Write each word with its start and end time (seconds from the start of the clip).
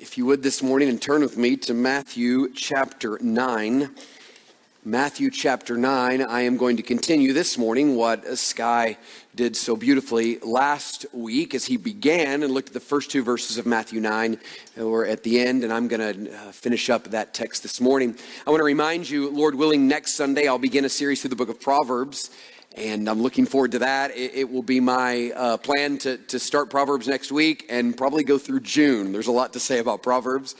if 0.00 0.18
you 0.18 0.26
would, 0.26 0.42
this 0.42 0.62
morning 0.62 0.90
and 0.90 1.00
turn 1.00 1.22
with 1.22 1.38
me 1.38 1.56
to 1.56 1.72
Matthew 1.72 2.52
chapter 2.52 3.18
9. 3.20 3.90
Matthew 4.84 5.30
chapter 5.30 5.76
9. 5.76 6.22
I 6.22 6.42
am 6.42 6.58
going 6.58 6.76
to 6.76 6.82
continue 6.82 7.32
this 7.32 7.56
morning 7.56 7.96
what 7.96 8.36
Sky 8.36 8.98
did 9.34 9.56
so 9.56 9.74
beautifully 9.74 10.38
last 10.40 11.06
week 11.14 11.54
as 11.54 11.64
he 11.64 11.78
began 11.78 12.42
and 12.42 12.52
looked 12.52 12.68
at 12.68 12.74
the 12.74 12.80
first 12.80 13.10
two 13.10 13.24
verses 13.24 13.56
of 13.56 13.64
Matthew 13.64 14.00
9. 14.00 14.38
We're 14.76 15.06
at 15.06 15.22
the 15.22 15.40
end, 15.40 15.64
and 15.64 15.72
I'm 15.72 15.88
going 15.88 16.26
to 16.26 16.36
uh, 16.36 16.52
finish 16.52 16.90
up 16.90 17.04
that 17.04 17.32
text 17.32 17.62
this 17.62 17.80
morning. 17.80 18.16
I 18.46 18.50
want 18.50 18.60
to 18.60 18.64
remind 18.64 19.08
you, 19.08 19.30
Lord 19.30 19.54
willing, 19.54 19.88
next 19.88 20.14
Sunday 20.14 20.46
I'll 20.46 20.58
begin 20.58 20.84
a 20.84 20.90
series 20.90 21.22
through 21.22 21.30
the 21.30 21.36
book 21.36 21.48
of 21.48 21.58
Proverbs. 21.58 22.30
And 22.76 23.08
I'm 23.08 23.22
looking 23.22 23.46
forward 23.46 23.72
to 23.72 23.78
that. 23.78 24.14
It, 24.14 24.34
it 24.34 24.50
will 24.50 24.62
be 24.62 24.80
my 24.80 25.32
uh, 25.34 25.56
plan 25.56 25.96
to, 25.98 26.18
to 26.18 26.38
start 26.38 26.68
Proverbs 26.68 27.08
next 27.08 27.32
week 27.32 27.64
and 27.70 27.96
probably 27.96 28.22
go 28.22 28.36
through 28.36 28.60
June. 28.60 29.12
There's 29.12 29.28
a 29.28 29.32
lot 29.32 29.54
to 29.54 29.60
say 29.60 29.78
about 29.78 30.02
Proverbs. 30.02 30.54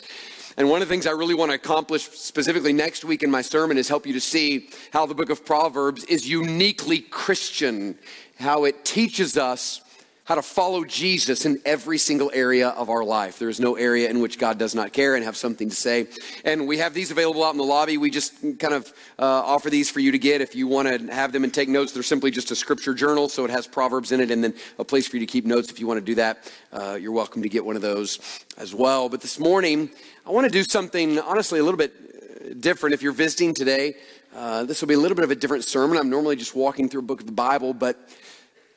And 0.57 0.71
one 0.71 0.81
of 0.81 0.89
the 0.89 0.93
things 0.95 1.07
I 1.07 1.11
really 1.11 1.35
want 1.35 1.51
to 1.51 1.57
accomplish 1.57 2.09
specifically 2.09 2.73
next 2.73 3.05
week 3.05 3.23
in 3.23 3.31
my 3.31 3.43
sermon 3.43 3.77
is 3.77 3.91
help 3.91 4.07
you 4.07 4.15
to 4.15 4.21
see 4.21 4.71
how 4.95 5.05
the 5.05 5.15
book 5.15 5.29
of 5.29 5.45
Proverbs 5.45 6.05
is 6.05 6.27
uniquely 6.27 7.01
Christian, 7.01 7.99
how 8.39 8.65
it 8.65 8.83
teaches 8.87 9.37
us 9.37 9.83
how 10.27 10.35
to 10.35 10.43
follow 10.43 10.85
Jesus 10.85 11.47
in 11.47 11.61
every 11.65 11.99
single 11.99 12.33
area 12.35 12.71
of 12.71 12.91
our 12.91 13.05
life. 13.05 13.39
There 13.39 13.49
is 13.49 13.61
no 13.61 13.77
area 13.77 14.11
in 14.11 14.19
which 14.19 14.41
God 14.41 14.59
does 14.59 14.75
not 14.75 14.93
care 14.93 15.15
and 15.15 15.25
have 15.25 15.37
something 15.37 15.69
to 15.71 15.75
say. 15.75 16.09
And 16.45 16.67
we 16.67 16.79
have 16.79 16.95
these 16.95 17.13
available 17.13 17.45
out 17.45 17.53
in 17.53 17.59
the 17.59 17.65
lobby. 17.65 17.97
We 17.97 18.11
just 18.11 18.35
kind 18.59 18.75
of 18.75 18.93
uh, 19.21 19.23
offer 19.23 19.71
these 19.71 19.89
for 19.89 20.01
you 20.01 20.11
to 20.11 20.19
get. 20.19 20.41
If 20.41 20.57
you 20.57 20.67
want 20.67 20.89
to 20.89 21.15
have 21.15 21.31
them 21.31 21.45
and 21.45 21.55
take 21.55 21.69
notes, 21.69 21.93
they're 21.93 22.03
simply 22.03 22.33
just 22.33 22.51
a 22.51 22.57
scripture 22.57 22.93
journal, 22.93 23.29
so 23.29 23.45
it 23.45 23.53
has 23.53 23.69
Proverbs 23.69 24.11
in 24.11 24.21
it 24.21 24.33
and 24.33 24.43
then 24.43 24.53
a 24.81 24.85
place 24.85 25.07
for 25.07 25.17
you 25.17 25.21
to 25.21 25.31
keep 25.31 25.47
notes. 25.47 25.71
If 25.71 25.79
you 25.79 25.87
want 25.87 26.01
to 26.01 26.05
do 26.05 26.17
that, 26.17 26.53
uh, 26.73 26.99
you're 27.01 27.13
welcome 27.13 27.43
to 27.43 27.49
get 27.49 27.65
one 27.65 27.77
of 27.77 27.83
those 27.83 28.19
as 28.59 28.75
well. 28.75 29.09
But 29.09 29.21
this 29.21 29.39
morning, 29.39 29.91
I 30.27 30.31
want 30.31 30.45
to 30.45 30.53
do 30.53 30.65
something, 30.65 31.21
honestly, 31.21 31.61
a 31.61 31.63
little 31.63 31.79
bit 31.79 31.95
uh, 31.95 32.55
different. 32.59 32.95
If 32.95 33.03
you're 33.03 33.13
visiting 33.13 33.55
today, 33.55 33.95
uh, 34.35 34.65
this 34.65 34.81
will 34.81 34.89
be 34.89 34.95
a 34.95 34.99
little 34.99 35.15
bit 35.15 35.25
of 35.25 35.31
a 35.31 35.37
different 35.37 35.63
sermon. 35.63 35.97
I'm 35.97 36.11
normally 36.11 36.35
just 36.35 36.57
walking 36.57 36.89
through 36.89 37.03
a 37.03 37.05
book 37.05 37.21
of 37.21 37.27
the 37.27 37.33
Bible, 37.33 37.73
but 37.73 37.97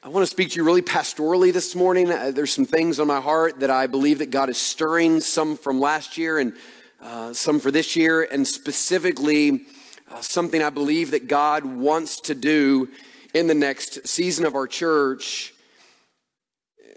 I 0.01 0.07
want 0.07 0.23
to 0.23 0.31
speak 0.31 0.51
to 0.51 0.55
you 0.55 0.63
really 0.63 0.81
pastorally 0.81 1.51
this 1.51 1.75
morning. 1.75 2.09
Uh, 2.09 2.31
there's 2.33 2.53
some 2.53 2.63
things 2.63 3.01
on 3.01 3.07
my 3.07 3.19
heart 3.19 3.59
that 3.59 3.69
I 3.69 3.85
believe 3.85 4.19
that 4.19 4.31
God 4.31 4.47
is 4.47 4.57
stirring, 4.57 5.19
some 5.19 5.57
from 5.57 5.81
last 5.81 6.17
year 6.17 6.39
and 6.39 6.53
uh, 7.01 7.33
some 7.33 7.59
for 7.59 7.69
this 7.69 7.97
year, 7.97 8.23
and 8.23 8.47
specifically 8.47 9.65
uh, 10.09 10.21
something 10.21 10.63
I 10.63 10.69
believe 10.69 11.11
that 11.11 11.27
God 11.27 11.65
wants 11.65 12.21
to 12.21 12.33
do 12.33 12.87
in 13.33 13.47
the 13.47 13.53
next 13.53 14.07
season 14.07 14.45
of 14.45 14.55
our 14.55 14.67
church. 14.67 15.53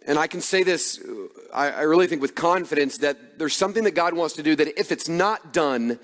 And 0.07 0.17
I 0.17 0.29
can 0.29 0.41
say 0.41 0.63
this, 0.63 1.05
I, 1.53 1.71
I 1.71 1.83
really 1.83 2.07
think 2.07 2.23
with 2.23 2.37
confidence, 2.37 2.99
that 2.99 3.37
there's 3.37 3.57
something 3.57 3.83
that 3.83 3.97
God 3.97 4.15
wants 4.15 4.37
to 4.37 4.45
do 4.45 4.55
that 4.55 4.79
if 4.79 4.93
it's 4.93 5.09
not 5.09 5.53
done, 5.53 5.99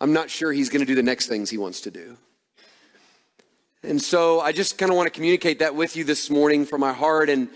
I'm 0.00 0.14
not 0.14 0.30
sure 0.30 0.52
He's 0.52 0.70
going 0.70 0.80
to 0.80 0.86
do 0.86 0.94
the 0.94 1.02
next 1.02 1.26
things 1.26 1.50
He 1.50 1.58
wants 1.58 1.82
to 1.82 1.90
do. 1.90 2.16
And 3.82 4.00
so 4.00 4.40
I 4.40 4.52
just 4.52 4.76
kind 4.76 4.90
of 4.90 4.96
want 4.96 5.06
to 5.06 5.10
communicate 5.10 5.60
that 5.60 5.74
with 5.74 5.96
you 5.96 6.04
this 6.04 6.28
morning 6.28 6.66
from 6.66 6.82
my 6.82 6.92
heart. 6.92 7.30
And, 7.30 7.48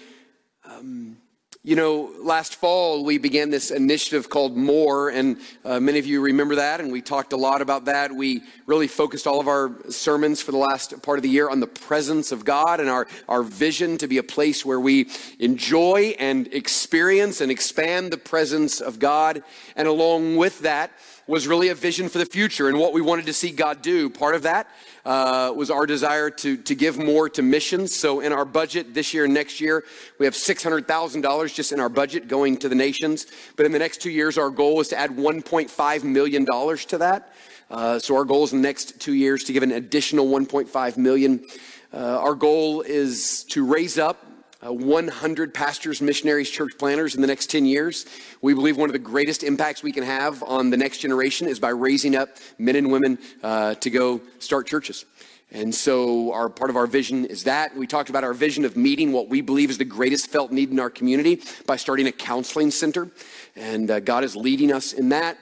um, 0.65 1.19
you 1.63 1.77
know, 1.77 2.15
last 2.19 2.55
fall 2.55 3.05
we 3.05 3.19
began 3.19 3.51
this 3.51 3.71
initiative 3.71 4.31
called 4.31 4.57
More, 4.57 5.11
and 5.11 5.37
uh, 5.67 5.81
many 5.81 5.99
of 5.99 6.07
you 6.07 6.23
remember 6.23 6.55
that, 6.55 6.81
and 6.81 6.91
we 6.91 7.03
talked 7.03 7.35
a 7.35 7.37
lot 7.37 7.61
about 7.61 7.85
that. 7.85 8.11
We 8.11 8.41
really 8.67 8.89
focused 8.89 9.27
all 9.27 9.39
of 9.39 9.49
our 9.49 9.75
sermons 9.91 10.41
for 10.41 10.51
the 10.51 10.59
last 10.59 11.03
part 11.03 11.19
of 11.19 11.23
the 11.23 11.29
year 11.29 11.51
on 11.51 11.61
the 11.61 11.67
presence 11.67 12.33
of 12.33 12.43
God 12.43 12.81
and 12.81 12.89
our, 12.89 13.07
our 13.29 13.43
vision 13.43 13.99
to 13.99 14.09
be 14.09 14.17
a 14.17 14.23
place 14.23 14.65
where 14.65 14.81
we 14.81 15.11
enjoy 15.39 16.17
and 16.19 16.47
experience 16.55 17.43
and 17.43 17.53
expand 17.53 18.11
the 18.11 18.19
presence 18.19 18.81
of 18.81 18.99
God. 18.99 19.43
And 19.77 19.87
along 19.87 20.37
with 20.37 20.61
that 20.61 20.91
was 21.27 21.47
really 21.47 21.69
a 21.69 21.75
vision 21.75 22.09
for 22.09 22.19
the 22.19 22.27
future 22.27 22.69
and 22.69 22.79
what 22.79 22.93
we 22.93 23.01
wanted 23.01 23.27
to 23.27 23.33
see 23.33 23.51
God 23.51 23.83
do. 23.83 24.11
Part 24.11 24.35
of 24.35 24.43
that 24.43 24.69
uh, 25.05 25.53
was 25.57 25.71
our 25.71 25.87
desire 25.87 26.31
to, 26.31 26.57
to 26.57 26.75
give 26.75 26.99
more 26.99 27.29
to 27.31 27.43
missions. 27.43 27.95
So 27.95 28.21
in 28.21 28.33
our 28.33 28.45
budget 28.45 28.95
this 28.95 29.15
year 29.15 29.25
and 29.25 29.33
next 29.33 29.61
year, 29.61 29.85
we 30.19 30.27
have 30.27 30.35
$600,000 30.35 31.55
just 31.55 31.73
in 31.73 31.81
our 31.81 31.89
budget 31.89 32.29
going 32.29 32.59
to 32.59 32.69
the 32.69 32.75
nations. 32.75 33.27
But 33.57 33.67
in 33.67 33.73
the 33.73 33.79
next 33.79 34.03
two 34.03 34.11
years, 34.11 34.37
our 34.37 34.51
goal 34.51 34.81
is 34.81 34.89
to 34.89 34.99
add 34.99 35.11
$1.5 35.11 36.05
million 36.05 36.47
to 36.47 36.99
that. 36.99 37.33
Uh, 37.71 37.99
so 37.99 38.17
our 38.17 38.25
goal 38.25 38.45
is 38.45 38.53
in 38.53 38.61
the 38.61 38.69
next 38.69 39.01
two 39.01 39.15
years 39.15 39.45
to 39.45 39.53
give 39.53 39.63
an 39.63 39.73
additional 39.73 40.27
1.5 40.27 40.97
million. 40.99 41.45
Uh, 41.93 42.21
our 42.21 42.35
goal 42.35 42.83
is 42.83 43.45
to 43.45 43.65
raise 43.65 43.99
up 43.99 44.27
uh, 44.65 44.73
100 44.73 45.53
pastors, 45.53 46.01
missionaries, 46.01 46.49
church 46.49 46.73
planters 46.79 47.15
in 47.15 47.21
the 47.21 47.27
next 47.27 47.51
10 47.51 47.67
years. 47.67 48.07
We 48.41 48.55
believe 48.55 48.77
one 48.77 48.89
of 48.89 48.95
the 48.95 48.99
greatest 48.99 49.43
impacts 49.43 49.83
we 49.83 49.93
can 49.93 50.05
have 50.05 50.43
on 50.43 50.71
the 50.71 50.77
next 50.77 50.99
generation 50.99 51.49
is 51.49 51.61
by 51.61 51.71
raising 51.71 52.17
up 52.17 52.31
men 52.59 52.77
and 52.77 52.91
women 52.91 53.19
uh, 53.43 53.75
to 53.75 53.91
go 53.91 54.21
start 54.39 54.67
churches. 54.67 55.05
And 55.51 55.73
so, 55.73 56.33
our 56.33 56.49
part 56.49 56.71
of 56.71 56.77
our 56.77 56.87
vision 56.87 57.27
is 57.27 57.45
that. 57.45 57.77
We 57.77 57.87
talked 57.87 58.11
about 58.11 58.25
our 58.25 58.33
vision 58.33 58.65
of 58.65 58.77
meeting 58.77 59.13
what 59.13 59.29
we 59.29 59.41
believe 59.41 59.71
is 59.71 59.79
the 59.79 59.85
greatest 59.85 60.29
felt 60.29 60.51
need 60.51 60.71
in 60.71 60.81
our 60.81 60.91
community 60.91 61.43
by 61.67 61.77
starting 61.77 62.07
a 62.07 62.13
counseling 62.13 62.71
center. 62.71 63.11
And 63.55 63.91
uh, 63.91 64.01
God 64.01 64.25
is 64.25 64.35
leading 64.35 64.73
us 64.73 64.93
in 64.93 65.11
that. 65.11 65.39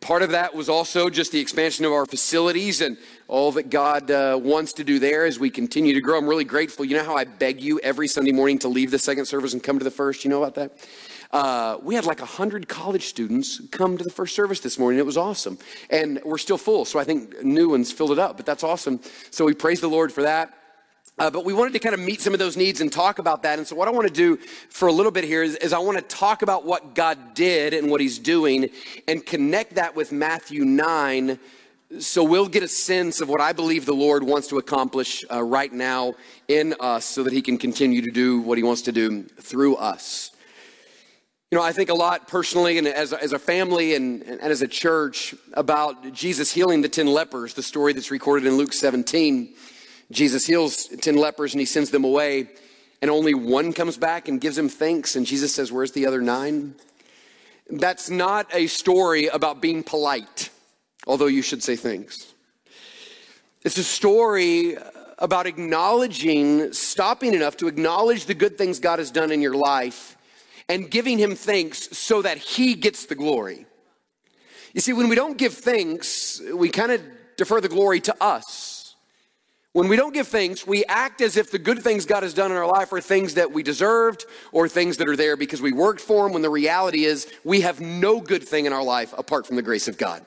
Part 0.00 0.22
of 0.22 0.30
that 0.30 0.54
was 0.54 0.68
also 0.68 1.10
just 1.10 1.30
the 1.30 1.40
expansion 1.40 1.84
of 1.84 1.92
our 1.92 2.06
facilities 2.06 2.80
and 2.80 2.96
all 3.28 3.52
that 3.52 3.70
God 3.70 4.10
uh, 4.10 4.38
wants 4.42 4.72
to 4.74 4.84
do 4.84 4.98
there 4.98 5.24
as 5.24 5.38
we 5.38 5.50
continue 5.50 5.92
to 5.94 6.00
grow. 6.00 6.18
I'm 6.18 6.26
really 6.26 6.44
grateful. 6.44 6.84
You 6.84 6.96
know 6.96 7.04
how 7.04 7.16
I 7.16 7.24
beg 7.24 7.60
you 7.60 7.78
every 7.80 8.08
Sunday 8.08 8.32
morning 8.32 8.58
to 8.60 8.68
leave 8.68 8.90
the 8.90 8.98
second 8.98 9.26
service 9.26 9.52
and 9.52 9.62
come 9.62 9.78
to 9.78 9.84
the 9.84 9.90
first? 9.90 10.24
You 10.24 10.30
know 10.30 10.42
about 10.42 10.54
that? 10.54 10.88
Uh, 11.30 11.78
we 11.82 11.94
had 11.94 12.06
like 12.06 12.20
100 12.20 12.68
college 12.68 13.06
students 13.06 13.60
come 13.70 13.98
to 13.98 14.04
the 14.04 14.10
first 14.10 14.34
service 14.34 14.60
this 14.60 14.78
morning. 14.78 14.98
It 14.98 15.06
was 15.06 15.16
awesome. 15.16 15.58
And 15.90 16.20
we're 16.24 16.38
still 16.38 16.58
full, 16.58 16.84
so 16.84 16.98
I 16.98 17.04
think 17.04 17.42
new 17.42 17.68
ones 17.68 17.92
filled 17.92 18.12
it 18.12 18.18
up, 18.18 18.36
but 18.36 18.46
that's 18.46 18.64
awesome. 18.64 19.00
So 19.30 19.44
we 19.44 19.54
praise 19.54 19.80
the 19.80 19.88
Lord 19.88 20.12
for 20.12 20.22
that. 20.22 20.54
Uh, 21.16 21.30
but 21.30 21.44
we 21.44 21.52
wanted 21.52 21.72
to 21.72 21.78
kind 21.78 21.94
of 21.94 22.00
meet 22.00 22.20
some 22.20 22.32
of 22.32 22.40
those 22.40 22.56
needs 22.56 22.80
and 22.80 22.92
talk 22.92 23.20
about 23.20 23.42
that. 23.42 23.58
And 23.58 23.66
so, 23.66 23.76
what 23.76 23.86
I 23.86 23.92
want 23.92 24.08
to 24.08 24.12
do 24.12 24.36
for 24.68 24.88
a 24.88 24.92
little 24.92 25.12
bit 25.12 25.22
here 25.24 25.42
is, 25.44 25.54
is, 25.56 25.72
I 25.72 25.78
want 25.78 25.96
to 25.96 26.02
talk 26.02 26.42
about 26.42 26.64
what 26.64 26.94
God 26.94 27.34
did 27.34 27.72
and 27.72 27.88
what 27.90 28.00
He's 28.00 28.18
doing 28.18 28.70
and 29.06 29.24
connect 29.24 29.76
that 29.76 29.94
with 29.94 30.10
Matthew 30.10 30.64
9 30.64 31.38
so 32.00 32.24
we'll 32.24 32.48
get 32.48 32.62
a 32.62 32.68
sense 32.68 33.20
of 33.20 33.28
what 33.28 33.40
I 33.40 33.52
believe 33.52 33.86
the 33.86 33.94
Lord 33.94 34.24
wants 34.24 34.48
to 34.48 34.58
accomplish 34.58 35.24
uh, 35.30 35.42
right 35.42 35.72
now 35.72 36.14
in 36.48 36.74
us 36.80 37.04
so 37.04 37.22
that 37.22 37.32
He 37.32 37.42
can 37.42 37.56
continue 37.56 38.02
to 38.02 38.10
do 38.10 38.40
what 38.40 38.58
He 38.58 38.64
wants 38.64 38.82
to 38.82 38.92
do 38.92 39.22
through 39.22 39.76
us. 39.76 40.32
You 41.50 41.58
know, 41.58 41.64
I 41.64 41.72
think 41.72 41.90
a 41.90 41.94
lot 41.94 42.26
personally 42.26 42.78
and 42.78 42.88
as, 42.88 43.12
as 43.12 43.32
a 43.32 43.38
family 43.38 43.94
and, 43.94 44.22
and 44.22 44.40
as 44.40 44.60
a 44.62 44.66
church 44.66 45.36
about 45.52 46.12
Jesus 46.12 46.52
healing 46.52 46.82
the 46.82 46.88
10 46.88 47.06
lepers, 47.06 47.54
the 47.54 47.62
story 47.62 47.92
that's 47.92 48.10
recorded 48.10 48.46
in 48.46 48.56
Luke 48.56 48.72
17. 48.72 49.54
Jesus 50.14 50.46
heals 50.46 50.86
10 50.86 51.16
lepers 51.16 51.52
and 51.52 51.60
he 51.60 51.66
sends 51.66 51.90
them 51.90 52.04
away, 52.04 52.48
and 53.02 53.10
only 53.10 53.34
one 53.34 53.72
comes 53.72 53.96
back 53.98 54.28
and 54.28 54.40
gives 54.40 54.56
him 54.56 54.68
thanks. 54.68 55.16
And 55.16 55.26
Jesus 55.26 55.54
says, 55.54 55.70
Where's 55.70 55.92
the 55.92 56.06
other 56.06 56.22
nine? 56.22 56.74
That's 57.68 58.08
not 58.08 58.54
a 58.54 58.66
story 58.66 59.26
about 59.26 59.60
being 59.60 59.82
polite 59.82 60.50
although 61.06 61.26
you 61.26 61.42
should 61.42 61.62
say 61.62 61.76
thanks. 61.76 62.32
It's 63.62 63.78
a 63.78 63.84
story 63.84 64.76
about 65.18 65.46
acknowledging, 65.46 66.72
stopping 66.72 67.34
enough 67.34 67.56
to 67.58 67.68
acknowledge 67.68 68.26
the 68.26 68.34
good 68.34 68.58
things 68.58 68.78
God 68.78 68.98
has 68.98 69.10
done 69.10 69.30
in 69.30 69.40
your 69.40 69.54
life 69.54 70.16
and 70.68 70.90
giving 70.90 71.18
Him 71.18 71.34
thanks 71.34 71.96
so 71.96 72.22
that 72.22 72.38
He 72.38 72.74
gets 72.74 73.06
the 73.06 73.14
glory. 73.14 73.66
You 74.72 74.80
see, 74.80 74.92
when 74.92 75.08
we 75.08 75.14
don't 75.14 75.38
give 75.38 75.54
thanks, 75.54 76.40
we 76.52 76.68
kind 76.68 76.92
of 76.92 77.02
defer 77.36 77.60
the 77.60 77.68
glory 77.68 78.00
to 78.00 78.22
us. 78.22 78.73
When 79.74 79.88
we 79.88 79.96
don't 79.96 80.14
give 80.14 80.28
thanks, 80.28 80.64
we 80.64 80.84
act 80.84 81.20
as 81.20 81.36
if 81.36 81.50
the 81.50 81.58
good 81.58 81.82
things 81.82 82.06
God 82.06 82.22
has 82.22 82.32
done 82.32 82.52
in 82.52 82.56
our 82.56 82.66
life 82.66 82.92
are 82.92 83.00
things 83.00 83.34
that 83.34 83.50
we 83.50 83.64
deserved 83.64 84.24
or 84.52 84.68
things 84.68 84.98
that 84.98 85.08
are 85.08 85.16
there 85.16 85.36
because 85.36 85.60
we 85.60 85.72
worked 85.72 86.00
for 86.00 86.22
them, 86.22 86.32
when 86.32 86.42
the 86.42 86.48
reality 86.48 87.04
is 87.04 87.26
we 87.42 87.62
have 87.62 87.80
no 87.80 88.20
good 88.20 88.44
thing 88.44 88.66
in 88.66 88.72
our 88.72 88.84
life 88.84 89.12
apart 89.18 89.48
from 89.48 89.56
the 89.56 89.62
grace 89.62 89.88
of 89.88 89.98
God. 89.98 90.24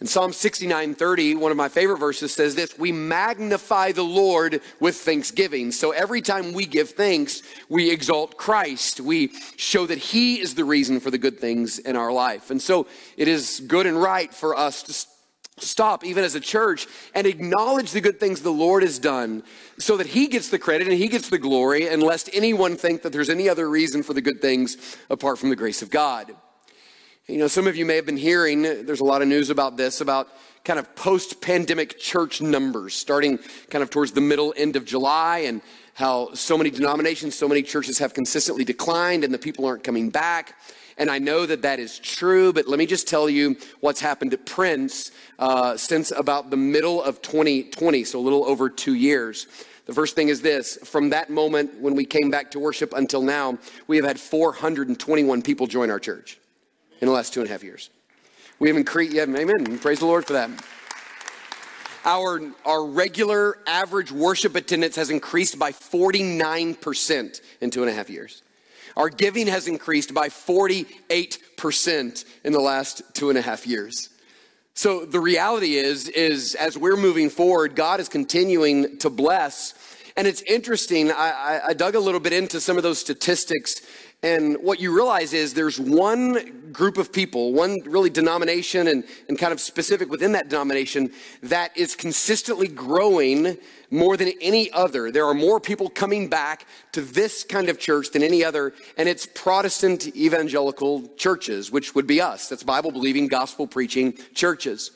In 0.00 0.06
Psalm 0.06 0.30
69:30, 0.30 1.34
one 1.34 1.50
of 1.50 1.56
my 1.56 1.68
favorite 1.68 1.98
verses 1.98 2.32
says 2.32 2.54
this, 2.54 2.78
we 2.78 2.92
magnify 2.92 3.90
the 3.90 4.04
Lord 4.04 4.60
with 4.78 4.94
thanksgiving. 4.94 5.72
So 5.72 5.90
every 5.90 6.22
time 6.22 6.52
we 6.52 6.64
give 6.64 6.90
thanks, 6.90 7.42
we 7.68 7.90
exalt 7.90 8.36
Christ. 8.36 9.00
We 9.00 9.32
show 9.56 9.84
that 9.86 9.98
he 9.98 10.38
is 10.38 10.54
the 10.54 10.64
reason 10.64 11.00
for 11.00 11.10
the 11.10 11.18
good 11.18 11.40
things 11.40 11.80
in 11.80 11.96
our 11.96 12.12
life. 12.12 12.52
And 12.52 12.62
so 12.62 12.86
it 13.16 13.26
is 13.26 13.58
good 13.66 13.86
and 13.86 14.00
right 14.00 14.32
for 14.32 14.56
us 14.56 14.84
to 14.84 14.92
stop 15.62 16.04
even 16.04 16.24
as 16.24 16.34
a 16.34 16.40
church 16.40 16.86
and 17.14 17.26
acknowledge 17.26 17.92
the 17.92 18.00
good 18.00 18.20
things 18.20 18.42
the 18.42 18.50
Lord 18.50 18.82
has 18.82 18.98
done 18.98 19.42
so 19.78 19.96
that 19.96 20.08
he 20.08 20.26
gets 20.26 20.48
the 20.48 20.58
credit 20.58 20.88
and 20.88 20.96
he 20.96 21.08
gets 21.08 21.28
the 21.28 21.38
glory 21.38 21.88
and 21.88 22.02
lest 22.02 22.30
anyone 22.32 22.76
think 22.76 23.02
that 23.02 23.12
there's 23.12 23.30
any 23.30 23.48
other 23.48 23.68
reason 23.68 24.02
for 24.02 24.12
the 24.12 24.20
good 24.20 24.40
things 24.40 24.96
apart 25.10 25.38
from 25.38 25.50
the 25.50 25.56
grace 25.56 25.82
of 25.82 25.90
God. 25.90 26.34
You 27.26 27.36
know, 27.36 27.48
some 27.48 27.66
of 27.66 27.76
you 27.76 27.84
may 27.84 27.96
have 27.96 28.06
been 28.06 28.16
hearing, 28.16 28.62
there's 28.62 29.00
a 29.00 29.04
lot 29.04 29.20
of 29.20 29.28
news 29.28 29.50
about 29.50 29.76
this, 29.76 30.00
about 30.00 30.28
kind 30.64 30.78
of 30.78 30.96
post 30.96 31.40
pandemic 31.40 31.98
church 31.98 32.40
numbers 32.40 32.94
starting 32.94 33.38
kind 33.70 33.82
of 33.82 33.90
towards 33.90 34.12
the 34.12 34.20
middle 34.20 34.54
end 34.56 34.76
of 34.76 34.84
July 34.84 35.38
and 35.40 35.60
how 35.94 36.32
so 36.34 36.56
many 36.56 36.70
denominations, 36.70 37.34
so 37.34 37.48
many 37.48 37.62
churches 37.62 37.98
have 37.98 38.14
consistently 38.14 38.64
declined 38.64 39.24
and 39.24 39.34
the 39.34 39.38
people 39.38 39.66
aren't 39.66 39.84
coming 39.84 40.10
back. 40.10 40.54
And 40.98 41.10
I 41.10 41.18
know 41.18 41.46
that 41.46 41.62
that 41.62 41.78
is 41.78 41.98
true, 41.98 42.52
but 42.52 42.66
let 42.66 42.78
me 42.78 42.84
just 42.84 43.06
tell 43.06 43.30
you 43.30 43.56
what's 43.80 44.00
happened 44.00 44.32
to 44.32 44.38
Prince 44.38 45.12
uh, 45.38 45.76
since 45.76 46.10
about 46.10 46.50
the 46.50 46.56
middle 46.56 47.00
of 47.02 47.22
2020, 47.22 48.02
so 48.04 48.18
a 48.18 48.20
little 48.20 48.44
over 48.44 48.68
two 48.68 48.94
years. 48.94 49.46
The 49.86 49.94
first 49.94 50.16
thing 50.16 50.28
is 50.28 50.42
this 50.42 50.76
from 50.84 51.10
that 51.10 51.30
moment 51.30 51.80
when 51.80 51.94
we 51.94 52.04
came 52.04 52.30
back 52.30 52.50
to 52.50 52.58
worship 52.58 52.92
until 52.94 53.22
now, 53.22 53.58
we 53.86 53.96
have 53.96 54.04
had 54.04 54.18
421 54.18 55.40
people 55.42 55.68
join 55.68 55.88
our 55.88 56.00
church 56.00 56.38
in 57.00 57.06
the 57.06 57.14
last 57.14 57.32
two 57.32 57.40
and 57.40 57.48
a 57.48 57.52
half 57.52 57.62
years. 57.62 57.90
We 58.58 58.68
have 58.68 58.76
increased, 58.76 59.14
yeah, 59.14 59.22
amen. 59.22 59.78
Praise 59.78 60.00
the 60.00 60.06
Lord 60.06 60.26
for 60.26 60.32
that. 60.32 60.50
Our, 62.04 62.40
our 62.64 62.84
regular 62.84 63.58
average 63.66 64.10
worship 64.10 64.56
attendance 64.56 64.96
has 64.96 65.10
increased 65.10 65.58
by 65.58 65.72
49% 65.72 67.40
in 67.60 67.70
two 67.70 67.82
and 67.82 67.90
a 67.90 67.94
half 67.94 68.10
years. 68.10 68.42
Our 68.98 69.08
giving 69.08 69.46
has 69.46 69.68
increased 69.68 70.12
by 70.12 70.28
48% 70.28 72.24
in 72.42 72.52
the 72.52 72.58
last 72.58 73.02
two 73.14 73.30
and 73.30 73.38
a 73.38 73.42
half 73.42 73.64
years. 73.64 74.08
So 74.74 75.04
the 75.04 75.20
reality 75.20 75.76
is, 75.76 76.08
is 76.08 76.56
as 76.56 76.76
we're 76.76 76.96
moving 76.96 77.30
forward, 77.30 77.76
God 77.76 78.00
is 78.00 78.08
continuing 78.08 78.98
to 78.98 79.08
bless. 79.08 79.74
And 80.16 80.26
it's 80.26 80.42
interesting, 80.42 81.12
I, 81.12 81.60
I, 81.68 81.74
dug 81.74 81.94
a 81.94 82.00
little 82.00 82.18
bit 82.18 82.32
into 82.32 82.60
some 82.60 82.76
of 82.76 82.82
those 82.82 82.98
statistics 82.98 83.82
and 84.22 84.56
what 84.62 84.80
you 84.80 84.92
realize 84.92 85.32
is 85.32 85.54
there's 85.54 85.78
one 85.78 86.72
group 86.72 86.98
of 86.98 87.12
people, 87.12 87.52
one 87.52 87.78
really 87.84 88.10
denomination 88.10 88.88
and, 88.88 89.04
and 89.28 89.38
kind 89.38 89.52
of 89.52 89.60
specific 89.60 90.10
within 90.10 90.32
that 90.32 90.48
denomination 90.48 91.12
that 91.44 91.76
is 91.76 91.94
consistently 91.94 92.66
growing 92.66 93.56
more 93.92 94.16
than 94.16 94.32
any 94.40 94.72
other. 94.72 95.12
There 95.12 95.24
are 95.24 95.34
more 95.34 95.60
people 95.60 95.88
coming 95.88 96.28
back 96.28 96.66
to 96.92 97.00
this 97.00 97.44
kind 97.44 97.68
of 97.68 97.78
church 97.78 98.10
than 98.10 98.24
any 98.24 98.44
other, 98.44 98.74
and 98.96 99.08
it's 99.08 99.24
Protestant 99.24 100.08
evangelical 100.16 101.06
churches, 101.16 101.70
which 101.70 101.94
would 101.94 102.08
be 102.08 102.20
us. 102.20 102.48
That's 102.48 102.64
Bible 102.64 102.90
believing, 102.90 103.28
gospel 103.28 103.68
preaching 103.68 104.18
churches. 104.34 104.90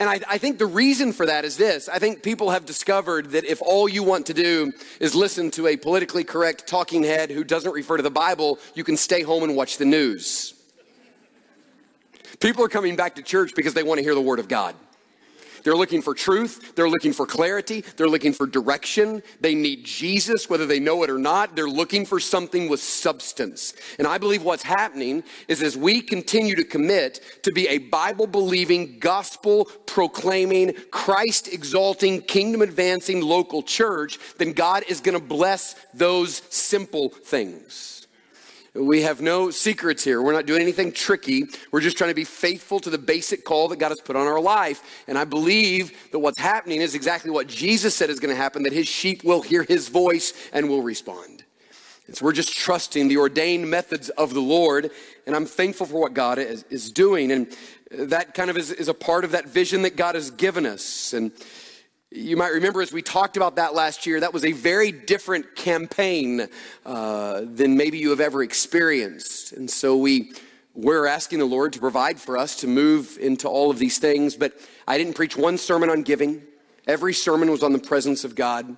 And 0.00 0.10
I, 0.10 0.20
I, 0.28 0.38
think 0.38 0.58
the 0.58 0.66
reason 0.66 1.12
for 1.12 1.24
that 1.26 1.44
is 1.44 1.56
this. 1.56 1.88
I 1.88 2.00
think 2.00 2.22
people 2.22 2.50
have 2.50 2.66
discovered 2.66 3.30
that 3.30 3.44
if 3.44 3.62
all 3.62 3.88
you 3.88 4.02
want 4.02 4.26
to 4.26 4.34
do 4.34 4.72
is 4.98 5.14
listen 5.14 5.52
to 5.52 5.68
a 5.68 5.76
politically 5.76 6.24
correct 6.24 6.66
talking 6.66 7.04
head 7.04 7.30
who 7.30 7.44
doesn't 7.44 7.72
refer 7.72 7.96
to 7.96 8.02
the 8.02 8.10
Bible, 8.10 8.58
you 8.74 8.82
can 8.82 8.96
stay 8.96 9.22
home 9.22 9.44
and 9.44 9.54
watch 9.54 9.78
the 9.78 9.84
news. 9.84 10.54
People 12.40 12.64
are 12.64 12.68
coming 12.68 12.96
back 12.96 13.14
to 13.14 13.22
church 13.22 13.54
because 13.54 13.74
they 13.74 13.84
want 13.84 13.98
to 13.98 14.02
hear 14.02 14.16
the 14.16 14.20
Word 14.20 14.40
of 14.40 14.48
God. 14.48 14.74
They're 15.64 15.74
looking 15.74 16.02
for 16.02 16.14
truth. 16.14 16.74
They're 16.76 16.88
looking 16.88 17.12
for 17.12 17.26
clarity. 17.26 17.80
They're 17.96 18.08
looking 18.08 18.34
for 18.34 18.46
direction. 18.46 19.22
They 19.40 19.54
need 19.54 19.84
Jesus, 19.84 20.48
whether 20.48 20.66
they 20.66 20.78
know 20.78 21.02
it 21.02 21.10
or 21.10 21.18
not. 21.18 21.56
They're 21.56 21.68
looking 21.68 22.06
for 22.06 22.20
something 22.20 22.68
with 22.68 22.80
substance. 22.80 23.74
And 23.98 24.06
I 24.06 24.18
believe 24.18 24.42
what's 24.42 24.62
happening 24.62 25.24
is 25.48 25.62
as 25.62 25.76
we 25.76 26.02
continue 26.02 26.54
to 26.56 26.64
commit 26.64 27.20
to 27.42 27.50
be 27.52 27.66
a 27.68 27.78
Bible 27.78 28.26
believing, 28.26 28.98
gospel 28.98 29.64
proclaiming, 29.86 30.74
Christ 30.90 31.48
exalting, 31.52 32.22
kingdom 32.22 32.60
advancing 32.60 33.22
local 33.22 33.62
church, 33.62 34.18
then 34.36 34.52
God 34.52 34.84
is 34.88 35.00
going 35.00 35.18
to 35.18 35.24
bless 35.24 35.74
those 35.94 36.42
simple 36.50 37.08
things. 37.08 38.03
We 38.74 39.02
have 39.02 39.20
no 39.20 39.50
secrets 39.50 40.02
here. 40.02 40.20
We're 40.20 40.32
not 40.32 40.46
doing 40.46 40.60
anything 40.60 40.90
tricky. 40.90 41.44
We're 41.70 41.80
just 41.80 41.96
trying 41.96 42.10
to 42.10 42.14
be 42.14 42.24
faithful 42.24 42.80
to 42.80 42.90
the 42.90 42.98
basic 42.98 43.44
call 43.44 43.68
that 43.68 43.78
God 43.78 43.90
has 43.90 44.00
put 44.00 44.16
on 44.16 44.26
our 44.26 44.40
life. 44.40 45.04
And 45.06 45.16
I 45.16 45.24
believe 45.24 46.10
that 46.10 46.18
what's 46.18 46.40
happening 46.40 46.80
is 46.80 46.96
exactly 46.96 47.30
what 47.30 47.46
Jesus 47.46 47.94
said 47.94 48.10
is 48.10 48.18
going 48.18 48.34
to 48.34 48.40
happen 48.40 48.64
that 48.64 48.72
his 48.72 48.88
sheep 48.88 49.22
will 49.22 49.42
hear 49.42 49.62
his 49.62 49.88
voice 49.88 50.32
and 50.52 50.68
will 50.68 50.82
respond. 50.82 51.44
And 52.08 52.16
so 52.16 52.24
we're 52.24 52.32
just 52.32 52.52
trusting 52.52 53.06
the 53.06 53.16
ordained 53.16 53.70
methods 53.70 54.08
of 54.10 54.34
the 54.34 54.40
Lord. 54.40 54.90
And 55.24 55.36
I'm 55.36 55.46
thankful 55.46 55.86
for 55.86 56.00
what 56.00 56.12
God 56.12 56.38
is, 56.38 56.64
is 56.68 56.90
doing. 56.90 57.30
And 57.30 57.56
that 57.92 58.34
kind 58.34 58.50
of 58.50 58.56
is, 58.56 58.72
is 58.72 58.88
a 58.88 58.94
part 58.94 59.24
of 59.24 59.30
that 59.30 59.48
vision 59.48 59.82
that 59.82 59.94
God 59.94 60.16
has 60.16 60.32
given 60.32 60.66
us. 60.66 61.12
And 61.12 61.30
you 62.14 62.36
might 62.36 62.52
remember 62.52 62.80
as 62.80 62.92
we 62.92 63.02
talked 63.02 63.36
about 63.36 63.56
that 63.56 63.74
last 63.74 64.06
year, 64.06 64.20
that 64.20 64.32
was 64.32 64.44
a 64.44 64.52
very 64.52 64.92
different 64.92 65.56
campaign 65.56 66.46
uh, 66.86 67.42
than 67.44 67.76
maybe 67.76 67.98
you 67.98 68.10
have 68.10 68.20
ever 68.20 68.42
experienced. 68.42 69.52
And 69.52 69.68
so 69.68 69.96
we 69.96 70.32
we're 70.74 71.06
asking 71.06 71.38
the 71.38 71.44
Lord 71.44 71.72
to 71.74 71.78
provide 71.78 72.20
for 72.20 72.36
us 72.36 72.56
to 72.56 72.66
move 72.66 73.16
into 73.20 73.48
all 73.48 73.70
of 73.70 73.78
these 73.78 73.98
things. 73.98 74.36
But 74.36 74.54
I 74.88 74.98
didn't 74.98 75.14
preach 75.14 75.36
one 75.36 75.56
sermon 75.58 75.88
on 75.90 76.02
giving. 76.02 76.42
Every 76.86 77.14
sermon 77.14 77.50
was 77.50 77.62
on 77.62 77.72
the 77.72 77.78
presence 77.78 78.24
of 78.24 78.34
God. 78.34 78.76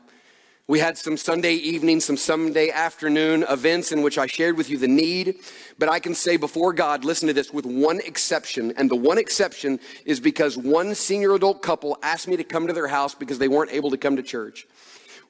We 0.68 0.80
had 0.80 0.98
some 0.98 1.16
Sunday 1.16 1.54
evening, 1.54 2.00
some 2.00 2.16
Sunday 2.16 2.70
afternoon 2.70 3.44
events 3.48 3.92
in 3.92 4.02
which 4.02 4.18
I 4.18 4.26
shared 4.26 4.56
with 4.56 4.68
you 4.68 4.76
the 4.76 4.88
need. 4.88 5.36
But 5.78 5.88
I 5.88 6.00
can 6.00 6.12
say 6.12 6.36
before 6.36 6.72
God, 6.72 7.04
listen 7.04 7.28
to 7.28 7.32
this, 7.32 7.52
with 7.52 7.64
one 7.64 8.00
exception. 8.00 8.72
And 8.76 8.90
the 8.90 8.96
one 8.96 9.16
exception 9.16 9.78
is 10.04 10.18
because 10.18 10.56
one 10.56 10.96
senior 10.96 11.34
adult 11.34 11.62
couple 11.62 11.96
asked 12.02 12.26
me 12.26 12.36
to 12.36 12.42
come 12.42 12.66
to 12.66 12.72
their 12.72 12.88
house 12.88 13.14
because 13.14 13.38
they 13.38 13.46
weren't 13.46 13.70
able 13.70 13.90
to 13.90 13.96
come 13.96 14.16
to 14.16 14.24
church. 14.24 14.66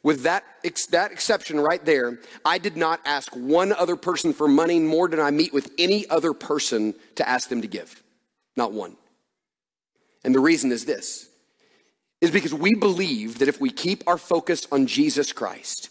With 0.02 0.22
that, 0.22 0.42
that 0.90 1.12
exception 1.12 1.60
right 1.60 1.84
there, 1.84 2.18
I 2.42 2.56
did 2.56 2.78
not 2.78 3.00
ask 3.04 3.34
one 3.34 3.72
other 3.72 3.96
person 3.96 4.32
for 4.32 4.48
money 4.48 4.78
more 4.78 5.06
than 5.06 5.20
I 5.20 5.30
meet 5.32 5.52
with 5.52 5.70
any 5.76 6.08
other 6.08 6.32
person 6.32 6.94
to 7.16 7.28
ask 7.28 7.50
them 7.50 7.60
to 7.60 7.68
give. 7.68 8.02
Not 8.56 8.72
one. 8.72 8.96
And 10.24 10.34
the 10.34 10.40
reason 10.40 10.72
is 10.72 10.86
this 10.86 11.28
is 12.20 12.30
because 12.30 12.54
we 12.54 12.74
believe 12.74 13.38
that 13.38 13.48
if 13.48 13.60
we 13.60 13.70
keep 13.70 14.02
our 14.06 14.18
focus 14.18 14.66
on 14.72 14.86
Jesus 14.86 15.32
Christ, 15.32 15.90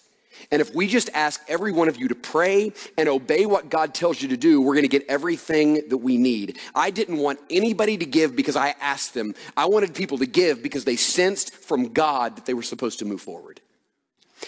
and 0.51 0.61
if 0.61 0.73
we 0.75 0.87
just 0.87 1.09
ask 1.13 1.41
every 1.47 1.71
one 1.71 1.87
of 1.87 1.97
you 1.97 2.07
to 2.07 2.15
pray 2.15 2.71
and 2.97 3.09
obey 3.09 3.45
what 3.45 3.69
God 3.69 3.93
tells 3.93 4.21
you 4.21 4.29
to 4.29 4.37
do, 4.37 4.61
we're 4.61 4.73
going 4.73 4.83
to 4.83 4.89
get 4.89 5.05
everything 5.09 5.87
that 5.89 5.97
we 5.97 6.17
need. 6.17 6.59
I 6.73 6.91
didn't 6.91 7.17
want 7.17 7.39
anybody 7.49 7.97
to 7.97 8.05
give 8.05 8.35
because 8.35 8.55
I 8.55 8.75
asked 8.79 9.13
them. 9.13 9.33
I 9.57 9.65
wanted 9.65 9.95
people 9.95 10.17
to 10.19 10.25
give 10.25 10.61
because 10.61 10.85
they 10.85 10.95
sensed 10.95 11.53
from 11.53 11.93
God 11.93 12.35
that 12.35 12.45
they 12.45 12.53
were 12.53 12.63
supposed 12.63 12.99
to 12.99 13.05
move 13.05 13.21
forward. 13.21 13.61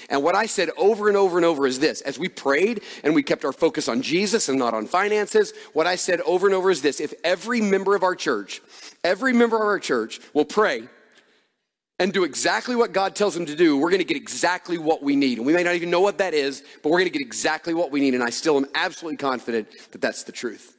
And 0.09 0.21
what 0.21 0.35
I 0.35 0.45
said 0.45 0.69
over 0.77 1.07
and 1.07 1.17
over 1.17 1.37
and 1.37 1.45
over 1.45 1.65
is 1.65 1.79
this 1.79 2.01
as 2.01 2.19
we 2.19 2.27
prayed 2.29 2.81
and 3.03 3.15
we 3.15 3.23
kept 3.23 3.45
our 3.45 3.53
focus 3.53 3.87
on 3.87 4.01
Jesus 4.01 4.49
and 4.49 4.59
not 4.59 4.73
on 4.73 4.85
finances, 4.85 5.53
what 5.73 5.87
I 5.87 5.95
said 5.95 6.21
over 6.21 6.45
and 6.45 6.53
over 6.53 6.69
is 6.69 6.81
this 6.81 6.99
if 6.99 7.13
every 7.23 7.61
member 7.61 7.95
of 7.95 8.03
our 8.03 8.13
church, 8.13 8.61
every 9.03 9.33
member 9.33 9.55
of 9.55 9.63
our 9.63 9.79
church 9.79 10.19
will 10.33 10.45
pray 10.45 10.87
and 11.99 12.13
do 12.13 12.23
exactly 12.23 12.75
what 12.75 12.93
God 12.93 13.15
tells 13.15 13.33
them 13.33 13.45
to 13.47 13.55
do, 13.55 13.77
we're 13.77 13.89
going 13.89 13.99
to 13.99 14.05
get 14.05 14.17
exactly 14.17 14.77
what 14.77 15.01
we 15.01 15.15
need. 15.15 15.39
And 15.39 15.47
we 15.47 15.53
may 15.53 15.63
not 15.63 15.75
even 15.75 15.89
know 15.89 16.01
what 16.01 16.19
that 16.19 16.33
is, 16.33 16.63
but 16.83 16.89
we're 16.89 16.99
going 16.99 17.11
to 17.11 17.17
get 17.17 17.25
exactly 17.25 17.73
what 17.73 17.91
we 17.91 17.99
need. 17.99 18.13
And 18.13 18.23
I 18.23 18.29
still 18.29 18.57
am 18.57 18.67
absolutely 18.75 19.17
confident 19.17 19.67
that 19.91 20.01
that's 20.01 20.23
the 20.23 20.31
truth. 20.31 20.75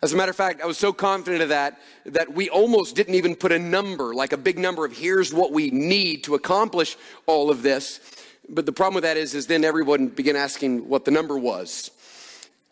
As 0.00 0.12
a 0.12 0.16
matter 0.16 0.30
of 0.30 0.36
fact, 0.36 0.60
I 0.60 0.66
was 0.66 0.78
so 0.78 0.92
confident 0.92 1.42
of 1.42 1.48
that 1.48 1.80
that 2.06 2.32
we 2.32 2.48
almost 2.48 2.94
didn't 2.94 3.14
even 3.14 3.34
put 3.34 3.50
a 3.50 3.58
number, 3.58 4.14
like 4.14 4.32
a 4.32 4.36
big 4.36 4.58
number 4.58 4.84
of 4.84 4.96
here's 4.96 5.34
what 5.34 5.52
we 5.52 5.70
need 5.70 6.24
to 6.24 6.34
accomplish 6.34 6.96
all 7.26 7.50
of 7.50 7.62
this. 7.62 8.00
But 8.48 8.64
the 8.64 8.72
problem 8.72 8.94
with 8.94 9.04
that 9.04 9.16
is, 9.16 9.34
is 9.34 9.46
then 9.46 9.64
everyone 9.64 10.08
began 10.08 10.36
asking 10.36 10.88
what 10.88 11.04
the 11.04 11.10
number 11.10 11.36
was. 11.36 11.90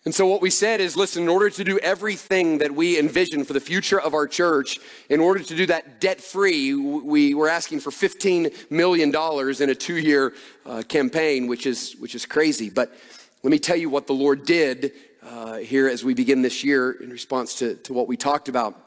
And 0.06 0.14
so, 0.14 0.25
what 0.25 0.40
we 0.40 0.50
said 0.50 0.80
is 0.80 0.96
listen, 0.96 1.25
in 1.25 1.28
order 1.28 1.50
to 1.50 1.64
do 1.64 1.80
everything 1.80 2.58
that 2.58 2.72
we 2.72 2.96
envision 2.96 3.44
for 3.44 3.54
the 3.54 3.60
future 3.60 4.00
of 4.00 4.14
our 4.14 4.28
church, 4.28 4.78
in 5.10 5.18
order 5.18 5.42
to 5.42 5.56
do 5.56 5.66
that 5.66 6.00
debt 6.00 6.20
free, 6.20 6.72
we 6.75 7.34
were 7.34 7.48
asking 7.48 7.80
for 7.80 7.90
$15 7.90 8.70
million 8.70 9.08
in 9.08 9.70
a 9.70 9.75
two 9.75 9.96
year 9.96 10.32
uh, 10.64 10.84
campaign, 10.88 11.48
which 11.48 11.66
is, 11.66 11.96
which 11.98 12.14
is 12.14 12.25
crazy. 12.25 12.70
But 12.70 12.96
let 13.42 13.50
me 13.50 13.58
tell 13.58 13.75
you 13.75 13.90
what 13.90 14.06
the 14.06 14.12
Lord 14.12 14.46
did 14.46 14.92
uh, 15.25 15.56
here 15.56 15.88
as 15.88 16.04
we 16.04 16.14
begin 16.14 16.40
this 16.40 16.62
year 16.62 16.92
in 16.92 17.10
response 17.10 17.56
to, 17.56 17.75
to 17.75 17.92
what 17.92 18.06
we 18.06 18.16
talked 18.16 18.48
about. 18.48 18.80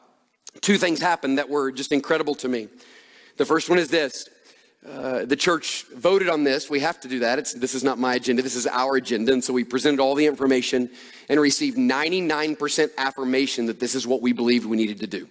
Two 0.62 0.78
things 0.78 1.02
happened 1.02 1.38
that 1.38 1.50
were 1.50 1.70
just 1.70 1.92
incredible 1.92 2.36
to 2.36 2.48
me. 2.48 2.70
The 3.36 3.46
first 3.46 3.70
one 3.70 3.78
is 3.78 3.90
this 3.90 4.30
uh, 4.88 5.26
the 5.26 5.36
church 5.36 5.86
voted 5.94 6.30
on 6.30 6.46
this. 6.46 6.70
We 6.70 6.80
have 6.80 7.00
to 7.02 7.10
do 7.10 7.20
that. 7.20 7.38
It's, 7.38 7.54
this 7.54 7.76
is 7.76 7.84
not 7.84 8.00
my 8.00 8.16
agenda. 8.16 8.42
This 8.42 8.56
is 8.56 8.66
our 8.66 8.96
agenda. 8.96 9.34
And 9.34 9.44
so 9.44 9.52
we 9.52 9.66
presented 9.66 10.00
all 10.00 10.16
the 10.16 10.26
information 10.26 10.90
and 11.28 11.40
received 11.40 11.78
99% 11.78 12.90
affirmation 12.98 13.66
that 13.66 13.80
this 13.80 13.94
is 13.94 14.08
what 14.08 14.22
we 14.22 14.32
believed 14.32 14.66
we 14.66 14.78
needed 14.78 15.00
to 15.02 15.08
do. 15.08 15.28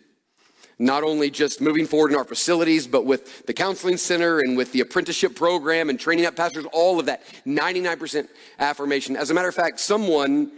not 0.79 1.03
only 1.03 1.31
just 1.31 1.61
moving 1.61 1.87
forward 1.87 2.13
in 2.13 2.17
our 2.17 2.25
facilities, 2.25 2.87
but 2.87 3.05
with 3.05 3.47
the 3.47 3.55
counseling 3.55 3.97
center 3.97 4.41
and 4.41 4.57
with 4.57 4.71
the 4.73 4.81
apprenticeship 4.81 5.35
program 5.35 5.89
and 5.89 5.99
training 5.99 6.27
up 6.27 6.37
pastors, 6.37 6.67
all 6.73 7.01
of 7.01 7.07
that. 7.07 7.23
99% 7.47 8.29
affirmation. 8.59 9.17
As 9.17 9.31
a 9.31 9.35
matter 9.35 9.49
of 9.49 9.55
fact, 9.55 9.81
someone, 9.81 10.53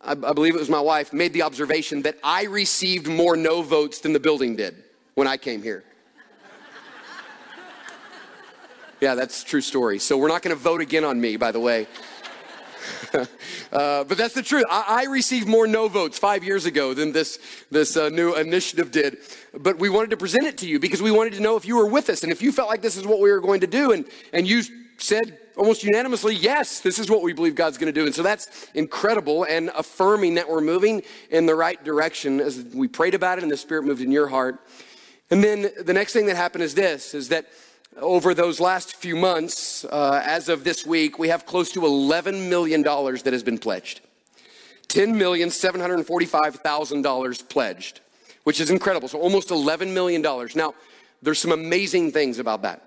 I, 0.00 0.12
I 0.12 0.32
believe 0.32 0.54
it 0.54 0.58
was 0.58 0.70
my 0.70 0.80
wife, 0.80 1.12
made 1.12 1.32
the 1.32 1.42
observation 1.42 2.02
that 2.02 2.16
I 2.22 2.44
received 2.44 3.08
more 3.08 3.36
no 3.36 3.62
votes 3.62 3.98
than 3.98 4.12
the 4.12 4.20
building 4.20 4.54
did 4.56 4.76
when 5.14 5.26
I 5.26 5.36
came 5.36 5.62
here. 5.62 5.84
Yeah, 9.00 9.14
that's 9.14 9.44
true 9.44 9.60
story. 9.60 9.98
So 9.98 10.16
we're 10.16 10.28
not 10.28 10.42
going 10.42 10.56
to 10.56 10.62
vote 10.62 10.80
again 10.80 11.04
on 11.04 11.20
me, 11.20 11.36
by 11.36 11.52
the 11.52 11.60
way. 11.60 11.86
uh, 13.14 13.26
but 14.04 14.16
that's 14.16 14.34
the 14.34 14.42
truth. 14.42 14.64
I, 14.70 15.02
I, 15.02 15.04
received 15.10 15.46
more 15.46 15.66
no 15.66 15.88
votes 15.88 16.18
five 16.18 16.42
years 16.42 16.64
ago 16.66 16.94
than 16.94 17.12
this, 17.12 17.38
this 17.70 17.96
uh, 17.96 18.08
new 18.08 18.34
initiative 18.34 18.90
did. 18.90 19.18
But 19.54 19.78
we 19.78 19.88
wanted 19.88 20.10
to 20.10 20.16
present 20.16 20.44
it 20.44 20.58
to 20.58 20.68
you 20.68 20.78
because 20.78 21.02
we 21.02 21.10
wanted 21.10 21.34
to 21.34 21.40
know 21.40 21.56
if 21.56 21.66
you 21.66 21.76
were 21.76 21.86
with 21.86 22.08
us 22.08 22.22
and 22.22 22.32
if 22.32 22.42
you 22.42 22.50
felt 22.50 22.68
like 22.68 22.82
this 22.82 22.96
is 22.96 23.06
what 23.06 23.20
we 23.20 23.30
were 23.30 23.40
going 23.40 23.60
to 23.60 23.66
do. 23.66 23.92
And, 23.92 24.06
and 24.32 24.46
you 24.46 24.62
said 24.98 25.38
almost 25.56 25.84
unanimously, 25.84 26.34
yes, 26.34 26.80
this 26.80 26.98
is 26.98 27.10
what 27.10 27.22
we 27.22 27.32
believe 27.32 27.54
God's 27.54 27.78
going 27.78 27.92
to 27.92 27.98
do. 27.98 28.06
And 28.06 28.14
so 28.14 28.22
that's 28.22 28.68
incredible 28.74 29.44
and 29.44 29.70
affirming 29.76 30.34
that 30.34 30.48
we're 30.48 30.60
moving 30.60 31.02
in 31.30 31.46
the 31.46 31.54
right 31.54 31.82
direction 31.84 32.40
as 32.40 32.64
we 32.74 32.88
prayed 32.88 33.14
about 33.14 33.38
it 33.38 33.42
and 33.42 33.50
the 33.50 33.56
Spirit 33.56 33.84
moved 33.84 34.00
in 34.00 34.12
your 34.12 34.28
heart. 34.28 34.60
And 35.30 35.44
then 35.44 35.70
the 35.80 35.92
next 35.92 36.12
thing 36.12 36.26
that 36.26 36.36
happened 36.36 36.64
is 36.64 36.74
this, 36.74 37.14
is 37.14 37.28
that 37.28 37.46
over 38.00 38.34
those 38.34 38.60
last 38.60 38.94
few 38.96 39.16
months, 39.16 39.84
uh, 39.84 40.22
as 40.24 40.48
of 40.48 40.64
this 40.64 40.86
week, 40.86 41.18
we 41.18 41.28
have 41.28 41.44
close 41.46 41.70
to 41.72 41.80
$11 41.80 42.48
million 42.48 42.82
that 42.82 43.32
has 43.32 43.42
been 43.42 43.58
pledged. 43.58 44.00
$10,745,000 44.88 47.48
pledged, 47.48 48.00
which 48.44 48.60
is 48.60 48.70
incredible. 48.70 49.08
So 49.08 49.18
almost 49.18 49.48
$11 49.50 49.92
million. 49.92 50.22
Now, 50.54 50.74
there's 51.20 51.38
some 51.38 51.52
amazing 51.52 52.12
things 52.12 52.38
about 52.38 52.62
that. 52.62 52.84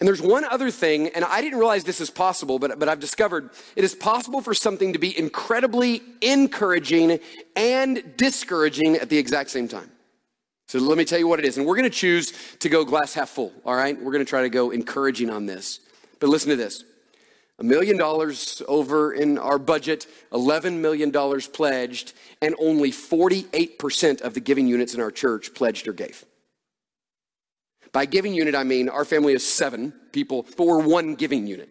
And 0.00 0.08
there's 0.08 0.22
one 0.22 0.44
other 0.44 0.70
thing, 0.70 1.08
and 1.08 1.24
I 1.24 1.40
didn't 1.40 1.58
realize 1.58 1.84
this 1.84 2.00
is 2.00 2.10
possible, 2.10 2.58
but, 2.58 2.78
but 2.78 2.88
I've 2.88 2.98
discovered 2.98 3.50
it 3.76 3.84
is 3.84 3.94
possible 3.94 4.40
for 4.40 4.52
something 4.52 4.92
to 4.92 4.98
be 4.98 5.16
incredibly 5.16 6.02
encouraging 6.20 7.20
and 7.54 8.16
discouraging 8.16 8.96
at 8.96 9.08
the 9.08 9.18
exact 9.18 9.50
same 9.50 9.68
time. 9.68 9.90
So 10.66 10.78
let 10.78 10.96
me 10.96 11.04
tell 11.04 11.18
you 11.18 11.28
what 11.28 11.38
it 11.38 11.44
is. 11.44 11.58
And 11.58 11.66
we're 11.66 11.76
going 11.76 11.90
to 11.90 11.96
choose 11.96 12.32
to 12.60 12.68
go 12.68 12.84
glass 12.84 13.14
half 13.14 13.30
full, 13.30 13.52
all 13.64 13.76
right? 13.76 13.96
We're 13.96 14.12
going 14.12 14.24
to 14.24 14.28
try 14.28 14.42
to 14.42 14.48
go 14.48 14.70
encouraging 14.70 15.30
on 15.30 15.46
this. 15.46 15.80
But 16.20 16.28
listen 16.28 16.50
to 16.50 16.56
this 16.56 16.84
a 17.58 17.64
million 17.64 17.96
dollars 17.96 18.62
over 18.66 19.12
in 19.12 19.38
our 19.38 19.58
budget, 19.58 20.06
$11 20.32 20.80
million 20.80 21.12
pledged, 21.52 22.12
and 22.42 22.54
only 22.58 22.90
48% 22.90 24.20
of 24.22 24.34
the 24.34 24.40
giving 24.40 24.66
units 24.66 24.94
in 24.94 25.00
our 25.00 25.12
church 25.12 25.54
pledged 25.54 25.86
or 25.86 25.92
gave. 25.92 26.24
By 27.92 28.06
giving 28.06 28.34
unit, 28.34 28.56
I 28.56 28.64
mean 28.64 28.88
our 28.88 29.04
family 29.04 29.34
is 29.34 29.46
seven 29.46 29.92
people, 30.10 30.46
but 30.56 30.66
we're 30.66 30.84
one 30.84 31.14
giving 31.14 31.46
unit. 31.46 31.68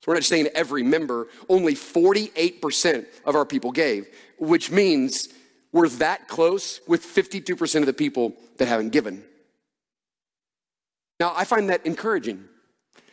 So 0.00 0.10
we're 0.10 0.14
not 0.14 0.24
saying 0.24 0.48
every 0.54 0.82
member, 0.82 1.28
only 1.50 1.74
48% 1.74 3.04
of 3.26 3.34
our 3.34 3.44
people 3.44 3.70
gave, 3.70 4.06
which 4.38 4.70
means 4.70 5.28
we're 5.72 5.88
that 5.88 6.28
close 6.28 6.80
with 6.86 7.04
52% 7.04 7.80
of 7.80 7.86
the 7.86 7.92
people 7.92 8.34
that 8.58 8.68
haven't 8.68 8.90
given. 8.90 9.24
Now, 11.18 11.32
I 11.36 11.44
find 11.44 11.68
that 11.68 11.84
encouraging. 11.86 12.44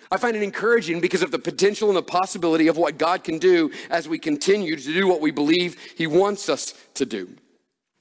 I 0.10 0.18
find 0.18 0.36
it 0.36 0.42
encouraging 0.42 1.02
because 1.02 1.22
of 1.22 1.32
the 1.32 1.40
potential 1.40 1.90
and 1.90 1.98
the 1.98 2.02
possibility 2.02 2.68
of 2.68 2.78
what 2.78 2.98
God 2.98 3.24
can 3.24 3.38
do 3.38 3.72
as 3.90 4.08
we 4.08 4.18
continue 4.18 4.76
to 4.78 4.94
do 4.94 5.08
what 5.08 5.20
we 5.20 5.32
believe 5.32 5.76
He 5.98 6.08
wants 6.08 6.48
us 6.48 6.74
to 6.96 7.06
do. 7.06 7.30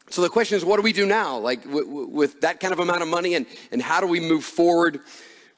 So 0.09 0.23
the 0.23 0.29
question 0.29 0.57
is, 0.57 0.65
what 0.65 0.77
do 0.77 0.83
we 0.83 0.93
do 0.93 1.05
now? 1.05 1.37
Like 1.39 1.65
w- 1.65 1.85
w- 1.85 2.07
with 2.07 2.41
that 2.43 2.61
kind 2.61 2.73
of 2.73 2.79
amount 2.79 3.03
of 3.03 3.09
money, 3.09 3.35
and, 3.35 3.45
and 3.73 3.83
how 3.83 4.01
do 4.01 4.07
we 4.07 4.21
move 4.21 4.45
forward? 4.45 5.01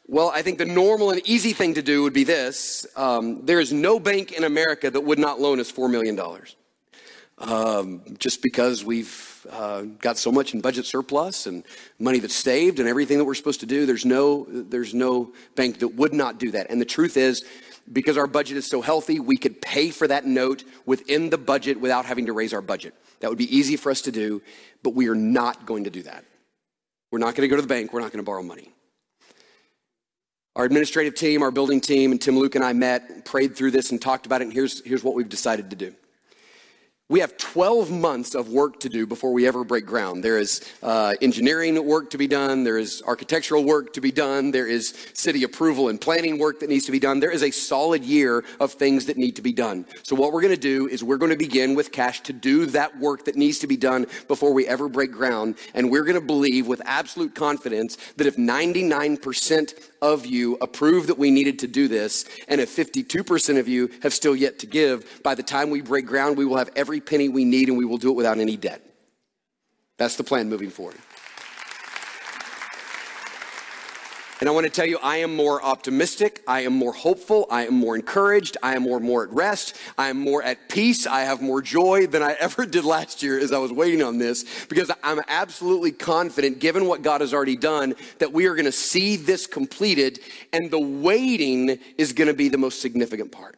Well, 0.07 0.31
I 0.31 0.40
think 0.40 0.57
the 0.57 0.64
normal 0.64 1.11
and 1.11 1.21
easy 1.28 1.52
thing 1.52 1.75
to 1.75 1.83
do 1.83 2.02
would 2.02 2.14
be 2.14 2.25
this 2.25 2.87
um, 2.97 3.45
there 3.45 3.61
is 3.61 3.75
no 3.75 4.00
bank 4.00 4.33
in 4.33 4.45
America 4.45 4.90
that 4.90 5.02
would 5.02 5.19
not 5.19 5.38
loan 5.38 5.61
us 5.61 5.71
$4 5.71 5.90
million 5.90 6.19
um, 7.40 8.02
just 8.18 8.42
because 8.42 8.85
we've 8.85 9.47
uh, 9.50 9.83
got 9.83 10.18
so 10.18 10.33
much 10.33 10.54
in 10.54 10.61
budget 10.61 10.87
surplus 10.87 11.47
and 11.47 11.64
money 11.99 12.18
that's 12.18 12.35
saved 12.35 12.80
and 12.80 12.88
everything 12.88 13.18
that 13.18 13.25
we're 13.25 13.35
supposed 13.35 13.61
to 13.61 13.66
do. 13.66 13.87
There's 13.87 14.04
no, 14.04 14.47
there's 14.49 14.95
no 14.95 15.33
bank 15.54 15.78
that 15.78 15.88
would 15.88 16.12
not 16.12 16.38
do 16.38 16.50
that. 16.52 16.71
And 16.71 16.80
the 16.80 16.85
truth 16.87 17.16
is, 17.16 17.45
because 17.90 18.18
our 18.18 18.26
budget 18.26 18.57
is 18.57 18.66
so 18.66 18.83
healthy, 18.83 19.18
we 19.21 19.37
could 19.37 19.62
pay 19.62 19.90
for 19.90 20.07
that 20.09 20.26
note 20.26 20.64
within 20.85 21.30
the 21.30 21.38
budget 21.38 21.80
without 21.80 22.04
having 22.04 22.26
to 22.26 22.33
raise 22.33 22.52
our 22.52 22.61
budget. 22.61 22.95
That 23.21 23.30
would 23.30 23.38
be 23.38 23.57
easy 23.57 23.76
for 23.76 23.90
us 23.90 24.02
to 24.02 24.12
do, 24.12 24.42
but 24.83 24.95
we 24.95 25.09
are 25.09 25.14
not 25.14 25.64
going 25.64 25.85
to 25.85 25.90
do 25.90 26.02
that. 26.02 26.25
We're 27.11 27.18
not 27.18 27.35
going 27.35 27.49
to 27.49 27.49
go 27.49 27.57
to 27.57 27.62
the 27.62 27.68
bank. 27.68 27.92
We're 27.92 28.00
not 28.00 28.12
going 28.12 28.23
to 28.23 28.28
borrow 28.28 28.42
money. 28.42 28.73
Our 30.54 30.64
administrative 30.64 31.14
team, 31.14 31.42
our 31.42 31.50
building 31.50 31.80
team, 31.80 32.11
and 32.12 32.21
Tim 32.21 32.37
Luke 32.38 32.57
and 32.57 32.64
I 32.64 32.73
met, 32.73 33.25
prayed 33.25 33.57
through 33.57 33.71
this, 33.71 33.90
and 33.90 34.02
talked 34.02 34.26
about 34.26 34.42
it. 34.42 34.45
And 34.45 34.52
here's, 34.52 34.85
here's 34.85 35.04
what 35.04 35.14
we've 35.14 35.28
decided 35.28 35.71
to 35.71 35.76
do. 35.76 35.95
We 37.11 37.21
have 37.21 37.38
12 37.38 37.91
months 37.91 38.35
of 38.35 38.50
work 38.50 38.81
to 38.81 38.91
do 38.91 39.07
before 39.07 39.33
we 39.33 39.47
ever 39.47 39.65
break 39.65 39.87
ground. 39.87 40.23
There 40.23 40.37
is 40.37 40.61
uh, 40.83 41.15
engineering 41.23 41.83
work 41.87 42.11
to 42.11 42.19
be 42.19 42.27
done. 42.27 42.65
There 42.65 42.77
is 42.77 43.03
architectural 43.07 43.65
work 43.65 43.95
to 43.95 44.03
be 44.03 44.12
done. 44.12 44.50
There 44.50 44.67
is 44.67 44.95
city 45.15 45.43
approval 45.43 45.88
and 45.88 45.99
planning 45.99 46.38
work 46.38 46.61
that 46.61 46.69
needs 46.69 46.85
to 46.85 46.93
be 46.93 46.99
done. 46.99 47.21
There 47.21 47.31
is 47.31 47.43
a 47.43 47.50
solid 47.50 48.05
year 48.05 48.45
of 48.61 48.75
things 48.75 49.07
that 49.07 49.17
need 49.17 49.37
to 49.37 49.43
be 49.43 49.55
done. 49.55 49.87
So, 50.03 50.17
what 50.17 50.35
we're 50.35 50.43
going 50.43 50.55
to 50.55 50.61
do 50.61 50.87
is 50.87 51.03
we're 51.03 51.17
going 51.17 51.33
to 51.33 51.38
begin 51.38 51.75
with 51.75 51.93
cash 51.93 52.21
to 52.25 52.35
do 52.35 52.67
that 52.67 52.99
work 52.99 53.25
that 53.25 53.37
needs 53.37 53.59
to 53.61 53.67
be 53.67 53.79
done 53.79 54.05
before 54.27 54.53
we 54.53 54.67
ever 54.67 54.87
break 54.87 55.11
ground. 55.11 55.57
And 55.73 55.91
we're 55.91 56.05
going 56.05 56.21
to 56.21 56.27
believe 56.27 56.67
with 56.67 56.83
absolute 56.85 57.35
confidence 57.35 57.97
that 58.19 58.27
if 58.27 58.37
99% 58.37 59.73
of 60.03 60.27
you 60.27 60.59
approve 60.61 61.07
that 61.07 61.19
we 61.19 61.31
needed 61.31 61.59
to 61.61 61.67
do 61.67 61.88
this, 61.88 62.27
and 62.49 62.61
if 62.61 62.77
52% 62.77 63.59
of 63.59 63.67
you 63.67 63.91
have 64.03 64.12
still 64.12 64.37
yet 64.37 64.59
to 64.59 64.67
give, 64.67 65.23
by 65.23 65.35
the 65.35 65.43
time 65.43 65.71
we 65.71 65.81
break 65.81 66.05
ground, 66.05 66.37
we 66.37 66.45
will 66.45 66.59
have 66.59 66.69
every 66.99 67.19
penny 67.19 67.28
we 67.28 67.45
need 67.45 67.69
and 67.69 67.78
we 67.78 67.85
will 67.85 67.99
do 67.99 68.11
it 68.11 68.14
without 68.14 68.38
any 68.38 68.57
debt. 68.57 68.83
That's 69.99 70.17
the 70.17 70.25
plan 70.25 70.49
moving 70.49 70.71
forward. 70.71 70.97
And 74.40 74.49
I 74.49 74.52
want 74.52 74.67
to 74.67 74.71
tell 74.71 74.87
you, 74.87 74.99
I 75.02 75.17
am 75.17 75.35
more 75.35 75.61
optimistic. 75.61 76.45
I 76.47 76.61
am 76.61 76.73
more 76.73 76.93
hopeful. 76.93 77.49
I 77.50 77.67
am 77.67 77.75
more 77.75 77.97
encouraged. 77.97 78.57
I 78.62 78.76
am 78.76 78.85
more, 78.85 79.00
more 79.00 79.25
at 79.25 79.33
rest. 79.33 79.76
I 79.97 80.11
am 80.11 80.19
more 80.21 80.45
at 80.45 80.69
peace. 80.69 81.09
I 81.09 81.23
have 81.23 81.43
more 81.43 81.61
joy 81.61 82.07
than 82.07 82.23
I 82.23 82.33
ever 82.40 82.64
did 82.64 82.85
last 82.85 83.21
year 83.21 83.38
as 83.38 83.52
I 83.52 83.59
was 83.59 83.73
waiting 83.73 84.00
on 84.00 84.19
this 84.19 84.45
because 84.67 84.93
I'm 85.02 85.21
absolutely 85.26 85.90
confident, 85.90 86.61
given 86.61 86.87
what 86.87 87.02
God 87.02 87.21
has 87.21 87.35
already 87.35 87.57
done, 87.57 87.95
that 88.21 88.33
we 88.33 88.47
are 88.47 88.55
going 88.55 88.64
to 88.64 88.73
see 88.73 89.17
this 89.17 89.49
completed 89.49 90.21
and 90.52 90.71
the 90.71 90.81
waiting 90.81 91.78
is 91.97 92.12
going 92.12 92.28
to 92.28 92.35
be 92.35 92.49
the 92.49 92.59
most 92.59 92.81
significant 92.81 93.33
part. 93.33 93.58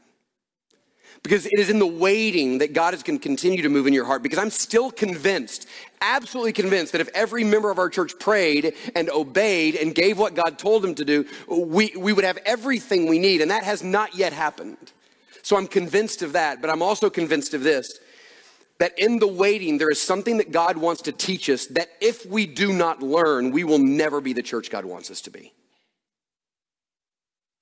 Because 1.22 1.44
it 1.44 1.58
is 1.58 1.68
in 1.68 1.78
the 1.78 1.86
waiting 1.86 2.58
that 2.58 2.72
God 2.72 2.94
is 2.94 3.02
going 3.02 3.18
to 3.18 3.22
continue 3.22 3.62
to 3.62 3.68
move 3.68 3.86
in 3.86 3.92
your 3.92 4.06
heart. 4.06 4.22
Because 4.22 4.38
I'm 4.38 4.50
still 4.50 4.90
convinced, 4.90 5.66
absolutely 6.00 6.54
convinced, 6.54 6.92
that 6.92 7.00
if 7.02 7.08
every 7.08 7.44
member 7.44 7.70
of 7.70 7.78
our 7.78 7.90
church 7.90 8.18
prayed 8.18 8.74
and 8.94 9.10
obeyed 9.10 9.74
and 9.74 9.94
gave 9.94 10.18
what 10.18 10.34
God 10.34 10.58
told 10.58 10.82
them 10.82 10.94
to 10.94 11.04
do, 11.04 11.26
we, 11.46 11.92
we 11.96 12.14
would 12.14 12.24
have 12.24 12.38
everything 12.46 13.06
we 13.06 13.18
need. 13.18 13.42
And 13.42 13.50
that 13.50 13.64
has 13.64 13.82
not 13.82 14.14
yet 14.14 14.32
happened. 14.32 14.92
So 15.42 15.56
I'm 15.56 15.66
convinced 15.66 16.22
of 16.22 16.32
that. 16.32 16.62
But 16.62 16.70
I'm 16.70 16.82
also 16.82 17.10
convinced 17.10 17.52
of 17.52 17.62
this 17.62 17.98
that 18.80 18.98
in 18.98 19.18
the 19.18 19.28
waiting, 19.28 19.76
there 19.76 19.90
is 19.90 20.00
something 20.00 20.38
that 20.38 20.50
God 20.50 20.78
wants 20.78 21.02
to 21.02 21.12
teach 21.12 21.50
us 21.50 21.66
that 21.66 21.90
if 22.00 22.24
we 22.24 22.46
do 22.46 22.72
not 22.72 23.02
learn, 23.02 23.50
we 23.50 23.62
will 23.62 23.78
never 23.78 24.22
be 24.22 24.32
the 24.32 24.42
church 24.42 24.70
God 24.70 24.86
wants 24.86 25.10
us 25.10 25.20
to 25.22 25.30
be. 25.30 25.52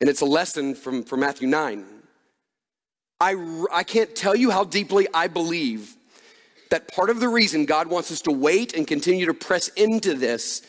And 0.00 0.08
it's 0.08 0.20
a 0.20 0.26
lesson 0.26 0.76
from, 0.76 1.02
from 1.02 1.18
Matthew 1.20 1.48
9. 1.48 1.84
I, 3.20 3.66
I 3.72 3.82
can't 3.82 4.14
tell 4.14 4.36
you 4.36 4.50
how 4.50 4.64
deeply 4.64 5.08
I 5.12 5.26
believe 5.26 5.96
that 6.70 6.88
part 6.88 7.10
of 7.10 7.20
the 7.20 7.28
reason 7.28 7.64
God 7.64 7.88
wants 7.88 8.12
us 8.12 8.20
to 8.22 8.30
wait 8.30 8.74
and 8.74 8.86
continue 8.86 9.26
to 9.26 9.34
press 9.34 9.68
into 9.68 10.14
this 10.14 10.62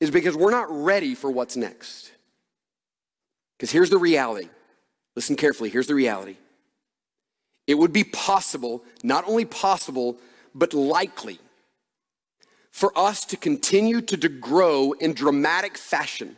is 0.00 0.10
because 0.10 0.36
we're 0.36 0.50
not 0.50 0.68
ready 0.70 1.14
for 1.14 1.30
what's 1.30 1.56
next. 1.56 2.12
Because 3.56 3.70
here's 3.70 3.90
the 3.90 3.98
reality. 3.98 4.48
Listen 5.14 5.36
carefully. 5.36 5.68
Here's 5.68 5.86
the 5.86 5.94
reality. 5.94 6.36
It 7.66 7.74
would 7.74 7.92
be 7.92 8.04
possible, 8.04 8.82
not 9.02 9.26
only 9.28 9.44
possible, 9.44 10.16
but 10.54 10.74
likely 10.74 11.38
for 12.70 12.96
us 12.98 13.24
to 13.26 13.36
continue 13.36 14.00
to 14.00 14.28
grow 14.28 14.92
in 14.92 15.12
dramatic 15.12 15.76
fashion 15.76 16.36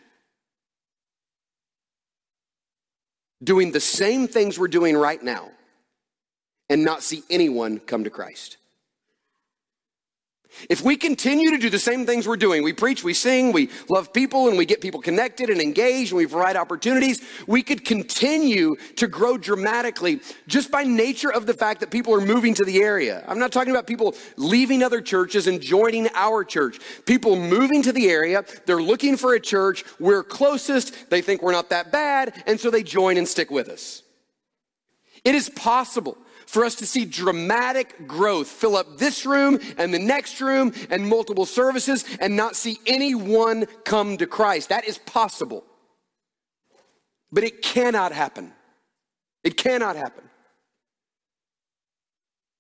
doing 3.44 3.72
the 3.72 3.80
same 3.80 4.26
things 4.26 4.58
we're 4.58 4.68
doing 4.68 4.96
right 4.96 5.22
now 5.22 5.50
and 6.68 6.84
not 6.84 7.02
see 7.02 7.22
anyone 7.30 7.78
come 7.78 8.04
to 8.04 8.10
Christ. 8.10 8.56
If 10.70 10.82
we 10.82 10.96
continue 10.96 11.50
to 11.50 11.58
do 11.58 11.70
the 11.70 11.78
same 11.78 12.06
things 12.06 12.26
we're 12.26 12.37
doing, 12.37 12.62
we 12.62 12.73
preach, 12.73 13.04
we 13.04 13.14
sing, 13.14 13.52
we 13.52 13.70
love 13.88 14.12
people, 14.12 14.49
and 14.49 14.56
we 14.56 14.64
get 14.64 14.80
people 14.80 15.00
connected 15.00 15.50
and 15.50 15.61
engaged, 15.61 16.12
and 16.12 16.18
we 16.18 16.26
provide 16.26 16.56
opportunities, 16.56 17.23
we 17.46 17.62
could 17.62 17.84
continue 17.84 18.76
to 18.96 19.06
grow 19.06 19.37
dramatically 19.37 20.20
just 20.46 20.70
by 20.70 20.84
nature 20.84 21.32
of 21.32 21.46
the 21.46 21.54
fact 21.54 21.80
that 21.80 21.90
people 21.90 22.14
are 22.14 22.20
moving 22.20 22.54
to 22.54 22.64
the 22.64 22.82
area. 22.82 23.25
I'm 23.26 23.38
not 23.38 23.52
talking 23.52 23.70
about 23.70 23.87
people 23.87 24.14
leaving 24.37 24.82
other 24.82 25.00
churches 25.00 25.46
and 25.46 25.61
joining 25.61 26.08
our 26.14 26.44
church. 26.44 26.78
People 27.06 27.37
moving 27.37 27.82
to 27.82 27.92
the 27.92 28.08
area, 28.08 28.44
they're 28.66 28.82
looking 28.82 29.16
for 29.16 29.34
a 29.34 29.40
church, 29.40 29.84
we're 29.99 30.23
closest, 30.23 31.11
they 31.11 31.20
think 31.20 31.42
we're 31.42 31.52
not 31.52 31.70
that 31.70 31.92
bad, 31.92 32.42
and 32.46 32.58
so 32.58 32.70
they 32.70 32.82
join 32.82 33.16
and 33.16 33.28
stick 33.28 33.50
with 33.50 33.68
us. 33.68 34.02
It 35.25 35.34
is 35.34 35.49
possible 35.50 36.18
for 36.46 36.64
us 36.64 36.74
to 36.76 36.86
see 36.86 37.04
dramatic 37.04 38.06
growth 38.06 38.48
fill 38.48 38.76
up 38.76 38.98
this 38.98 39.26
room 39.26 39.58
and 39.78 39.92
the 39.92 39.98
next 39.98 40.40
room 40.40 40.72
and 40.90 41.08
multiple 41.08 41.46
services 41.46 42.04
and 42.20 42.36
not 42.36 42.56
see 42.56 42.78
anyone 42.86 43.66
come 43.84 44.16
to 44.16 44.26
Christ. 44.26 44.68
That 44.68 44.84
is 44.84 44.98
possible. 44.98 45.64
But 47.32 47.44
it 47.44 47.62
cannot 47.62 48.12
happen. 48.12 48.52
It 49.42 49.56
cannot 49.56 49.96
happen. 49.96 50.24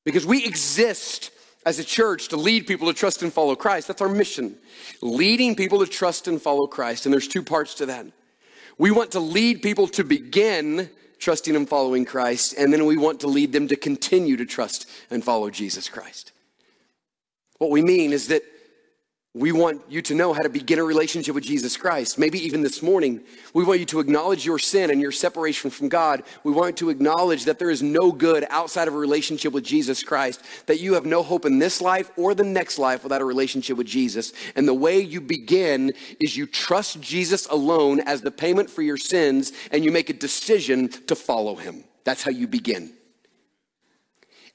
Because 0.04 0.26
we 0.26 0.44
exist 0.44 1.30
as 1.64 1.78
a 1.78 1.84
church 1.84 2.28
to 2.28 2.36
lead 2.36 2.66
people 2.66 2.88
to 2.88 2.92
trust 2.92 3.22
and 3.22 3.32
follow 3.32 3.54
Christ. 3.54 3.88
That's 3.88 4.02
our 4.02 4.08
mission. 4.08 4.56
Leading 5.00 5.54
people 5.54 5.78
to 5.78 5.86
trust 5.86 6.28
and 6.28 6.40
follow 6.40 6.66
Christ. 6.66 7.06
And 7.06 7.12
there's 7.12 7.28
two 7.28 7.42
parts 7.42 7.74
to 7.76 7.86
that. 7.86 8.06
We 8.76 8.90
want 8.90 9.12
to 9.12 9.20
lead 9.20 9.62
people 9.62 9.88
to 9.88 10.04
begin 10.04 10.90
trusting 11.18 11.56
and 11.56 11.68
following 11.68 12.04
Christ, 12.04 12.54
and 12.58 12.72
then 12.72 12.86
we 12.86 12.96
want 12.96 13.20
to 13.20 13.26
lead 13.26 13.52
them 13.52 13.68
to 13.68 13.76
continue 13.76 14.36
to 14.36 14.46
trust 14.46 14.88
and 15.10 15.24
follow 15.24 15.50
Jesus 15.50 15.88
Christ. 15.88 16.32
What 17.58 17.70
we 17.70 17.82
mean 17.82 18.12
is 18.12 18.28
that 18.28 18.42
we 19.36 19.50
want 19.50 19.82
you 19.88 20.00
to 20.00 20.14
know 20.14 20.32
how 20.32 20.42
to 20.42 20.48
begin 20.48 20.78
a 20.78 20.84
relationship 20.84 21.34
with 21.34 21.42
Jesus 21.42 21.76
Christ. 21.76 22.20
Maybe 22.20 22.38
even 22.38 22.62
this 22.62 22.80
morning, 22.80 23.20
we 23.52 23.64
want 23.64 23.80
you 23.80 23.86
to 23.86 23.98
acknowledge 23.98 24.46
your 24.46 24.60
sin 24.60 24.90
and 24.90 25.00
your 25.00 25.10
separation 25.10 25.70
from 25.70 25.88
God. 25.88 26.22
We 26.44 26.52
want 26.52 26.76
to 26.76 26.88
acknowledge 26.88 27.44
that 27.46 27.58
there 27.58 27.70
is 27.70 27.82
no 27.82 28.12
good 28.12 28.46
outside 28.48 28.86
of 28.86 28.94
a 28.94 28.98
relationship 28.98 29.52
with 29.52 29.64
Jesus 29.64 30.04
Christ, 30.04 30.40
that 30.66 30.78
you 30.78 30.94
have 30.94 31.04
no 31.04 31.24
hope 31.24 31.46
in 31.46 31.58
this 31.58 31.80
life 31.80 32.12
or 32.16 32.32
the 32.32 32.44
next 32.44 32.78
life 32.78 33.02
without 33.02 33.20
a 33.20 33.24
relationship 33.24 33.76
with 33.76 33.88
Jesus. 33.88 34.32
And 34.54 34.68
the 34.68 34.74
way 34.74 35.00
you 35.00 35.20
begin 35.20 35.94
is 36.20 36.36
you 36.36 36.46
trust 36.46 37.00
Jesus 37.00 37.46
alone 37.46 37.98
as 38.00 38.20
the 38.20 38.30
payment 38.30 38.70
for 38.70 38.82
your 38.82 38.96
sins 38.96 39.52
and 39.72 39.84
you 39.84 39.90
make 39.90 40.10
a 40.10 40.14
decision 40.14 40.88
to 41.08 41.16
follow 41.16 41.56
him. 41.56 41.82
That's 42.04 42.22
how 42.22 42.30
you 42.30 42.46
begin. 42.46 42.92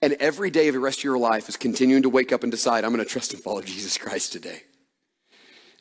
And 0.01 0.13
every 0.13 0.49
day 0.49 0.67
of 0.69 0.73
the 0.73 0.79
rest 0.79 0.99
of 0.99 1.03
your 1.03 1.17
life 1.17 1.49
is 1.49 1.57
continuing 1.57 2.03
to 2.03 2.09
wake 2.09 2.31
up 2.31 2.43
and 2.43 2.51
decide, 2.51 2.83
I'm 2.83 2.93
going 2.93 3.03
to 3.03 3.09
trust 3.09 3.33
and 3.33 3.41
follow 3.41 3.61
Jesus 3.61 3.97
Christ 3.97 4.31
today. 4.31 4.63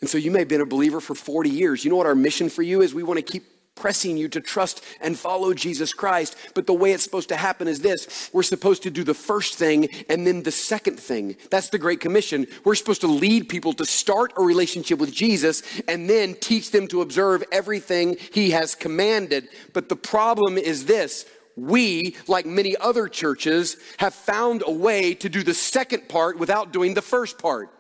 And 0.01 0.11
so 0.11 0.19
you 0.19 0.31
may 0.31 0.41
have 0.41 0.49
been 0.49 0.61
a 0.61 0.67
believer 0.67 1.01
for 1.01 1.15
40 1.15 1.51
years. 1.51 1.85
You 1.85 1.91
know 1.91 1.97
what 1.97 2.07
our 2.07 2.15
mission 2.15 2.49
for 2.49 2.63
you 2.63 2.83
is? 2.83 2.95
We 2.95 3.03
want 3.03 3.19
to 3.19 3.33
keep 3.33 3.45
pressing 3.79 4.17
you 4.17 4.29
to 4.29 4.41
trust 4.41 4.83
and 5.01 5.17
follow 5.17 5.55
Jesus 5.55 5.93
Christ. 5.93 6.37
But 6.55 6.67
the 6.67 6.75
way 6.75 6.93
it's 6.93 7.05
supposed 7.05 7.29
to 7.29 7.37
happen 7.37 7.69
is 7.69 7.81
this 7.81 8.29
we're 8.33 8.43
supposed 8.43 8.83
to 8.83 8.91
do 8.91 9.05
the 9.05 9.15
first 9.15 9.55
thing 9.55 9.89
and 10.09 10.27
then 10.27 10.43
the 10.43 10.51
second 10.51 10.99
thing. 10.99 11.37
That's 11.51 11.69
the 11.71 11.79
Great 11.79 12.01
Commission. 12.01 12.47
We're 12.65 12.75
supposed 12.75 13.03
to 13.03 13.07
lead 13.07 13.49
people 13.49 13.73
to 13.75 13.87
start 13.87 14.33
a 14.37 14.43
relationship 14.43 14.99
with 14.99 15.13
Jesus 15.13 15.63
and 15.87 16.11
then 16.11 16.35
teach 16.35 16.73
them 16.73 16.89
to 16.89 17.03
observe 17.03 17.45
everything 17.53 18.17
He 18.33 18.51
has 18.51 18.75
commanded. 18.75 19.49
But 19.73 19.89
the 19.89 19.97
problem 19.97 20.59
is 20.59 20.87
this 20.87 21.25
we, 21.59 22.17
like 22.27 22.47
many 22.47 22.77
other 22.77 23.09
churches, 23.09 23.77
have 23.99 24.15
found 24.15 24.63
a 24.67 24.73
way 24.73 25.15
to 25.15 25.29
do 25.29 25.43
the 25.43 25.55
second 25.55 26.09
part 26.09 26.39
without 26.39 26.73
doing 26.73 26.95
the 26.95 27.03
first 27.03 27.39
part. 27.39 27.71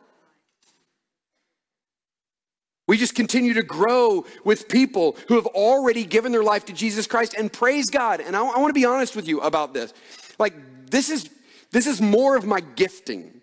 We 2.86 2.96
just 2.96 3.14
continue 3.14 3.52
to 3.54 3.62
grow 3.62 4.24
with 4.44 4.68
people 4.68 5.16
who 5.28 5.34
have 5.34 5.46
already 5.46 6.04
given 6.04 6.32
their 6.32 6.42
life 6.42 6.64
to 6.66 6.72
Jesus 6.72 7.06
Christ 7.06 7.34
and 7.36 7.52
praise 7.52 7.90
God. 7.90 8.20
And 8.20 8.34
I, 8.34 8.40
I 8.40 8.58
want 8.58 8.70
to 8.70 8.80
be 8.80 8.86
honest 8.86 9.14
with 9.14 9.28
you 9.28 9.40
about 9.40 9.74
this. 9.74 9.92
Like, 10.38 10.54
this 10.90 11.10
is, 11.10 11.28
this 11.70 11.86
is 11.86 12.00
more 12.00 12.34
of 12.34 12.46
my 12.46 12.60
gifting. 12.60 13.42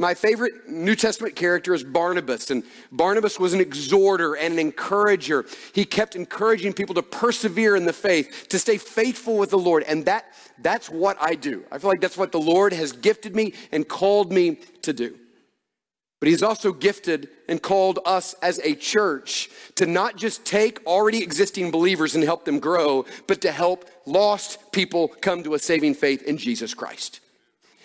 My 0.00 0.14
favorite 0.14 0.66
New 0.66 0.96
Testament 0.96 1.36
character 1.36 1.74
is 1.74 1.84
Barnabas, 1.84 2.50
and 2.50 2.64
Barnabas 2.90 3.38
was 3.38 3.52
an 3.52 3.60
exhorter 3.60 4.32
and 4.34 4.54
an 4.54 4.58
encourager. 4.58 5.44
He 5.74 5.84
kept 5.84 6.16
encouraging 6.16 6.72
people 6.72 6.94
to 6.94 7.02
persevere 7.02 7.76
in 7.76 7.84
the 7.84 7.92
faith, 7.92 8.46
to 8.48 8.58
stay 8.58 8.78
faithful 8.78 9.36
with 9.36 9.50
the 9.50 9.58
Lord, 9.58 9.82
and 9.82 10.06
that 10.06 10.24
that's 10.58 10.88
what 10.88 11.18
I 11.20 11.34
do. 11.34 11.64
I 11.70 11.76
feel 11.76 11.90
like 11.90 12.00
that's 12.00 12.16
what 12.16 12.32
the 12.32 12.40
Lord 12.40 12.72
has 12.72 12.92
gifted 12.92 13.36
me 13.36 13.52
and 13.72 13.86
called 13.86 14.32
me 14.32 14.60
to 14.80 14.94
do. 14.94 15.18
But 16.18 16.30
he's 16.30 16.42
also 16.42 16.72
gifted 16.72 17.28
and 17.46 17.60
called 17.60 17.98
us 18.06 18.34
as 18.40 18.58
a 18.60 18.74
church 18.76 19.50
to 19.74 19.84
not 19.84 20.16
just 20.16 20.46
take 20.46 20.80
already 20.86 21.22
existing 21.22 21.70
believers 21.70 22.14
and 22.14 22.24
help 22.24 22.46
them 22.46 22.58
grow, 22.58 23.04
but 23.26 23.42
to 23.42 23.52
help 23.52 23.84
lost 24.06 24.72
people 24.72 25.08
come 25.08 25.42
to 25.42 25.52
a 25.52 25.58
saving 25.58 25.92
faith 25.92 26.22
in 26.22 26.38
Jesus 26.38 26.72
Christ. 26.72 27.20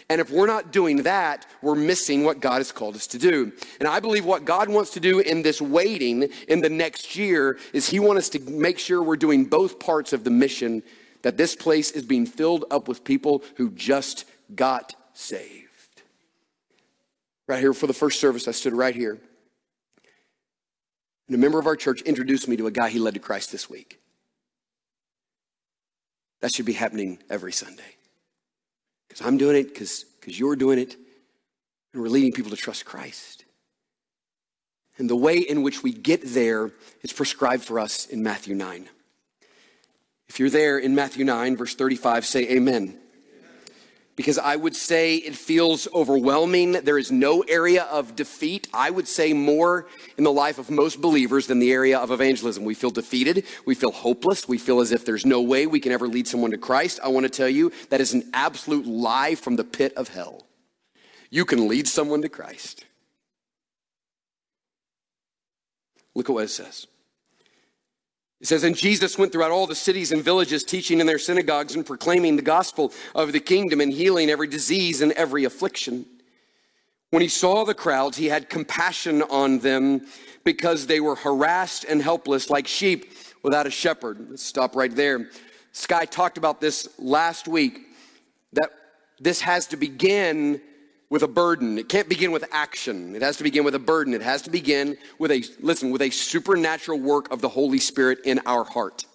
And 0.09 0.21
if 0.21 0.29
we're 0.29 0.45
not 0.45 0.71
doing 0.71 1.03
that, 1.03 1.47
we're 1.61 1.75
missing 1.75 2.23
what 2.23 2.39
God 2.39 2.57
has 2.57 2.71
called 2.71 2.95
us 2.95 3.07
to 3.07 3.17
do. 3.17 3.51
And 3.79 3.89
I 3.89 3.99
believe 3.99 4.23
what 4.23 4.45
God 4.45 4.69
wants 4.69 4.91
to 4.91 4.99
do 4.99 5.19
in 5.19 5.41
this 5.41 5.59
waiting 5.59 6.29
in 6.47 6.61
the 6.61 6.69
next 6.69 7.15
year 7.15 7.57
is 7.73 7.89
He 7.89 7.99
wants 7.99 8.19
us 8.19 8.29
to 8.29 8.51
make 8.51 8.77
sure 8.77 9.01
we're 9.01 9.15
doing 9.15 9.45
both 9.45 9.79
parts 9.79 10.13
of 10.13 10.23
the 10.23 10.29
mission, 10.29 10.83
that 11.23 11.37
this 11.37 11.55
place 11.55 11.89
is 11.89 12.03
being 12.03 12.27
filled 12.27 12.65
up 12.69 12.87
with 12.87 13.03
people 13.03 13.43
who 13.57 13.71
just 13.71 14.25
got 14.53 14.93
saved. 15.13 15.63
Right 17.47 17.59
here 17.59 17.73
for 17.73 17.87
the 17.87 17.93
first 17.93 18.19
service, 18.19 18.47
I 18.47 18.51
stood 18.51 18.73
right 18.73 18.95
here. 18.95 19.19
And 21.27 21.35
a 21.35 21.39
member 21.39 21.57
of 21.57 21.65
our 21.65 21.75
church 21.75 22.01
introduced 22.01 22.47
me 22.47 22.57
to 22.57 22.67
a 22.67 22.71
guy 22.71 22.89
he 22.89 22.99
led 22.99 23.15
to 23.15 23.19
Christ 23.19 23.51
this 23.51 23.69
week. 23.69 23.99
That 26.41 26.53
should 26.53 26.65
be 26.67 26.73
happening 26.73 27.17
every 27.27 27.51
Sunday. 27.51 27.94
Because 29.15 29.27
I'm 29.27 29.37
doing 29.37 29.55
it, 29.55 29.73
because 29.73 30.05
you're 30.37 30.57
doing 30.57 30.77
it, 30.77 30.97
and 31.93 32.01
we're 32.01 32.09
leading 32.09 32.33
people 32.33 32.51
to 32.51 32.57
trust 32.57 32.83
Christ. 32.83 33.45
And 34.97 35.09
the 35.09 35.15
way 35.15 35.37
in 35.37 35.63
which 35.63 35.83
we 35.83 35.93
get 35.93 36.21
there 36.25 36.71
is 37.01 37.13
prescribed 37.13 37.63
for 37.63 37.79
us 37.79 38.05
in 38.07 38.23
Matthew 38.23 38.55
9. 38.55 38.89
If 40.27 40.37
you're 40.37 40.49
there 40.49 40.77
in 40.77 40.95
Matthew 40.95 41.23
9, 41.23 41.55
verse 41.55 41.75
35, 41.75 42.25
say 42.25 42.49
amen 42.49 42.99
because 44.15 44.37
I 44.37 44.55
would 44.55 44.75
say 44.75 45.15
it 45.15 45.35
feels 45.35 45.87
overwhelming. 45.93 46.73
There 46.73 46.97
is 46.97 47.11
no 47.11 47.41
area 47.41 47.83
of 47.83 48.15
defeat, 48.15 48.67
I 48.73 48.89
would 48.89 49.07
say, 49.07 49.33
more 49.33 49.87
in 50.17 50.23
the 50.23 50.31
life 50.31 50.57
of 50.57 50.69
most 50.69 51.01
believers 51.01 51.47
than 51.47 51.59
the 51.59 51.71
area 51.71 51.99
of 51.99 52.11
evangelism. 52.11 52.63
We 52.63 52.75
feel 52.75 52.91
defeated, 52.91 53.45
we 53.65 53.75
feel 53.75 53.91
hopeless, 53.91 54.47
we 54.47 54.57
feel 54.57 54.79
as 54.79 54.91
if 54.91 55.05
there's 55.05 55.25
no 55.25 55.41
way 55.41 55.67
we 55.67 55.79
can 55.79 55.91
ever 55.91 56.07
lead 56.07 56.27
someone 56.27 56.51
to 56.51 56.57
Christ. 56.57 56.99
I 57.03 57.09
want 57.09 57.25
to 57.25 57.29
tell 57.29 57.49
you 57.49 57.71
that 57.89 58.01
is 58.01 58.13
an 58.13 58.29
absolute 58.33 58.85
lie 58.85 59.35
from 59.35 59.57
the 59.57 59.63
pit 59.63 59.93
of 59.95 60.09
hell. 60.09 60.47
You 61.29 61.43
can 61.43 61.67
lead 61.67 61.87
someone 61.87 62.21
to 62.21 62.29
Christ. 62.29 62.85
Look 66.13 66.29
at 66.29 66.33
what 66.33 66.45
it 66.45 66.49
says. 66.49 66.87
It 68.41 68.47
says, 68.47 68.63
And 68.63 68.75
Jesus 68.75 69.17
went 69.17 69.31
throughout 69.31 69.51
all 69.51 69.67
the 69.67 69.75
cities 69.75 70.11
and 70.11 70.23
villages, 70.23 70.63
teaching 70.63 70.99
in 70.99 71.07
their 71.07 71.19
synagogues 71.19 71.75
and 71.75 71.85
proclaiming 71.85 72.35
the 72.35 72.41
gospel 72.41 72.93
of 73.13 73.31
the 73.31 73.39
kingdom 73.39 73.81
and 73.81 73.93
healing 73.93 74.29
every 74.29 74.47
disease 74.47 75.01
and 75.01 75.11
every 75.13 75.43
affliction. 75.45 76.05
When 77.11 77.21
he 77.21 77.27
saw 77.27 77.63
the 77.63 77.73
crowds, 77.73 78.17
he 78.17 78.25
had 78.25 78.49
compassion 78.49 79.21
on 79.21 79.59
them 79.59 80.05
because 80.43 80.87
they 80.87 80.99
were 80.99 81.15
harassed 81.15 81.85
and 81.85 82.01
helpless 82.01 82.49
like 82.49 82.67
sheep 82.67 83.13
without 83.41 83.67
a 83.67 83.71
shepherd. 83.71 84.27
Let's 84.29 84.43
stop 84.43 84.75
right 84.75 84.93
there. 84.93 85.29
Sky 85.71 86.05
talked 86.05 86.37
about 86.37 86.61
this 86.61 86.87
last 86.99 87.47
week 87.47 87.79
that 88.53 88.69
this 89.19 89.41
has 89.41 89.67
to 89.67 89.77
begin 89.77 90.61
with 91.15 91.23
a 91.23 91.27
burden. 91.29 91.77
It 91.77 91.87
can't 91.87 92.09
begin 92.09 92.33
with 92.33 92.43
action. 92.51 93.15
It 93.15 93.21
has 93.21 93.37
to 93.37 93.43
begin 93.43 93.63
with 93.63 93.73
a 93.73 93.79
burden. 93.79 94.13
It 94.13 94.21
has 94.21 94.41
to 94.41 94.49
begin 94.49 94.97
with 95.17 95.31
a, 95.31 95.41
listen, 95.61 95.89
with 95.89 96.01
a 96.01 96.09
supernatural 96.09 96.99
work 96.99 97.31
of 97.31 97.39
the 97.39 97.47
Holy 97.47 97.79
Spirit 97.79 98.19
in 98.25 98.41
our 98.45 98.65
heart. 98.65 99.05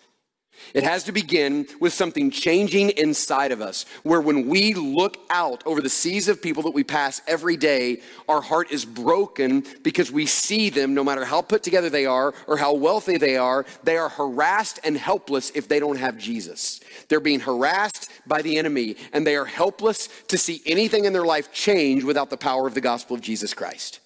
It 0.74 0.82
has 0.84 1.04
to 1.04 1.12
begin 1.12 1.66
with 1.80 1.92
something 1.92 2.30
changing 2.30 2.90
inside 2.90 3.52
of 3.52 3.60
us, 3.60 3.84
where 4.02 4.20
when 4.20 4.48
we 4.48 4.74
look 4.74 5.16
out 5.30 5.62
over 5.66 5.80
the 5.80 5.88
seas 5.88 6.28
of 6.28 6.42
people 6.42 6.62
that 6.64 6.74
we 6.74 6.84
pass 6.84 7.20
every 7.26 7.56
day, 7.56 8.00
our 8.28 8.40
heart 8.40 8.70
is 8.70 8.84
broken 8.84 9.64
because 9.82 10.12
we 10.12 10.26
see 10.26 10.70
them, 10.70 10.94
no 10.94 11.04
matter 11.04 11.24
how 11.24 11.42
put 11.42 11.62
together 11.62 11.90
they 11.90 12.06
are 12.06 12.34
or 12.46 12.56
how 12.56 12.74
wealthy 12.74 13.16
they 13.16 13.36
are, 13.36 13.64
they 13.82 13.96
are 13.96 14.08
harassed 14.08 14.78
and 14.84 14.96
helpless 14.96 15.50
if 15.54 15.68
they 15.68 15.80
don't 15.80 15.98
have 15.98 16.18
Jesus. 16.18 16.80
They're 17.08 17.20
being 17.20 17.40
harassed 17.40 18.10
by 18.26 18.42
the 18.42 18.58
enemy, 18.58 18.96
and 19.12 19.26
they 19.26 19.36
are 19.36 19.44
helpless 19.44 20.08
to 20.28 20.38
see 20.38 20.62
anything 20.66 21.04
in 21.04 21.12
their 21.12 21.24
life 21.24 21.52
change 21.52 22.04
without 22.04 22.30
the 22.30 22.36
power 22.36 22.66
of 22.66 22.74
the 22.74 22.80
gospel 22.80 23.16
of 23.16 23.22
Jesus 23.22 23.54
Christ. 23.54 24.00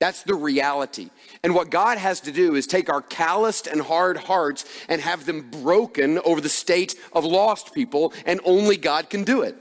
That's 0.00 0.22
the 0.22 0.34
reality. 0.34 1.10
And 1.44 1.54
what 1.54 1.70
God 1.70 1.98
has 1.98 2.20
to 2.22 2.32
do 2.32 2.54
is 2.54 2.66
take 2.66 2.88
our 2.88 3.02
calloused 3.02 3.66
and 3.66 3.82
hard 3.82 4.16
hearts 4.16 4.64
and 4.88 5.00
have 5.00 5.26
them 5.26 5.50
broken 5.50 6.18
over 6.20 6.40
the 6.40 6.48
state 6.48 6.94
of 7.12 7.24
lost 7.24 7.74
people, 7.74 8.14
and 8.24 8.40
only 8.44 8.78
God 8.78 9.10
can 9.10 9.24
do 9.24 9.42
it. 9.42 9.56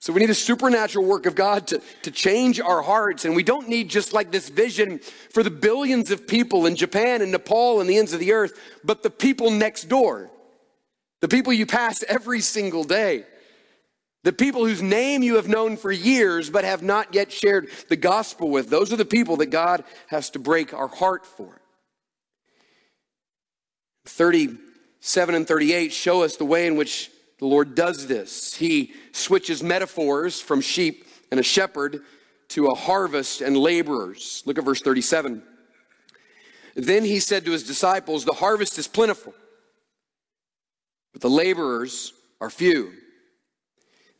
So 0.00 0.12
we 0.12 0.18
need 0.18 0.30
a 0.30 0.34
supernatural 0.34 1.06
work 1.06 1.26
of 1.26 1.36
God 1.36 1.68
to, 1.68 1.80
to 2.02 2.10
change 2.10 2.58
our 2.58 2.82
hearts. 2.82 3.24
And 3.24 3.36
we 3.36 3.44
don't 3.44 3.68
need 3.68 3.88
just 3.88 4.12
like 4.12 4.32
this 4.32 4.48
vision 4.48 4.98
for 5.30 5.44
the 5.44 5.50
billions 5.50 6.10
of 6.10 6.26
people 6.26 6.66
in 6.66 6.74
Japan 6.74 7.22
and 7.22 7.30
Nepal 7.30 7.80
and 7.80 7.88
the 7.88 7.98
ends 7.98 8.12
of 8.12 8.18
the 8.18 8.32
earth, 8.32 8.58
but 8.82 9.04
the 9.04 9.10
people 9.10 9.52
next 9.52 9.84
door, 9.84 10.28
the 11.20 11.28
people 11.28 11.52
you 11.52 11.66
pass 11.66 12.02
every 12.08 12.40
single 12.40 12.82
day. 12.82 13.26
The 14.24 14.32
people 14.32 14.64
whose 14.64 14.82
name 14.82 15.22
you 15.22 15.34
have 15.36 15.48
known 15.48 15.76
for 15.76 15.90
years 15.90 16.48
but 16.48 16.64
have 16.64 16.82
not 16.82 17.14
yet 17.14 17.32
shared 17.32 17.68
the 17.88 17.96
gospel 17.96 18.50
with, 18.50 18.70
those 18.70 18.92
are 18.92 18.96
the 18.96 19.04
people 19.04 19.36
that 19.38 19.46
God 19.46 19.82
has 20.08 20.30
to 20.30 20.38
break 20.38 20.72
our 20.72 20.88
heart 20.88 21.26
for. 21.26 21.60
37 24.06 25.34
and 25.34 25.46
38 25.46 25.92
show 25.92 26.22
us 26.22 26.36
the 26.36 26.44
way 26.44 26.66
in 26.66 26.76
which 26.76 27.10
the 27.38 27.46
Lord 27.46 27.74
does 27.74 28.06
this. 28.06 28.54
He 28.54 28.92
switches 29.10 29.62
metaphors 29.62 30.40
from 30.40 30.60
sheep 30.60 31.06
and 31.32 31.40
a 31.40 31.42
shepherd 31.42 32.02
to 32.50 32.66
a 32.66 32.74
harvest 32.74 33.40
and 33.40 33.56
laborers. 33.56 34.42
Look 34.46 34.58
at 34.58 34.64
verse 34.64 34.80
37. 34.80 35.42
Then 36.76 37.04
he 37.04 37.18
said 37.18 37.44
to 37.44 37.50
his 37.50 37.64
disciples, 37.64 38.24
The 38.24 38.34
harvest 38.34 38.78
is 38.78 38.86
plentiful, 38.86 39.34
but 41.12 41.22
the 41.22 41.30
laborers 41.30 42.12
are 42.40 42.50
few. 42.50 42.92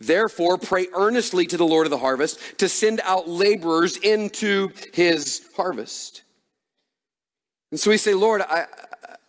Therefore, 0.03 0.59
pray 0.59 0.89
earnestly 0.95 1.47
to 1.47 1.57
the 1.57 1.67
Lord 1.67 1.87
of 1.87 1.91
the 1.91 1.99
harvest 1.99 2.41
to 2.59 2.69
send 2.69 3.01
out 3.05 3.29
laborers 3.29 3.97
into 3.97 4.71
his 4.93 5.43
harvest. 5.57 6.23
And 7.71 7.81
so 7.81 7.91
we 7.91 7.97
say, 7.97 8.13
Lord, 8.13 8.43
I, 8.43 8.67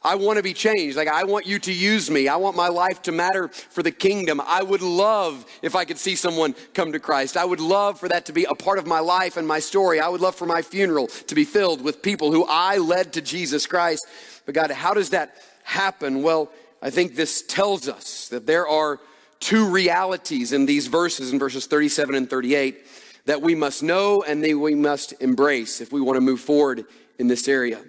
I 0.02 0.16
want 0.16 0.38
to 0.38 0.44
be 0.44 0.54
changed. 0.54 0.98
Like, 0.98 1.08
I 1.08 1.24
want 1.24 1.46
you 1.46 1.60
to 1.60 1.72
use 1.72 2.12
me. 2.12 2.28
I 2.28 2.36
want 2.36 2.58
my 2.58 2.68
life 2.68 3.02
to 3.04 3.12
matter 3.12 3.48
for 3.48 3.82
the 3.82 3.92
kingdom. 3.92 4.42
I 4.46 4.62
would 4.62 4.82
love 4.82 5.46
if 5.62 5.76
I 5.76 5.86
could 5.86 5.98
see 5.98 6.16
someone 6.16 6.56
come 6.74 6.92
to 6.92 7.00
Christ. 7.00 7.38
I 7.38 7.46
would 7.46 7.62
love 7.62 8.00
for 8.00 8.10
that 8.10 8.26
to 8.26 8.34
be 8.34 8.44
a 8.44 8.56
part 8.56 8.80
of 8.80 8.88
my 8.88 9.00
life 9.00 9.38
and 9.38 9.48
my 9.48 9.60
story. 9.60 10.02
I 10.02 10.10
would 10.10 10.20
love 10.20 10.36
for 10.36 10.46
my 10.46 10.62
funeral 10.62 11.08
to 11.08 11.36
be 11.36 11.46
filled 11.46 11.82
with 11.82 12.02
people 12.02 12.32
who 12.32 12.46
I 12.46 12.78
led 12.78 13.14
to 13.14 13.22
Jesus 13.22 13.66
Christ. 13.66 14.06
But 14.46 14.56
God, 14.56 14.72
how 14.72 14.94
does 14.94 15.12
that 15.12 15.38
happen? 15.64 16.22
Well, 16.22 16.50
I 16.82 16.90
think 16.90 17.16
this 17.16 17.42
tells 17.42 17.88
us 17.88 18.28
that 18.28 18.46
there 18.46 18.68
are 18.68 19.00
two 19.44 19.70
realities 19.70 20.54
in 20.54 20.66
these 20.66 20.88
verses, 20.88 21.34
in 21.34 21.38
verses 21.38 21.68
37 21.68 22.16
and 22.16 22.30
38, 22.30 22.86
that 23.26 23.42
we 23.42 23.56
must 23.56 23.84
know 23.84 24.24
and 24.24 24.44
that 24.44 24.58
we 24.58 24.74
must 24.74 25.14
embrace 25.22 25.82
if 25.82 25.92
we 25.92 26.02
want 26.02 26.16
to 26.16 26.22
move 26.22 26.40
forward 26.40 26.86
in 27.20 27.28
this 27.28 27.48
area. 27.48 27.78
I 27.78 27.82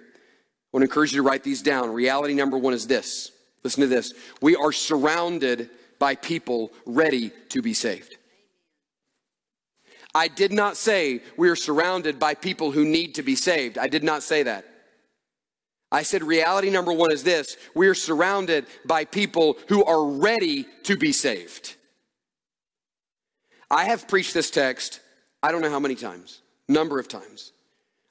want 0.73 0.81
to 0.81 0.83
encourage 0.83 1.13
you 1.13 1.21
to 1.21 1.27
write 1.27 1.43
these 1.43 1.61
down. 1.61 1.91
Reality 1.91 2.33
number 2.33 2.57
one 2.57 2.73
is 2.73 2.87
this 2.87 3.31
listen 3.63 3.81
to 3.81 3.87
this. 3.87 4.13
We 4.41 4.55
are 4.55 4.71
surrounded 4.71 5.69
by 5.97 6.15
people 6.15 6.71
ready 6.85 7.31
to 7.49 7.61
be 7.61 7.73
saved. 7.73 8.15
I 10.13 10.27
did 10.27 10.51
not 10.51 10.77
say 10.77 11.21
we 11.35 11.49
are 11.49 11.55
surrounded 11.55 12.19
by 12.19 12.35
people 12.35 12.71
who 12.71 12.85
need 12.85 13.15
to 13.15 13.23
be 13.23 13.35
saved. 13.35 13.77
I 13.77 13.87
did 13.87 14.03
not 14.03 14.23
say 14.23 14.43
that. 14.43 14.65
I 15.91 16.03
said, 16.03 16.23
reality 16.23 16.69
number 16.69 16.91
one 16.91 17.11
is 17.11 17.23
this 17.23 17.57
we 17.73 17.87
are 17.87 17.93
surrounded 17.93 18.65
by 18.85 19.05
people 19.05 19.57
who 19.67 19.83
are 19.85 20.05
ready 20.05 20.65
to 20.83 20.97
be 20.97 21.11
saved. 21.11 21.75
I 23.69 23.85
have 23.85 24.07
preached 24.07 24.33
this 24.33 24.51
text, 24.51 24.99
I 25.41 25.51
don't 25.51 25.61
know 25.61 25.69
how 25.69 25.79
many 25.79 25.95
times, 25.95 26.41
number 26.67 26.99
of 26.99 27.07
times. 27.07 27.51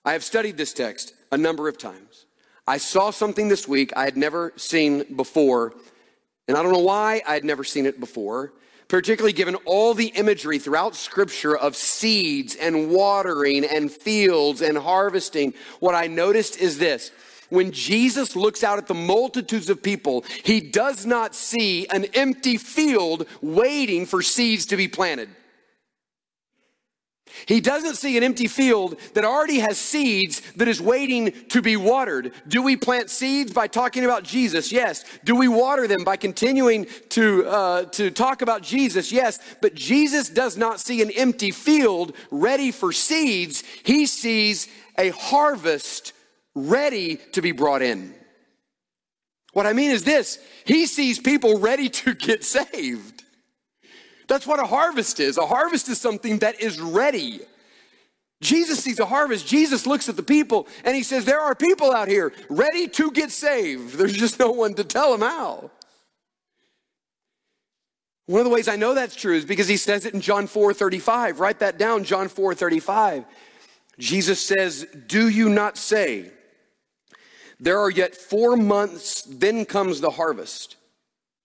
I 0.05 0.13
have 0.13 0.25
studied 0.25 0.57
this 0.57 0.73
text 0.73 1.15
a 1.33 1.39
number 1.39 1.69
of 1.69 1.79
times. 1.79 2.27
I 2.67 2.79
saw 2.79 3.11
something 3.11 3.49
this 3.49 3.69
week 3.69 3.93
I 3.97 4.05
had 4.05 4.17
never 4.17 4.53
seen 4.57 5.17
before, 5.17 5.75
and 6.49 6.57
I 6.57 6.63
don't 6.63 6.73
know 6.73 6.79
why 6.79 7.23
I 7.27 7.35
had 7.35 7.45
never 7.45 7.65
seen 7.65 7.87
it 7.87 8.01
before, 8.01 8.53
particularly 8.89 9.33
given 9.33 9.55
all 9.65 9.95
the 9.95 10.09
imagery 10.09 10.59
throughout 10.59 10.95
Scripture 10.95 11.57
of 11.57 11.77
seeds 11.77 12.55
and 12.55 12.91
watering 12.91 13.65
and 13.65 13.91
fields 13.91 14.61
and 14.63 14.79
harvesting. 14.79 15.55
What 15.81 15.95
I 15.95 16.07
noticed 16.07 16.59
is 16.59 16.79
this 16.79 17.11
when 17.51 17.73
Jesus 17.73 18.35
looks 18.37 18.65
out 18.65 18.79
at 18.79 18.87
the 18.87 18.95
multitudes 18.95 19.69
of 19.71 19.83
people, 19.83 20.25
he 20.45 20.61
does 20.61 21.07
not 21.07 21.35
see 21.35 21.87
an 21.89 22.07
empty 22.15 22.57
field 22.57 23.27
waiting 23.43 24.07
for 24.07 24.23
seeds 24.23 24.67
to 24.67 24.77
be 24.77 24.89
planted. 24.89 25.29
He 27.47 27.61
doesn't 27.61 27.97
see 27.97 28.17
an 28.17 28.23
empty 28.23 28.47
field 28.47 28.99
that 29.15 29.25
already 29.25 29.59
has 29.59 29.79
seeds 29.79 30.41
that 30.53 30.69
is 30.69 30.81
waiting 30.81 31.33
to 31.49 31.61
be 31.61 31.77
watered. 31.77 32.33
Do 32.49 32.63
we 32.63 32.77
plant 32.77 33.11
seeds 33.11 33.53
by 33.53 33.67
talking 33.67 34.05
about 34.05 34.23
Jesus? 34.23 34.73
Yes. 34.73 35.05
Do 35.25 35.35
we 35.35 35.49
water 35.49 35.87
them 35.87 36.05
by 36.05 36.17
continuing 36.17 36.87
to, 37.11 37.47
uh, 37.47 37.85
to 37.87 38.11
talk 38.11 38.41
about 38.43 38.63
Jesus? 38.63 39.13
Yes. 39.13 39.39
But 39.61 39.75
Jesus 39.75 40.29
does 40.29 40.57
not 40.57 40.81
see 40.81 41.03
an 41.03 41.11
empty 41.11 41.51
field 41.51 42.15
ready 42.31 42.71
for 42.71 42.93
seeds. 42.93 43.65
He 43.83 44.07
sees 44.07 44.69
a 44.97 45.11
harvest 45.11 46.13
ready 46.55 47.17
to 47.33 47.43
be 47.43 47.53
brought 47.53 47.83
in. 47.83 48.14
What 49.53 49.67
I 49.67 49.73
mean 49.73 49.90
is 49.90 50.05
this 50.05 50.38
He 50.64 50.87
sees 50.87 51.19
people 51.19 51.59
ready 51.59 51.88
to 51.88 52.14
get 52.14 52.45
saved. 52.45 53.23
That's 54.27 54.47
what 54.47 54.59
a 54.59 54.64
harvest 54.64 55.21
is. 55.21 55.37
A 55.37 55.47
harvest 55.47 55.88
is 55.88 56.01
something 56.01 56.38
that 56.38 56.61
is 56.61 56.81
ready. 56.81 57.40
Jesus 58.40 58.83
sees 58.83 58.99
a 58.99 59.07
harvest. 59.07 59.47
Jesus 59.47 59.87
looks 59.87 60.09
at 60.09 60.17
the 60.17 60.23
people 60.23 60.67
and 60.85 60.95
he 60.95 61.03
says, 61.03 61.25
There 61.25 61.40
are 61.40 61.55
people 61.55 61.93
out 61.93 62.09
here 62.09 62.33
ready 62.49 62.88
to 62.88 63.11
get 63.11 63.31
saved. 63.31 63.95
There's 63.99 64.12
just 64.12 64.38
no 64.38 64.51
one 64.51 64.75
to 64.75 64.85
tell 64.85 65.12
them 65.12 65.23
how. 65.23 65.71
One 68.27 68.40
of 68.40 68.45
the 68.45 68.51
ways 68.51 68.69
I 68.69 68.77
know 68.77 68.95
that's 68.95 69.14
true 69.14 69.35
is 69.35 69.45
because 69.45 69.69
he 69.69 69.77
says 69.77 70.07
it 70.07 70.14
in 70.14 70.21
John 70.21 70.47
4 70.47 70.73
35. 70.73 71.40
Write 71.40 71.59
that 71.59 71.79
down, 71.79 72.05
John 72.05 72.29
4 72.29 72.55
35. 72.55 73.25
Jesus 73.99 74.45
says, 74.45 74.87
Do 75.07 75.29
you 75.29 75.49
not 75.49 75.77
say, 75.77 76.31
there 77.61 77.81
are 77.81 77.90
yet 77.90 78.14
four 78.14 78.57
months, 78.57 79.23
then 79.23 79.64
comes 79.64 80.01
the 80.01 80.11
harvest. 80.11 80.77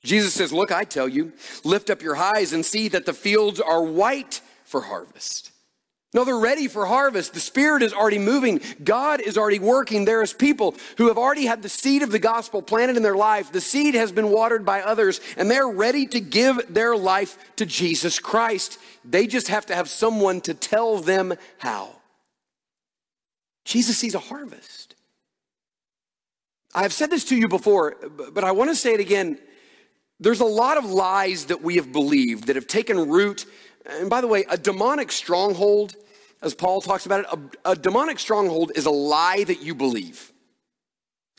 Jesus 0.04 0.34
says, 0.34 0.54
Look, 0.54 0.72
I 0.72 0.84
tell 0.84 1.08
you, 1.08 1.34
lift 1.63 1.89
up 1.89 2.02
your 2.02 2.15
eyes 2.15 2.54
and 2.54 2.65
see 2.65 2.88
that 2.89 3.06
the 3.06 3.13
fields 3.13 3.60
are 3.60 3.84
white 3.84 4.41
for 4.63 4.82
harvest. 4.82 5.52
No, 6.12 6.24
they're 6.24 6.39
ready 6.39 6.67
for 6.67 6.88
harvest. 6.88 7.36
The 7.36 7.39
Spirit 7.39 7.84
is 7.84 7.93
already 7.93 8.17
moving. 8.17 8.62
God 8.84 9.22
is 9.22 9.38
already 9.38 9.60
working. 9.60 10.06
There 10.06 10.24
is 10.24 10.34
people 10.34 10.76
who 10.98 11.08
have 11.08 11.19
already 11.19 11.45
had 11.45 11.62
the 11.62 11.69
seed 11.69 12.02
of 12.02 12.12
the 12.12 12.17
gospel 12.17 12.63
planted 12.63 12.98
in 12.98 13.04
their 13.04 13.15
life. 13.15 13.52
The 13.52 13.62
seed 13.62 13.93
has 13.93 14.12
been 14.12 14.32
watered 14.32 14.65
by 14.65 14.82
others, 14.82 15.22
and 15.38 15.52
they're 15.52 15.67
ready 15.67 16.08
to 16.08 16.19
give 16.19 16.74
their 16.74 16.95
life 16.95 17.38
to 17.58 17.65
Jesus 17.65 18.17
Christ. 18.17 18.80
They 19.06 19.28
just 19.28 19.50
have 19.50 19.67
to 19.67 19.76
have 19.76 19.88
someone 19.88 20.41
to 20.41 20.56
tell 20.56 20.98
them 20.98 21.36
how. 21.60 21.89
Jesus 23.63 24.00
sees 24.00 24.15
a 24.15 24.19
harvest. 24.19 24.79
I've 26.73 26.93
said 26.93 27.10
this 27.10 27.25
to 27.25 27.36
you 27.36 27.47
before, 27.47 27.95
but 28.34 28.43
I 28.43 28.51
want 28.51 28.69
to 28.69 28.75
say 28.75 28.93
it 28.93 28.99
again. 28.99 29.39
There's 30.19 30.41
a 30.41 30.45
lot 30.45 30.77
of 30.77 30.86
lies 30.86 31.45
that 31.45 31.62
we 31.62 31.77
have 31.77 31.91
believed 31.91 32.47
that 32.47 32.55
have 32.55 32.67
taken 32.67 33.10
root. 33.10 33.45
And 33.86 34.10
by 34.10 34.21
the 34.21 34.27
way, 34.27 34.45
a 34.49 34.58
demonic 34.58 35.12
stronghold, 35.12 35.95
as 36.41 36.53
Paul 36.53 36.82
talks 36.82 37.05
about 37.05 37.21
it, 37.21 37.49
a, 37.65 37.71
a 37.71 37.75
demonic 37.75 38.19
stronghold 38.19 38.73
is 38.75 38.86
a 38.86 38.91
lie 38.91 39.43
that 39.45 39.62
you 39.62 39.73
believe. 39.73 40.32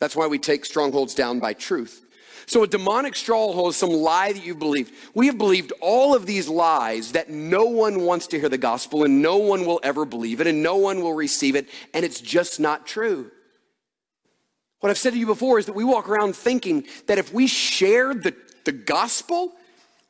That's 0.01 0.17
why 0.17 0.27
we 0.27 0.39
take 0.39 0.65
strongholds 0.65 1.15
down 1.15 1.39
by 1.39 1.53
truth. 1.53 2.07
So 2.47 2.65
a 2.65 2.67
demonic 2.67 3.15
stronghold 3.15 3.71
is 3.71 3.77
some 3.77 3.91
lie 3.91 4.33
that 4.33 4.45
you've 4.45 4.59
believed. 4.59 4.93
We 5.15 5.27
have 5.27 5.39
believed 5.39 5.73
all 5.81 6.17
of 6.17 6.27
these 6.27 6.49
lies 6.49 7.13
that 7.13 7.31
no 7.31 7.67
one 7.67 8.01
wants 8.01 8.27
to 8.29 8.41
hear 8.41 8.49
the 8.49 8.59
gospel 8.59 9.05
and 9.05 9.23
no 9.23 9.37
one 9.37 9.67
will 9.67 9.79
ever 9.85 10.05
believe 10.05 10.41
it 10.41 10.49
and 10.49 10.63
no 10.63 10.77
one 10.77 11.01
will 11.03 11.15
receive 11.15 11.55
it, 11.55 11.69
and 11.95 12.05
it's 12.05 12.21
just 12.21 12.59
not 12.59 12.87
true. 12.87 13.31
What 14.81 14.91
I've 14.91 14.99
said 14.99 15.13
to 15.13 15.19
you 15.19 15.27
before 15.27 15.59
is 15.59 15.67
that 15.67 15.75
we 15.75 15.85
walk 15.85 16.09
around 16.09 16.35
thinking 16.35 16.87
that 17.07 17.19
if 17.19 17.33
we 17.33 17.47
share 17.47 18.15
the, 18.15 18.35
the 18.65 18.73
gospel, 18.73 19.53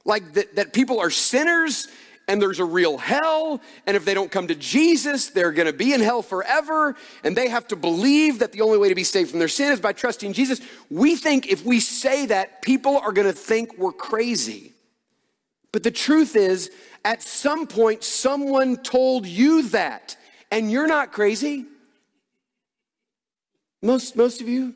like 0.05 0.33
that, 0.35 0.57
that 0.57 0.73
people 0.73 1.01
are 1.01 1.11
sinners 1.11 1.89
and 2.29 2.41
there's 2.41 2.61
a 2.61 2.65
real 2.65 2.97
hell, 2.97 3.61
and 3.89 3.97
if 3.97 4.05
they 4.05 4.15
don't 4.15 4.31
come 4.31 4.47
to 4.47 4.55
Jesus, 4.55 5.31
they're 5.31 5.51
gonna 5.51 5.73
be 5.73 5.93
in 5.93 6.01
hell 6.01 6.23
forever, 6.23 6.95
and 7.25 7.37
they 7.37 7.49
have 7.49 7.67
to 7.69 7.77
believe 7.77 8.39
that 8.39 8.53
the 8.53 8.61
only 8.61 8.79
way 8.79 8.89
to 8.89 8.95
be 8.95 9.03
saved 9.03 9.31
from 9.31 9.41
their 9.41 9.49
sin 9.49 9.73
is 9.73 9.81
by 9.81 9.93
trusting 9.93 10.33
Jesus. 10.33 10.61
We 10.89 11.17
think 11.17 11.49
if 11.49 11.65
we 11.65 11.81
say 11.81 12.27
that, 12.27 12.63
people 12.63 12.97
are 12.99 13.11
gonna 13.11 13.33
think 13.33 13.77
we're 13.77 13.91
crazy. 13.91 14.75
But 15.73 15.83
the 15.83 15.91
truth 15.91 16.37
is, 16.37 16.71
at 17.05 17.21
some 17.21 17.67
point, 17.67 18.05
someone 18.05 18.77
told 18.77 19.27
you 19.27 19.69
that, 19.71 20.17
and 20.53 20.71
you're 20.71 20.87
not 20.87 21.11
crazy. 21.11 21.67
Most, 23.83 24.15
most 24.15 24.41
of 24.41 24.49
you? 24.49 24.75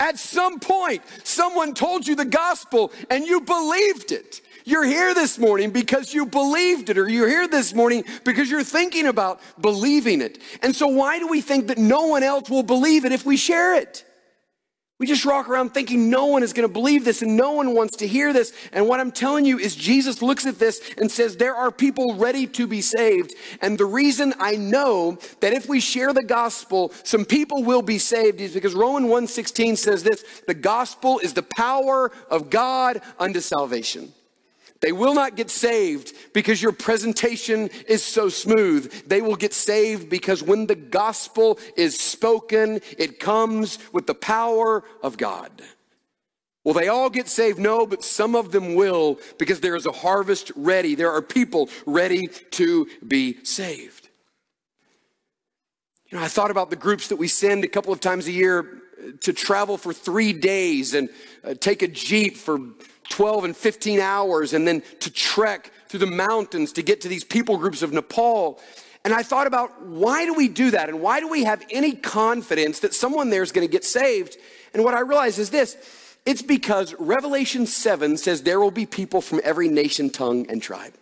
At 0.00 0.16
some 0.18 0.60
point, 0.60 1.02
someone 1.24 1.74
told 1.74 2.06
you 2.06 2.14
the 2.14 2.24
gospel 2.24 2.92
and 3.10 3.24
you 3.26 3.40
believed 3.40 4.12
it. 4.12 4.40
You're 4.64 4.84
here 4.84 5.12
this 5.14 5.38
morning 5.38 5.70
because 5.70 6.12
you 6.12 6.26
believed 6.26 6.90
it, 6.90 6.98
or 6.98 7.08
you're 7.08 7.28
here 7.28 7.48
this 7.48 7.74
morning 7.74 8.04
because 8.22 8.50
you're 8.50 8.62
thinking 8.62 9.06
about 9.06 9.40
believing 9.60 10.20
it. 10.20 10.38
And 10.62 10.76
so, 10.76 10.86
why 10.88 11.18
do 11.18 11.26
we 11.26 11.40
think 11.40 11.68
that 11.68 11.78
no 11.78 12.06
one 12.06 12.22
else 12.22 12.50
will 12.50 12.62
believe 12.62 13.06
it 13.06 13.12
if 13.12 13.24
we 13.24 13.38
share 13.38 13.74
it? 13.74 14.04
We 14.98 15.06
just 15.06 15.24
walk 15.24 15.48
around 15.48 15.70
thinking 15.70 16.10
no 16.10 16.26
one 16.26 16.42
is 16.42 16.52
going 16.52 16.66
to 16.66 16.72
believe 16.72 17.04
this 17.04 17.22
and 17.22 17.36
no 17.36 17.52
one 17.52 17.72
wants 17.72 17.96
to 17.98 18.08
hear 18.08 18.32
this. 18.32 18.52
And 18.72 18.88
what 18.88 18.98
I'm 18.98 19.12
telling 19.12 19.44
you 19.44 19.56
is 19.56 19.76
Jesus 19.76 20.22
looks 20.22 20.44
at 20.44 20.58
this 20.58 20.80
and 20.98 21.08
says, 21.08 21.36
there 21.36 21.54
are 21.54 21.70
people 21.70 22.16
ready 22.16 22.48
to 22.48 22.66
be 22.66 22.80
saved. 22.80 23.32
And 23.62 23.78
the 23.78 23.86
reason 23.86 24.34
I 24.40 24.56
know 24.56 25.18
that 25.38 25.52
if 25.52 25.68
we 25.68 25.78
share 25.78 26.12
the 26.12 26.24
gospel, 26.24 26.92
some 27.04 27.24
people 27.24 27.62
will 27.62 27.82
be 27.82 27.98
saved 27.98 28.40
is 28.40 28.54
because 28.54 28.74
Romans 28.74 29.06
1.16 29.06 29.78
says 29.78 30.02
this, 30.02 30.24
the 30.48 30.54
gospel 30.54 31.20
is 31.20 31.32
the 31.32 31.46
power 31.56 32.10
of 32.28 32.50
God 32.50 33.00
unto 33.20 33.38
salvation. 33.38 34.12
They 34.80 34.92
will 34.92 35.14
not 35.14 35.36
get 35.36 35.50
saved 35.50 36.12
because 36.32 36.62
your 36.62 36.72
presentation 36.72 37.68
is 37.88 38.02
so 38.02 38.28
smooth. 38.28 38.92
They 39.06 39.20
will 39.20 39.36
get 39.36 39.52
saved 39.52 40.08
because 40.08 40.42
when 40.42 40.66
the 40.66 40.76
gospel 40.76 41.58
is 41.76 41.98
spoken, 41.98 42.80
it 42.96 43.18
comes 43.18 43.78
with 43.92 44.06
the 44.06 44.14
power 44.14 44.84
of 45.02 45.16
God. 45.16 45.50
Will 46.64 46.74
they 46.74 46.88
all 46.88 47.10
get 47.10 47.28
saved? 47.28 47.58
No, 47.58 47.86
but 47.86 48.04
some 48.04 48.36
of 48.36 48.52
them 48.52 48.74
will 48.74 49.18
because 49.38 49.60
there 49.60 49.74
is 49.74 49.86
a 49.86 49.92
harvest 49.92 50.52
ready. 50.54 50.94
There 50.94 51.10
are 51.10 51.22
people 51.22 51.70
ready 51.86 52.28
to 52.52 52.86
be 53.06 53.42
saved. 53.44 54.08
You 56.10 56.18
know, 56.18 56.24
I 56.24 56.28
thought 56.28 56.50
about 56.50 56.70
the 56.70 56.76
groups 56.76 57.08
that 57.08 57.16
we 57.16 57.28
send 57.28 57.64
a 57.64 57.68
couple 57.68 57.92
of 57.92 58.00
times 58.00 58.26
a 58.26 58.32
year 58.32 58.82
to 59.20 59.32
travel 59.32 59.76
for 59.76 59.92
three 59.92 60.32
days 60.32 60.94
and 60.94 61.08
uh, 61.44 61.54
take 61.54 61.82
a 61.82 61.88
Jeep 61.88 62.36
for 62.36 62.58
12 63.10 63.44
and 63.44 63.56
15 63.56 64.00
hours 64.00 64.52
and 64.52 64.66
then 64.66 64.82
to 65.00 65.10
trek 65.10 65.72
through 65.88 66.00
the 66.00 66.06
mountains 66.06 66.72
to 66.72 66.82
get 66.82 67.00
to 67.02 67.08
these 67.08 67.24
people 67.24 67.56
groups 67.56 67.82
of 67.82 67.92
Nepal. 67.92 68.60
And 69.04 69.14
I 69.14 69.22
thought 69.22 69.46
about 69.46 69.82
why 69.82 70.24
do 70.24 70.34
we 70.34 70.48
do 70.48 70.70
that? 70.72 70.88
And 70.88 71.00
why 71.00 71.20
do 71.20 71.28
we 71.28 71.44
have 71.44 71.64
any 71.70 71.92
confidence 71.92 72.80
that 72.80 72.94
someone 72.94 73.30
there 73.30 73.42
is 73.42 73.52
going 73.52 73.66
to 73.66 73.70
get 73.70 73.84
saved? 73.84 74.36
And 74.74 74.84
what 74.84 74.94
I 74.94 75.00
realize 75.00 75.38
is 75.38 75.50
this 75.50 75.76
it's 76.26 76.42
because 76.42 76.94
Revelation 76.98 77.64
7 77.66 78.18
says 78.18 78.42
there 78.42 78.60
will 78.60 78.70
be 78.70 78.84
people 78.84 79.22
from 79.22 79.40
every 79.42 79.68
nation, 79.68 80.10
tongue, 80.10 80.46
and 80.50 80.62
tribe. 80.62 80.92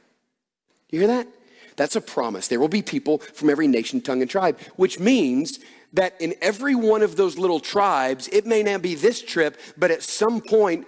You 0.91 1.01
hear 1.01 1.09
that? 1.09 1.27
That's 1.75 1.97
a 1.97 2.01
promise. 2.01 2.49
There 2.49 2.61
will 2.61 2.69
be 2.69 2.83
people 2.83 3.19
from 3.19 3.51
every 3.51 3.67
nation, 3.67 4.01
tongue, 4.01 4.23
and 4.23 4.31
tribe, 4.31 4.59
which 4.77 4.99
means 4.99 5.59
that 5.93 6.15
in 6.21 6.35
every 6.41 6.75
one 6.75 7.03
of 7.03 7.17
those 7.17 7.39
little 7.39 7.61
tribes, 7.61 8.29
it 8.29 8.47
may 8.47 8.63
not 8.63 8.83
be 8.83 8.95
this 8.95 9.23
trip, 9.23 9.59
but 9.77 9.91
at 9.91 10.03
some 10.03 10.41
point, 10.41 10.87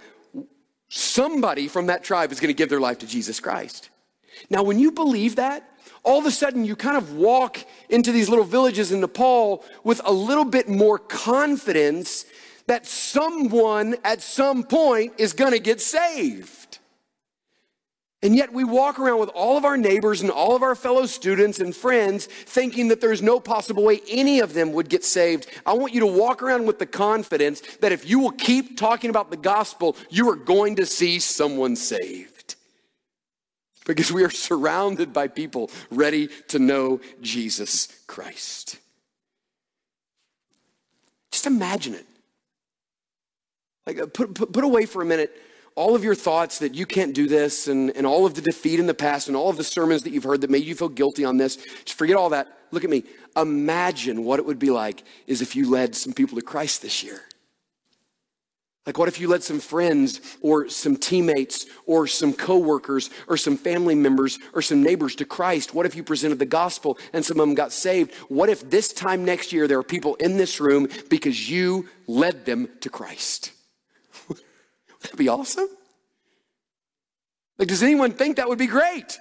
somebody 0.89 1.67
from 1.67 1.85
that 1.85 2.03
tribe 2.03 2.31
is 2.31 2.39
going 2.39 2.49
to 2.49 2.57
give 2.57 2.69
their 2.69 2.79
life 2.79 2.99
to 2.99 3.07
Jesus 3.07 3.39
Christ. 3.39 3.89
Now, 4.49 4.63
when 4.63 4.79
you 4.79 4.91
believe 4.91 5.35
that, 5.37 5.69
all 6.03 6.19
of 6.19 6.25
a 6.25 6.31
sudden 6.31 6.65
you 6.65 6.75
kind 6.75 6.97
of 6.97 7.13
walk 7.13 7.63
into 7.89 8.11
these 8.11 8.29
little 8.29 8.45
villages 8.45 8.91
in 8.91 8.99
Nepal 8.99 9.63
with 9.83 10.01
a 10.03 10.11
little 10.11 10.45
bit 10.45 10.67
more 10.67 10.97
confidence 10.97 12.25
that 12.67 12.85
someone 12.85 13.95
at 14.03 14.21
some 14.21 14.63
point 14.63 15.13
is 15.17 15.33
going 15.33 15.51
to 15.51 15.59
get 15.59 15.81
saved. 15.81 16.78
And 18.21 18.35
yet 18.35 18.51
we 18.51 18.65
walk 18.65 18.99
around 18.99 19.19
with 19.19 19.29
all 19.29 19.57
of 19.57 19.63
our 19.63 19.77
neighbors 19.77 20.21
and 20.21 20.29
all 20.29 20.53
of 20.53 20.61
our 20.61 20.75
fellow 20.75 21.05
students 21.05 21.59
and 21.59 21.73
friends 21.73 22.25
thinking 22.25 22.89
that 22.89 22.99
there's 22.99 23.21
no 23.21 23.39
possible 23.39 23.83
way 23.83 24.01
any 24.09 24.41
of 24.41 24.53
them 24.53 24.73
would 24.73 24.89
get 24.89 25.05
saved. 25.05 25.47
I 25.65 25.73
want 25.73 25.93
you 25.93 26.01
to 26.01 26.07
walk 26.07 26.43
around 26.43 26.65
with 26.65 26.79
the 26.79 26.85
confidence 26.85 27.61
that 27.77 27.93
if 27.93 28.09
you 28.09 28.19
will 28.19 28.31
keep 28.31 28.77
talking 28.77 29.09
about 29.09 29.31
the 29.31 29.37
gospel, 29.37 29.95
you 30.09 30.29
are 30.29 30.35
going 30.35 30.75
to 30.77 30.85
see 30.85 31.19
someone 31.19 31.77
saved. 31.77 32.55
Because 33.85 34.11
we 34.11 34.23
are 34.25 34.29
surrounded 34.29 35.13
by 35.13 35.29
people 35.29 35.71
ready 35.89 36.27
to 36.49 36.59
know 36.59 36.99
Jesus 37.21 37.87
Christ. 38.05 38.79
Just 41.31 41.47
imagine 41.47 41.93
it. 41.93 42.05
Like, 43.87 43.99
uh, 43.99 44.07
put, 44.07 44.35
put, 44.35 44.51
put 44.51 44.63
away 44.65 44.85
for 44.85 45.01
a 45.01 45.05
minute 45.05 45.31
all 45.79 45.95
of 45.95 46.03
your 46.03 46.13
thoughts 46.13 46.59
that 46.59 46.75
you 46.75 46.85
can't 46.85 47.15
do 47.15 47.25
this 47.25 47.69
and, 47.69 47.91
and 47.95 48.05
all 48.05 48.25
of 48.25 48.33
the 48.33 48.41
defeat 48.41 48.81
in 48.81 48.85
the 48.85 48.93
past 48.93 49.29
and 49.29 49.37
all 49.37 49.49
of 49.49 49.55
the 49.55 49.63
sermons 49.63 50.03
that 50.03 50.11
you've 50.11 50.25
heard 50.25 50.41
that 50.41 50.49
made 50.49 50.65
you 50.65 50.75
feel 50.75 50.89
guilty 50.89 51.23
on 51.23 51.37
this, 51.37 51.55
just 51.85 51.97
forget 51.97 52.17
all 52.17 52.31
that. 52.31 52.49
Look 52.71 52.83
at 52.83 52.89
me. 52.89 53.05
Imagine 53.37 54.25
what 54.25 54.39
it 54.39 54.45
would 54.45 54.59
be 54.59 54.71
like 54.71 55.03
is 55.25 55.41
if 55.41 55.55
you 55.55 55.69
led 55.69 55.95
some 55.95 56.11
people 56.11 56.35
to 56.37 56.43
Christ 56.43 56.81
this 56.81 57.01
year. 57.01 57.21
Like, 58.85 58.97
what 58.97 59.07
if 59.07 59.21
you 59.21 59.29
led 59.29 59.41
some 59.41 59.61
friends 59.61 60.19
or 60.41 60.67
some 60.67 60.97
teammates 60.97 61.65
or 61.85 62.07
some 62.07 62.33
coworkers 62.33 63.09
or 63.29 63.37
some 63.37 63.55
family 63.55 63.95
members 63.95 64.37
or 64.53 64.61
some 64.61 64.83
neighbors 64.83 65.15
to 65.15 65.25
Christ? 65.25 65.73
What 65.73 65.85
if 65.85 65.95
you 65.95 66.03
presented 66.03 66.39
the 66.39 66.45
gospel 66.45 66.97
and 67.13 67.23
some 67.23 67.39
of 67.39 67.47
them 67.47 67.55
got 67.55 67.71
saved? 67.71 68.13
What 68.27 68.49
if 68.49 68.69
this 68.69 68.91
time 68.91 69.23
next 69.23 69.53
year 69.53 69.65
there 69.65 69.79
are 69.79 69.83
people 69.83 70.15
in 70.15 70.35
this 70.35 70.59
room 70.59 70.89
because 71.09 71.49
you 71.49 71.87
led 72.05 72.45
them 72.45 72.67
to 72.81 72.89
Christ? 72.89 73.53
That'd 75.01 75.17
be 75.17 75.29
awesome. 75.29 75.67
Like, 77.57 77.67
does 77.67 77.83
anyone 77.83 78.11
think 78.11 78.37
that 78.37 78.47
would 78.47 78.57
be 78.57 78.67
great? 78.67 79.19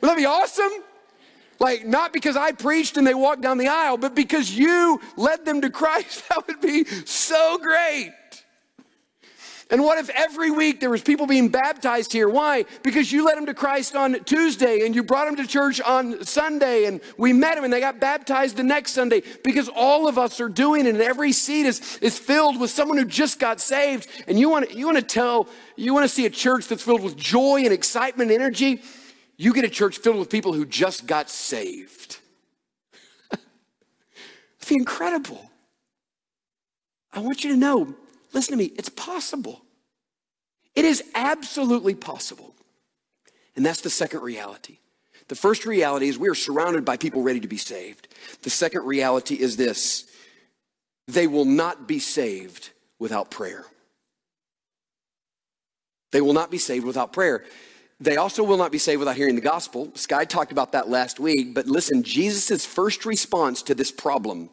Would 0.00 0.08
that 0.08 0.16
be 0.16 0.26
awesome? 0.26 0.70
Like, 1.58 1.86
not 1.86 2.12
because 2.12 2.36
I 2.36 2.52
preached 2.52 2.96
and 2.96 3.06
they 3.06 3.14
walked 3.14 3.42
down 3.42 3.58
the 3.58 3.68
aisle, 3.68 3.98
but 3.98 4.14
because 4.14 4.50
you 4.50 5.00
led 5.16 5.44
them 5.44 5.60
to 5.60 5.70
Christ. 5.70 6.24
That 6.30 6.46
would 6.46 6.60
be 6.60 6.84
so 7.04 7.58
great. 7.58 8.12
And 9.70 9.84
what 9.84 9.98
if 9.98 10.10
every 10.10 10.50
week 10.50 10.80
there 10.80 10.90
was 10.90 11.00
people 11.00 11.28
being 11.28 11.48
baptized 11.48 12.12
here? 12.12 12.28
Why? 12.28 12.64
Because 12.82 13.12
you 13.12 13.24
led 13.24 13.36
them 13.36 13.46
to 13.46 13.54
Christ 13.54 13.94
on 13.94 14.24
Tuesday 14.24 14.84
and 14.84 14.96
you 14.96 15.04
brought 15.04 15.26
them 15.26 15.36
to 15.36 15.46
church 15.46 15.80
on 15.80 16.24
Sunday 16.24 16.86
and 16.86 17.00
we 17.16 17.32
met 17.32 17.54
them 17.54 17.62
and 17.62 17.72
they 17.72 17.78
got 17.78 18.00
baptized 18.00 18.56
the 18.56 18.64
next 18.64 18.92
Sunday 18.92 19.22
because 19.44 19.68
all 19.68 20.08
of 20.08 20.18
us 20.18 20.40
are 20.40 20.48
doing 20.48 20.86
it 20.86 20.90
and 20.90 21.00
every 21.00 21.30
seat 21.30 21.66
is, 21.66 21.98
is 22.02 22.18
filled 22.18 22.58
with 22.58 22.70
someone 22.70 22.98
who 22.98 23.04
just 23.04 23.38
got 23.38 23.60
saved. 23.60 24.08
And 24.26 24.40
you 24.40 24.50
want, 24.50 24.74
you 24.74 24.86
want 24.86 24.98
to 24.98 25.04
tell, 25.04 25.48
you 25.76 25.94
want 25.94 26.02
to 26.02 26.08
see 26.08 26.26
a 26.26 26.30
church 26.30 26.66
that's 26.66 26.82
filled 26.82 27.02
with 27.02 27.16
joy 27.16 27.62
and 27.62 27.72
excitement 27.72 28.32
and 28.32 28.42
energy? 28.42 28.82
You 29.36 29.54
get 29.54 29.64
a 29.64 29.70
church 29.70 29.98
filled 29.98 30.18
with 30.18 30.30
people 30.30 30.52
who 30.52 30.66
just 30.66 31.06
got 31.06 31.30
saved. 31.30 32.18
It'd 33.32 34.68
be 34.68 34.74
incredible. 34.74 35.48
I 37.12 37.20
want 37.20 37.44
you 37.44 37.52
to 37.52 37.56
know 37.56 37.94
Listen 38.32 38.52
to 38.52 38.58
me, 38.58 38.72
it's 38.76 38.88
possible. 38.88 39.62
It 40.74 40.84
is 40.84 41.02
absolutely 41.14 41.94
possible. 41.94 42.54
And 43.56 43.66
that's 43.66 43.80
the 43.80 43.90
second 43.90 44.20
reality. 44.20 44.78
The 45.28 45.34
first 45.34 45.66
reality 45.66 46.08
is 46.08 46.18
we 46.18 46.28
are 46.28 46.34
surrounded 46.34 46.84
by 46.84 46.96
people 46.96 47.22
ready 47.22 47.40
to 47.40 47.48
be 47.48 47.56
saved. 47.56 48.08
The 48.42 48.50
second 48.50 48.84
reality 48.84 49.34
is 49.34 49.56
this 49.56 50.10
they 51.06 51.26
will 51.26 51.44
not 51.44 51.88
be 51.88 51.98
saved 51.98 52.70
without 52.98 53.30
prayer. 53.30 53.64
They 56.12 56.20
will 56.20 56.32
not 56.32 56.50
be 56.50 56.58
saved 56.58 56.84
without 56.84 57.12
prayer. 57.12 57.44
They 58.00 58.16
also 58.16 58.42
will 58.42 58.56
not 58.56 58.72
be 58.72 58.78
saved 58.78 58.98
without 58.98 59.16
hearing 59.16 59.34
the 59.34 59.40
gospel. 59.40 59.92
Sky 59.94 60.24
talked 60.24 60.52
about 60.52 60.72
that 60.72 60.88
last 60.88 61.20
week, 61.20 61.54
but 61.54 61.66
listen, 61.66 62.02
Jesus' 62.02 62.64
first 62.64 63.04
response 63.04 63.62
to 63.62 63.74
this 63.74 63.92
problem, 63.92 64.48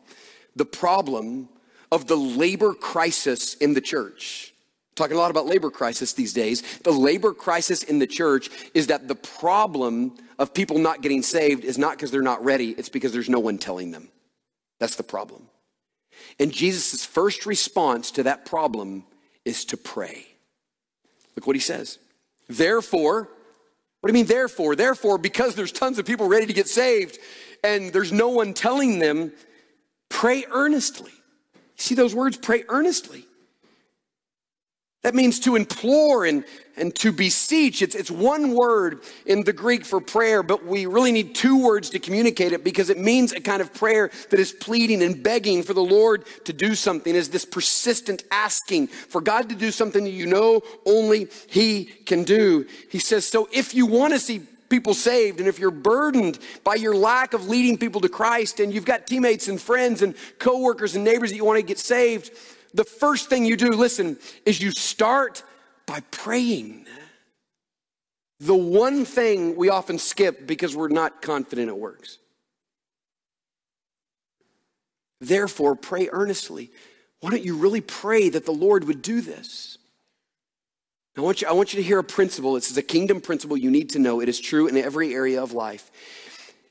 the 0.56 0.66
problem 0.66 1.48
of 1.91 2.08
the 2.08 2.15
labor 2.15 2.73
crisis 2.73 3.54
in 3.56 3.73
the 3.73 3.82
church. 3.82 4.54
Talking 4.95 5.15
a 5.15 5.19
lot 5.19 5.32
about 5.32 5.45
labor 5.45 5.69
crisis 5.69 6.13
these 6.13 6.34
days. 6.34 6.80
The 6.80 6.91
labor 6.91 7.34
crisis 7.34 7.84
in 7.84 8.00
the 8.00 8.08
church 8.08 8.50
is 8.73 8.88
that 8.88 9.08
the 9.08 9.15
problem 9.15 10.15
of 10.39 10.54
people 10.54 10.80
not 10.80 11.02
getting 11.02 11.21
saved 11.21 11.63
is 11.63 11.78
not 11.78 11.91
because 11.91 12.12
they're 12.12 12.21
not 12.21 12.43
ready, 12.43 12.71
it's 12.71 12.89
because 12.89 13.13
there's 13.13 13.30
no 13.30 13.39
one 13.39 13.58
telling 13.58 13.91
them. 13.91 14.10
That's 14.80 14.95
the 14.95 15.04
problem. 15.04 15.43
And 16.39 16.52
Jesus' 16.52 17.06
first 17.06 17.45
response 17.45 18.12
to 18.12 18.23
that 18.23 18.45
problem 18.45 19.06
is 19.45 19.65
to 19.65 19.78
pray. 19.78 20.26
Look 21.36 21.47
what 21.47 21.56
he 21.56 21.62
says. 21.62 22.00
Therefore, 22.47 23.30
what 24.02 24.08
do 24.08 24.17
you 24.17 24.23
mean, 24.23 24.28
therefore? 24.28 24.76
Therefore, 24.76 25.17
because 25.17 25.56
there's 25.56 25.71
tons 25.71 26.00
of 26.00 26.06
people 26.06 26.28
ready 26.28 26.45
to 26.45 26.54
get 26.54 26.67
saved 26.67 27.19
and 27.63 27.91
there's 27.91 28.12
no 28.12 28.30
one 28.30 28.54
telling 28.54 29.00
them, 29.00 29.32
pray 30.10 30.45
earnestly. 30.52 31.12
See 31.78 31.96
those 31.96 32.16
words? 32.16 32.38
Pray 32.38 32.63
earnestly. 32.70 33.26
That 35.04 35.16
means 35.16 35.40
to 35.42 35.56
implore 35.56 36.26
and, 36.26 36.44
and 36.76 36.94
to 36.96 37.13
beseech. 37.13 37.82
It's, 37.82 37.96
it's 37.96 38.12
one 38.12 38.54
word 38.54 39.02
in 39.26 39.44
the 39.44 39.54
Greek 39.54 39.86
for 39.86 40.02
prayer, 40.02 40.44
but 40.44 40.66
we 40.66 40.86
really 40.86 41.12
need 41.12 41.34
two 41.34 41.63
words 41.63 41.92
to 41.92 42.00
communicate 42.00 42.52
it 42.52 42.63
because 42.63 42.90
it 42.90 42.98
means 42.98 43.32
a 43.32 43.40
kind 43.40 43.62
of 43.62 43.74
prayer 43.74 44.10
that 44.32 44.40
is 44.40 44.52
pleading 44.52 45.04
and 45.04 45.24
begging 45.24 45.63
for 45.63 45.74
the 45.74 45.84
Lord 45.84 46.26
to 46.46 46.52
do 46.52 46.76
something, 46.76 47.16
is 47.16 47.30
this 47.30 47.46
persistent 47.46 48.24
asking 48.32 48.88
for 48.88 49.22
God 49.22 49.48
to 49.50 49.56
do 49.56 49.72
something 49.72 50.04
that 50.04 50.10
you 50.10 50.26
know 50.26 50.62
only 50.86 51.28
He 51.48 51.86
can 51.86 52.24
do. 52.24 52.66
He 52.90 53.00
says, 53.00 53.26
So 53.26 53.48
if 53.54 53.74
you 53.74 53.86
want 53.86 54.13
to 54.13 54.20
see 54.20 54.42
people 54.69 54.93
saved, 54.93 55.39
and 55.39 55.47
if 55.47 55.60
you're 55.60 55.71
burdened 55.71 56.39
by 56.63 56.75
your 56.75 56.95
lack 56.95 57.34
of 57.34 57.47
leading 57.47 57.77
people 57.77 58.01
to 58.01 58.10
Christ, 58.10 58.60
and 58.60 58.73
you've 58.73 58.86
got 58.86 59.08
teammates 59.08 59.47
and 59.47 59.60
friends 59.60 60.01
and 60.01 60.15
coworkers 60.39 60.95
and 60.95 61.03
neighbors 61.03 61.32
that 61.32 61.36
you 61.36 61.45
want 61.45 61.58
to 61.58 61.63
get 61.63 61.80
saved, 61.80 62.32
the 62.73 62.84
first 62.84 63.30
thing 63.30 63.45
you 63.45 63.58
do, 63.58 63.69
listen, 63.69 64.17
is 64.45 64.62
you 64.62 64.71
start 64.71 65.43
by 65.86 66.01
praying. 66.12 66.86
The 68.39 68.56
one 68.56 69.06
thing 69.06 69.56
we 69.56 69.69
often 69.69 69.97
skip 69.97 70.45
because 70.45 70.75
we're 70.75 70.89
not 70.89 71.21
confident 71.21 71.69
it 71.69 71.77
works. 71.77 72.19
Therefore, 75.19 75.75
pray 75.75 76.10
earnestly. 76.12 76.69
Why 77.19 77.32
don't 77.32 77.43
you 77.43 77.58
really 77.58 77.82
pray 77.82 78.30
that 78.30 78.45
the 78.45 78.51
Lord 78.51 78.84
would 78.84 79.01
do 79.01 79.21
this? 79.21 79.77
I 81.17 81.21
want, 81.21 81.41
you, 81.41 81.47
I 81.47 81.53
want 81.53 81.73
you 81.73 81.77
to 81.77 81.84
hear 81.84 81.97
a 81.97 82.03
principle. 82.03 82.53
This 82.53 82.69
is 82.69 82.77
a 82.77 82.84
kingdom 82.84 83.21
principle 83.21 83.58
you 83.58 83.71
need 83.71 83.89
to 83.91 83.99
know. 83.99 84.21
It 84.21 84.30
is 84.30 84.39
true 84.39 84.67
in 84.67 84.77
every 84.77 85.15
area 85.15 85.41
of 85.41 85.51
life. 85.51 85.89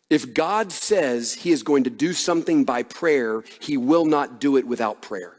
If 0.08 0.34
God 0.34 0.70
says 0.70 1.34
he 1.34 1.50
is 1.50 1.64
going 1.64 1.82
to 1.84 1.90
do 1.90 2.12
something 2.12 2.64
by 2.64 2.84
prayer, 2.84 3.42
he 3.60 3.76
will 3.76 4.04
not 4.04 4.40
do 4.40 4.56
it 4.56 4.64
without 4.64 5.02
prayer. 5.02 5.36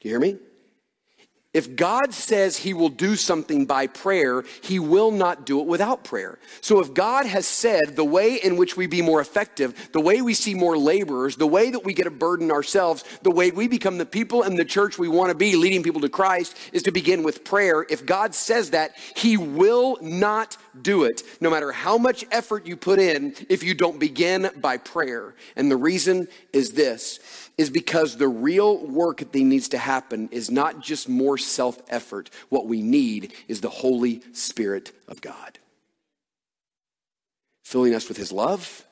Do 0.00 0.08
you 0.08 0.12
hear 0.12 0.20
me? 0.20 0.36
If 1.56 1.74
God 1.74 2.12
says 2.12 2.58
he 2.58 2.74
will 2.74 2.90
do 2.90 3.16
something 3.16 3.64
by 3.64 3.86
prayer, 3.86 4.44
he 4.60 4.78
will 4.78 5.10
not 5.10 5.46
do 5.46 5.58
it 5.58 5.66
without 5.66 6.04
prayer. 6.04 6.38
So 6.60 6.80
if 6.80 6.92
God 6.92 7.24
has 7.24 7.46
said 7.46 7.96
the 7.96 8.04
way 8.04 8.34
in 8.34 8.58
which 8.58 8.76
we 8.76 8.86
be 8.86 9.00
more 9.00 9.22
effective, 9.22 9.88
the 9.92 10.00
way 10.02 10.20
we 10.20 10.34
see 10.34 10.52
more 10.52 10.76
laborers, 10.76 11.36
the 11.36 11.46
way 11.46 11.70
that 11.70 11.82
we 11.82 11.94
get 11.94 12.06
a 12.06 12.10
burden 12.10 12.50
ourselves, 12.50 13.04
the 13.22 13.30
way 13.30 13.52
we 13.52 13.68
become 13.68 13.96
the 13.96 14.04
people 14.04 14.42
in 14.42 14.56
the 14.56 14.66
church 14.66 14.98
we 14.98 15.08
want 15.08 15.30
to 15.30 15.34
be, 15.34 15.56
leading 15.56 15.82
people 15.82 16.02
to 16.02 16.10
Christ, 16.10 16.54
is 16.74 16.82
to 16.82 16.92
begin 16.92 17.22
with 17.22 17.42
prayer. 17.42 17.86
If 17.88 18.04
God 18.04 18.34
says 18.34 18.72
that, 18.72 18.94
he 19.14 19.38
will 19.38 19.96
not 20.02 20.58
do 20.82 21.04
it, 21.04 21.22
no 21.40 21.48
matter 21.48 21.72
how 21.72 21.96
much 21.96 22.22
effort 22.30 22.66
you 22.66 22.76
put 22.76 22.98
in, 22.98 23.34
if 23.48 23.62
you 23.62 23.72
don't 23.72 23.98
begin 23.98 24.50
by 24.58 24.76
prayer. 24.76 25.34
And 25.56 25.70
the 25.70 25.76
reason 25.78 26.28
is 26.52 26.72
this 26.72 27.45
is 27.58 27.70
because 27.70 28.16
the 28.16 28.28
real 28.28 28.78
work 28.86 29.18
that 29.18 29.34
needs 29.34 29.68
to 29.68 29.78
happen 29.78 30.28
is 30.30 30.50
not 30.50 30.80
just 30.80 31.08
more 31.08 31.38
self 31.38 31.80
effort. 31.88 32.30
What 32.48 32.66
we 32.66 32.82
need 32.82 33.32
is 33.48 33.60
the 33.60 33.70
Holy 33.70 34.22
Spirit 34.32 34.92
of 35.08 35.20
God. 35.20 35.58
Filling 37.64 37.94
us 37.94 38.08
with 38.08 38.18
His 38.18 38.30
love, 38.30 38.84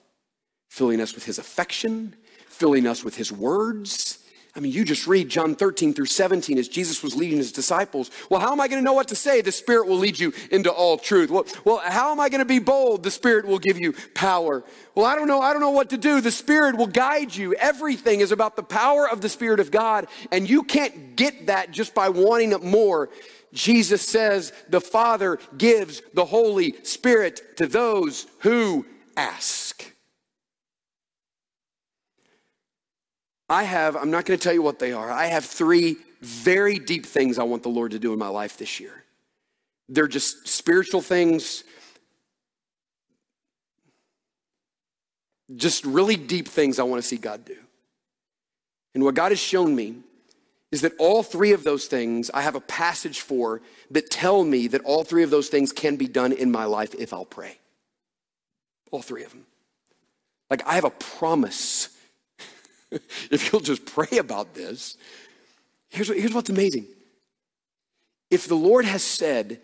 filling 0.68 1.00
us 1.00 1.14
with 1.14 1.24
His 1.24 1.38
affection, 1.38 2.16
filling 2.48 2.86
us 2.86 3.04
with 3.04 3.16
His 3.16 3.30
words, 3.30 4.23
I 4.56 4.60
mean, 4.60 4.70
you 4.70 4.84
just 4.84 5.08
read 5.08 5.28
John 5.28 5.56
13 5.56 5.94
through 5.94 6.06
17 6.06 6.58
as 6.58 6.68
Jesus 6.68 7.02
was 7.02 7.16
leading 7.16 7.38
his 7.38 7.50
disciples. 7.50 8.12
Well, 8.30 8.40
how 8.40 8.52
am 8.52 8.60
I 8.60 8.68
going 8.68 8.80
to 8.80 8.84
know 8.84 8.92
what 8.92 9.08
to 9.08 9.16
say? 9.16 9.40
The 9.40 9.50
Spirit 9.50 9.88
will 9.88 9.98
lead 9.98 10.16
you 10.16 10.32
into 10.52 10.70
all 10.70 10.96
truth. 10.96 11.28
Well, 11.28 11.44
well 11.64 11.78
how 11.78 12.12
am 12.12 12.20
I 12.20 12.28
going 12.28 12.38
to 12.38 12.44
be 12.44 12.60
bold? 12.60 13.02
The 13.02 13.10
Spirit 13.10 13.46
will 13.46 13.58
give 13.58 13.80
you 13.80 13.94
power. 14.14 14.62
Well, 14.94 15.06
I 15.06 15.16
don't 15.16 15.26
know. 15.26 15.40
I 15.40 15.52
don't 15.52 15.60
know 15.60 15.70
what 15.70 15.90
to 15.90 15.96
do. 15.96 16.20
The 16.20 16.30
Spirit 16.30 16.76
will 16.76 16.86
guide 16.86 17.34
you. 17.34 17.54
Everything 17.54 18.20
is 18.20 18.30
about 18.30 18.54
the 18.54 18.62
power 18.62 19.08
of 19.08 19.20
the 19.20 19.28
Spirit 19.28 19.58
of 19.58 19.72
God, 19.72 20.06
and 20.30 20.48
you 20.48 20.62
can't 20.62 21.16
get 21.16 21.48
that 21.48 21.72
just 21.72 21.92
by 21.92 22.08
wanting 22.08 22.52
it 22.52 22.62
more. 22.62 23.10
Jesus 23.52 24.02
says 24.02 24.52
the 24.68 24.80
Father 24.80 25.40
gives 25.58 26.00
the 26.12 26.26
Holy 26.26 26.76
Spirit 26.84 27.56
to 27.56 27.66
those 27.66 28.28
who 28.40 28.86
ask. 29.16 29.93
I 33.48 33.64
have, 33.64 33.96
I'm 33.96 34.10
not 34.10 34.24
going 34.24 34.38
to 34.38 34.42
tell 34.42 34.54
you 34.54 34.62
what 34.62 34.78
they 34.78 34.92
are. 34.92 35.10
I 35.10 35.26
have 35.26 35.44
three 35.44 35.96
very 36.20 36.78
deep 36.78 37.04
things 37.04 37.38
I 37.38 37.42
want 37.42 37.62
the 37.62 37.68
Lord 37.68 37.90
to 37.90 37.98
do 37.98 38.12
in 38.12 38.18
my 38.18 38.28
life 38.28 38.56
this 38.56 38.80
year. 38.80 39.04
They're 39.88 40.08
just 40.08 40.48
spiritual 40.48 41.02
things, 41.02 41.62
just 45.54 45.84
really 45.84 46.16
deep 46.16 46.48
things 46.48 46.78
I 46.78 46.84
want 46.84 47.02
to 47.02 47.06
see 47.06 47.18
God 47.18 47.44
do. 47.44 47.56
And 48.94 49.04
what 49.04 49.14
God 49.14 49.32
has 49.32 49.38
shown 49.38 49.74
me 49.74 49.96
is 50.72 50.80
that 50.80 50.92
all 50.98 51.22
three 51.22 51.52
of 51.52 51.62
those 51.62 51.86
things 51.86 52.30
I 52.32 52.40
have 52.42 52.54
a 52.54 52.60
passage 52.60 53.20
for 53.20 53.60
that 53.90 54.10
tell 54.10 54.42
me 54.42 54.68
that 54.68 54.80
all 54.82 55.04
three 55.04 55.22
of 55.22 55.30
those 55.30 55.48
things 55.48 55.72
can 55.72 55.96
be 55.96 56.08
done 56.08 56.32
in 56.32 56.50
my 56.50 56.64
life 56.64 56.94
if 56.98 57.12
I'll 57.12 57.24
pray. 57.24 57.58
All 58.90 59.02
three 59.02 59.24
of 59.24 59.30
them. 59.30 59.44
Like 60.50 60.66
I 60.66 60.74
have 60.74 60.84
a 60.84 60.90
promise 60.90 61.90
if 63.30 63.52
you'll 63.52 63.60
just 63.60 63.86
pray 63.86 64.18
about 64.18 64.54
this. 64.54 64.96
Here's, 65.90 66.08
what, 66.08 66.18
here's 66.18 66.34
what's 66.34 66.50
amazing. 66.50 66.86
If 68.30 68.48
the 68.48 68.54
Lord 68.54 68.84
has 68.84 69.02
said 69.02 69.60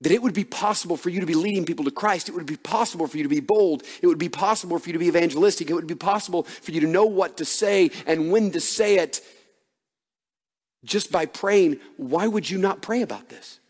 that 0.00 0.12
it 0.12 0.22
would 0.22 0.34
be 0.34 0.44
possible 0.44 0.96
for 0.96 1.10
you 1.10 1.20
to 1.20 1.26
be 1.26 1.34
leading 1.34 1.64
people 1.64 1.84
to 1.84 1.90
Christ, 1.90 2.28
it 2.28 2.34
would 2.34 2.46
be 2.46 2.56
possible 2.56 3.06
for 3.06 3.18
you 3.18 3.22
to 3.22 3.28
be 3.28 3.40
bold, 3.40 3.82
it 4.02 4.06
would 4.06 4.18
be 4.18 4.28
possible 4.28 4.78
for 4.78 4.88
you 4.88 4.94
to 4.94 4.98
be 4.98 5.08
evangelistic, 5.08 5.70
it 5.70 5.74
would 5.74 5.86
be 5.86 5.94
possible 5.94 6.44
for 6.44 6.72
you 6.72 6.80
to 6.80 6.86
know 6.86 7.04
what 7.04 7.36
to 7.36 7.44
say 7.44 7.90
and 8.06 8.32
when 8.32 8.50
to 8.52 8.60
say 8.60 8.98
it 8.98 9.20
just 10.84 11.12
by 11.12 11.26
praying, 11.26 11.78
why 11.96 12.26
would 12.26 12.48
you 12.48 12.58
not 12.58 12.80
pray 12.80 13.02
about 13.02 13.28
this? 13.28 13.60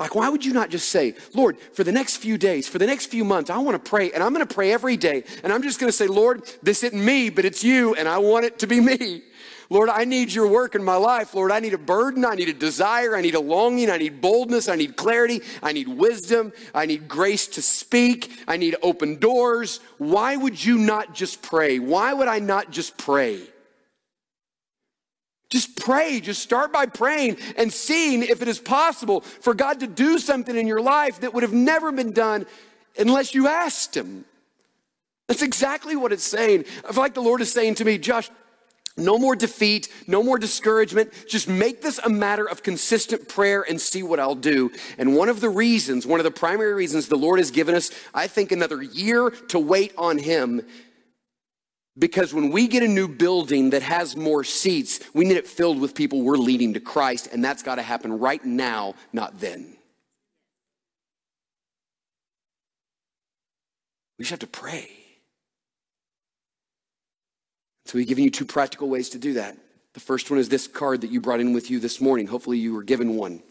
Like, 0.00 0.14
why 0.14 0.30
would 0.30 0.46
you 0.46 0.54
not 0.54 0.70
just 0.70 0.88
say, 0.88 1.14
Lord, 1.34 1.58
for 1.74 1.84
the 1.84 1.92
next 1.92 2.16
few 2.16 2.38
days, 2.38 2.66
for 2.66 2.78
the 2.78 2.86
next 2.86 3.08
few 3.08 3.22
months, 3.22 3.50
I 3.50 3.58
want 3.58 3.74
to 3.74 3.90
pray, 3.90 4.10
and 4.12 4.22
I'm 4.22 4.32
going 4.32 4.46
to 4.46 4.54
pray 4.54 4.72
every 4.72 4.96
day, 4.96 5.24
and 5.44 5.52
I'm 5.52 5.62
just 5.62 5.78
going 5.78 5.92
to 5.92 5.96
say, 5.96 6.06
Lord, 6.06 6.50
this 6.62 6.82
isn't 6.82 7.04
me, 7.04 7.28
but 7.28 7.44
it's 7.44 7.62
you, 7.62 7.94
and 7.94 8.08
I 8.08 8.16
want 8.16 8.46
it 8.46 8.58
to 8.60 8.66
be 8.66 8.80
me. 8.80 9.24
Lord, 9.68 9.90
I 9.90 10.06
need 10.06 10.32
your 10.32 10.46
work 10.46 10.74
in 10.74 10.82
my 10.82 10.96
life. 10.96 11.34
Lord, 11.34 11.52
I 11.52 11.60
need 11.60 11.74
a 11.74 11.78
burden. 11.78 12.24
I 12.24 12.34
need 12.34 12.48
a 12.48 12.54
desire. 12.54 13.14
I 13.14 13.20
need 13.20 13.34
a 13.34 13.40
longing. 13.40 13.90
I 13.90 13.98
need 13.98 14.22
boldness. 14.22 14.68
I 14.68 14.74
need 14.74 14.96
clarity. 14.96 15.42
I 15.62 15.72
need 15.72 15.86
wisdom. 15.86 16.54
I 16.74 16.86
need 16.86 17.06
grace 17.06 17.46
to 17.48 17.62
speak. 17.62 18.32
I 18.48 18.56
need 18.56 18.76
open 18.82 19.16
doors. 19.18 19.80
Why 19.98 20.34
would 20.34 20.64
you 20.64 20.78
not 20.78 21.14
just 21.14 21.42
pray? 21.42 21.78
Why 21.78 22.14
would 22.14 22.26
I 22.26 22.38
not 22.38 22.70
just 22.70 22.96
pray? 22.96 23.42
Just 25.50 25.76
pray. 25.76 26.20
Just 26.20 26.42
start 26.42 26.72
by 26.72 26.86
praying 26.86 27.36
and 27.56 27.72
seeing 27.72 28.22
if 28.22 28.40
it 28.40 28.48
is 28.48 28.60
possible 28.60 29.20
for 29.20 29.52
God 29.52 29.80
to 29.80 29.86
do 29.86 30.18
something 30.18 30.56
in 30.56 30.66
your 30.66 30.80
life 30.80 31.20
that 31.20 31.34
would 31.34 31.42
have 31.42 31.52
never 31.52 31.90
been 31.90 32.12
done 32.12 32.46
unless 32.96 33.34
you 33.34 33.48
asked 33.48 33.96
Him. 33.96 34.24
That's 35.26 35.42
exactly 35.42 35.96
what 35.96 36.12
it's 36.12 36.24
saying. 36.24 36.64
I 36.88 36.92
feel 36.92 37.02
like 37.02 37.14
the 37.14 37.22
Lord 37.22 37.40
is 37.40 37.52
saying 37.52 37.76
to 37.76 37.84
me, 37.84 37.98
Josh, 37.98 38.30
no 38.96 39.18
more 39.18 39.34
defeat, 39.34 39.88
no 40.06 40.22
more 40.22 40.38
discouragement. 40.38 41.12
Just 41.28 41.48
make 41.48 41.82
this 41.82 41.98
a 41.98 42.08
matter 42.08 42.48
of 42.48 42.62
consistent 42.62 43.28
prayer 43.28 43.64
and 43.68 43.80
see 43.80 44.02
what 44.02 44.20
I'll 44.20 44.34
do. 44.34 44.70
And 44.98 45.16
one 45.16 45.28
of 45.28 45.40
the 45.40 45.48
reasons, 45.48 46.06
one 46.06 46.20
of 46.20 46.24
the 46.24 46.30
primary 46.30 46.74
reasons 46.74 47.08
the 47.08 47.16
Lord 47.16 47.38
has 47.38 47.50
given 47.50 47.74
us, 47.74 47.90
I 48.12 48.26
think, 48.26 48.52
another 48.52 48.82
year 48.82 49.30
to 49.30 49.58
wait 49.58 49.92
on 49.96 50.18
Him 50.18 50.62
because 51.98 52.32
when 52.32 52.50
we 52.50 52.68
get 52.68 52.82
a 52.82 52.88
new 52.88 53.08
building 53.08 53.70
that 53.70 53.82
has 53.82 54.16
more 54.16 54.44
seats, 54.44 55.00
we 55.12 55.24
need 55.24 55.36
it 55.36 55.46
filled 55.46 55.80
with 55.80 55.94
people 55.94 56.22
we're 56.22 56.36
leading 56.36 56.74
to 56.74 56.80
Christ, 56.80 57.28
and 57.32 57.44
that's 57.44 57.62
got 57.62 57.76
to 57.76 57.82
happen 57.82 58.18
right 58.18 58.44
now, 58.44 58.94
not 59.12 59.40
then. 59.40 59.76
We 64.18 64.24
just 64.24 64.30
have 64.30 64.40
to 64.40 64.46
pray. 64.46 64.90
So, 67.86 67.98
we've 67.98 68.06
given 68.06 68.22
you 68.22 68.30
two 68.30 68.44
practical 68.44 68.88
ways 68.88 69.08
to 69.10 69.18
do 69.18 69.32
that. 69.34 69.56
The 69.94 70.00
first 70.00 70.30
one 70.30 70.38
is 70.38 70.48
this 70.48 70.68
card 70.68 71.00
that 71.00 71.10
you 71.10 71.20
brought 71.20 71.40
in 71.40 71.52
with 71.52 71.70
you 71.70 71.80
this 71.80 72.00
morning. 72.00 72.28
Hopefully, 72.28 72.58
you 72.58 72.72
were 72.72 72.84
given 72.84 73.16
one. 73.16 73.42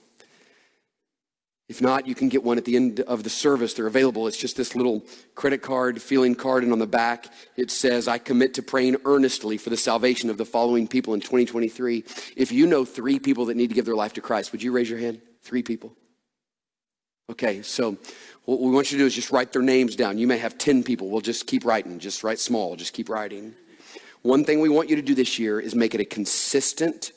If 1.70 1.84
not, 1.84 2.08
you 2.08 2.16
can 2.16 2.30
get 2.30 2.44
one 2.44 2.58
at 2.58 2.66
the 2.66 2.76
end 2.76 3.00
of 3.02 3.24
the 3.24 3.30
service. 3.30 3.76
They're 3.76 3.86
available. 3.86 4.28
It's 4.28 4.36
just 4.36 4.58
this 4.58 4.76
little 4.76 5.06
credit 5.36 5.62
card, 5.62 6.02
feeling 6.02 6.34
card, 6.34 6.64
and 6.64 6.74
on 6.74 6.80
the 6.80 6.88
back 6.88 7.28
it 7.56 7.70
says, 7.70 8.08
I 8.08 8.18
commit 8.18 8.56
to 8.56 8.64
praying 8.64 8.98
earnestly 9.06 9.58
for 9.58 9.70
the 9.70 9.78
salvation 9.78 10.32
of 10.32 10.38
the 10.38 10.46
following 10.46 10.88
people 10.88 11.14
in 11.14 11.20
2023. 11.20 12.04
If 12.36 12.52
you 12.52 12.66
know 12.66 12.86
three 12.86 13.20
people 13.20 13.46
that 13.46 13.56
need 13.56 13.68
to 13.68 13.76
give 13.76 13.86
their 13.86 13.96
life 13.96 14.14
to 14.14 14.22
Christ, 14.22 14.52
would 14.52 14.64
you 14.64 14.72
raise 14.72 14.90
your 14.90 14.98
hand? 14.98 15.22
Three 15.44 15.62
people? 15.62 15.96
Okay, 17.30 17.62
so 17.62 17.98
what 18.46 18.60
we 18.60 18.72
want 18.72 18.92
you 18.92 18.98
to 18.98 19.04
do 19.04 19.06
is 19.06 19.14
just 19.14 19.30
write 19.30 19.54
their 19.54 19.62
names 19.62 19.96
down. 19.96 20.18
You 20.18 20.26
may 20.26 20.40
have 20.40 20.58
10 20.58 20.84
people. 20.84 21.12
We'll 21.12 21.22
just 21.22 21.46
keep 21.46 21.64
writing. 21.64 22.00
Just 22.00 22.24
write 22.24 22.40
small. 22.40 22.76
Just 22.78 22.94
keep 22.94 23.10
writing. 23.10 23.54
One 24.24 24.44
thing 24.44 24.60
we 24.60 24.70
want 24.70 24.90
you 24.90 24.96
to 24.96 25.04
do 25.04 25.14
this 25.14 25.38
year 25.38 25.60
is 25.60 25.76
make 25.76 25.94
it 25.94 26.02
a 26.02 26.06
consistent, 26.06 27.12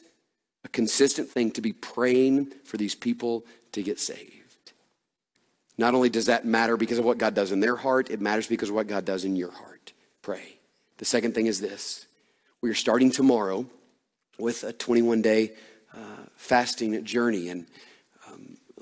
a 0.63 0.69
consistent 0.69 1.31
thing 1.31 1.53
to 1.53 1.63
be 1.63 1.73
praying 1.73 2.53
for 2.65 2.77
these 2.77 2.95
people 2.95 3.47
to 3.73 3.83
get 3.83 3.99
saved. 3.99 4.42
Not 5.79 5.95
only 5.95 6.11
does 6.11 6.27
that 6.27 6.45
matter 6.45 6.77
because 6.77 6.99
of 6.99 7.05
what 7.05 7.19
God 7.19 7.35
does 7.35 7.53
in 7.53 7.61
their 7.61 7.77
heart, 7.77 8.11
it 8.11 8.21
matters 8.21 8.47
because 8.47 8.69
of 8.69 8.75
what 8.75 8.87
God 8.87 9.05
does 9.05 9.25
in 9.25 9.37
your 9.37 9.51
heart. 9.51 9.93
Pray. 10.21 10.59
The 10.99 11.05
second 11.05 11.35
thing 11.35 11.47
is 11.47 11.61
this 11.61 12.07
we 12.61 12.71
are 12.71 12.75
starting 12.75 13.11
tomorrow 13.11 13.67
with 14.39 14.65
a 14.65 14.73
21 14.73 15.23
day 15.23 15.53
uh, 15.95 16.25
fasting 16.37 17.05
journey. 17.05 17.49
And 17.49 17.67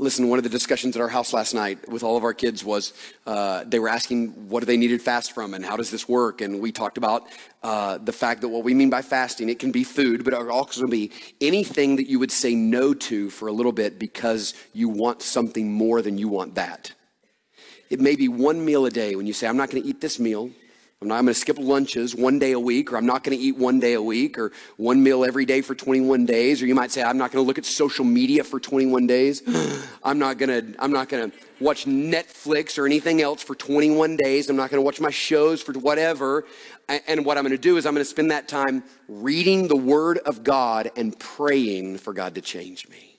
listen, 0.01 0.29
one 0.29 0.39
of 0.39 0.43
the 0.43 0.51
discussions 0.51 0.97
at 0.97 1.03
our 1.03 1.09
house 1.09 1.33
last 1.33 1.53
night 1.53 1.89
with 1.89 2.03
all 2.03 2.17
of 2.17 2.25
our 2.25 2.33
kids 2.33 2.65
was 2.65 2.94
uh, 3.27 3.65
they 3.65 3.79
were 3.79 3.88
asking 3.88 4.48
what 4.48 4.61
do 4.61 4.67
they 4.67 4.79
needed 4.79 5.03
fast 5.03 5.33
from 5.33 5.53
and 5.55 5.65
how 5.65 5.77
does 5.77 5.90
this 5.90 6.09
work? 6.09 6.40
And 6.40 6.61
we 6.61 6.73
talked 6.73 6.96
about 6.96 7.27
uh, 7.63 7.98
the 7.98 8.13
fact 8.13 8.40
that 8.40 8.48
what 8.48 8.65
we 8.65 8.73
mean 8.73 8.88
by 8.88 9.03
fasting, 9.03 9.48
it 9.51 9.59
can 9.59 9.71
be 9.71 9.85
food, 9.85 10.25
but 10.25 10.33
it 10.33 10.37
also 10.37 10.51
can 10.51 10.61
also 10.61 10.87
be 10.87 11.11
anything 11.40 11.96
that 11.96 12.09
you 12.09 12.19
would 12.19 12.31
say 12.31 12.55
no 12.55 12.94
to 12.94 13.29
for 13.31 13.48
a 13.48 13.53
little 13.53 13.73
bit 13.73 13.98
because 13.98 14.55
you 14.73 14.88
want 14.88 15.21
something 15.21 15.73
more 15.73 16.01
than 16.01 16.17
you 16.17 16.29
want 16.29 16.55
that. 16.55 16.92
It 17.90 18.01
may 18.01 18.15
be 18.15 18.29
one 18.29 18.65
meal 18.65 18.87
a 18.87 18.90
day 18.90 19.17
when 19.17 19.27
you 19.27 19.33
say, 19.33 19.48
I'm 19.48 19.57
not 19.57 19.71
going 19.71 19.83
to 19.83 19.88
eat 19.88 20.01
this 20.01 20.19
meal. 20.19 20.51
I'm 21.03 21.09
not 21.09 21.23
going 21.23 21.29
to 21.29 21.35
skip 21.35 21.59
lunches 21.59 22.15
one 22.15 22.38
day 22.38 22.53
a 22.53 22.61
week, 22.61 22.92
or 22.92 22.98
I'm 22.98 23.07
not 23.07 23.25
going 23.25 23.37
to 23.37 23.42
eat 23.42 23.57
one 23.57 23.81
day 23.81 23.94
a 23.94 24.03
week, 24.03 24.38
or 24.38 24.53
one 24.77 25.03
meal 25.03 25.25
every 25.25 25.46
day 25.46 25.63
for 25.63 25.75
21 25.75 26.27
days. 26.27 26.61
Or 26.61 26.67
you 26.67 26.75
might 26.75 26.90
say, 26.90 27.03
I'm 27.03 27.17
not 27.17 27.33
going 27.33 27.42
to 27.42 27.46
look 27.46 27.57
at 27.57 27.65
social 27.65 28.05
media 28.05 28.44
for 28.44 28.61
21 28.61 29.07
days. 29.07 29.42
I'm 30.05 30.19
not 30.19 30.37
going 30.37 30.51
to, 30.51 30.75
I'm 30.79 30.92
not 30.92 31.09
going 31.09 31.31
to 31.31 31.37
watch 31.59 31.87
Netflix 31.87 32.77
or 32.79 32.85
anything 32.85 33.23
else 33.23 33.42
for 33.42 33.55
21 33.55 34.19
days. 34.19 34.51
I'm 34.51 34.57
not 34.57 34.69
going 34.69 34.77
to 34.77 34.85
watch 34.85 35.01
my 35.01 35.09
shows 35.09 35.63
for 35.63 35.73
whatever. 35.73 36.44
And 37.09 37.25
what 37.25 37.38
I'm 37.38 37.44
going 37.44 37.57
to 37.57 37.59
do 37.59 37.79
is 37.79 37.87
I'm 37.87 37.94
going 37.94 38.05
to 38.05 38.11
spend 38.11 38.31
that 38.31 38.46
time 38.46 38.85
reading 39.09 39.69
the 39.69 39.77
Word 39.77 40.19
of 40.19 40.44
God 40.44 40.90
and 40.96 41.19
praying 41.19 41.96
for 41.96 42.13
God 42.13 42.35
to 42.35 42.42
change 42.42 42.87
me. 42.90 43.19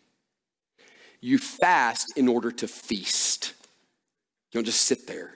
You 1.19 1.39
fast 1.39 2.15
in 2.15 2.27
order 2.27 2.51
to 2.51 2.67
feast. 2.67 3.53
You 4.51 4.59
don't 4.59 4.65
just 4.65 4.83
sit 4.83 5.07
there. 5.07 5.33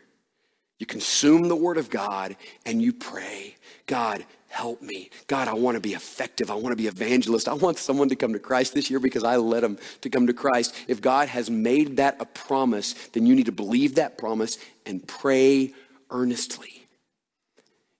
You 0.77 0.85
consume 0.85 1.47
the 1.47 1.55
Word 1.55 1.77
of 1.77 1.89
God 1.89 2.35
and 2.65 2.81
you 2.81 2.91
pray, 2.91 3.55
God, 3.87 4.25
help 4.49 4.81
me. 4.81 5.09
God, 5.27 5.47
I 5.47 5.53
want 5.53 5.75
to 5.75 5.81
be 5.81 5.93
effective. 5.93 6.51
I 6.51 6.55
want 6.55 6.71
to 6.71 6.75
be 6.75 6.87
evangelist. 6.87 7.47
I 7.47 7.53
want 7.53 7.77
someone 7.77 8.09
to 8.09 8.15
come 8.15 8.33
to 8.33 8.39
Christ 8.39 8.73
this 8.73 8.89
year 8.89 8.99
because 8.99 9.23
I 9.23 9.37
led 9.37 9.63
them 9.63 9.77
to 10.01 10.09
come 10.09 10.27
to 10.27 10.33
Christ. 10.33 10.73
If 10.87 11.01
God 11.01 11.29
has 11.29 11.49
made 11.49 11.97
that 11.97 12.17
a 12.19 12.25
promise, 12.25 12.93
then 13.09 13.25
you 13.25 13.35
need 13.35 13.45
to 13.47 13.51
believe 13.51 13.95
that 13.95 14.17
promise 14.17 14.57
and 14.85 15.05
pray 15.07 15.73
earnestly. 16.09 16.84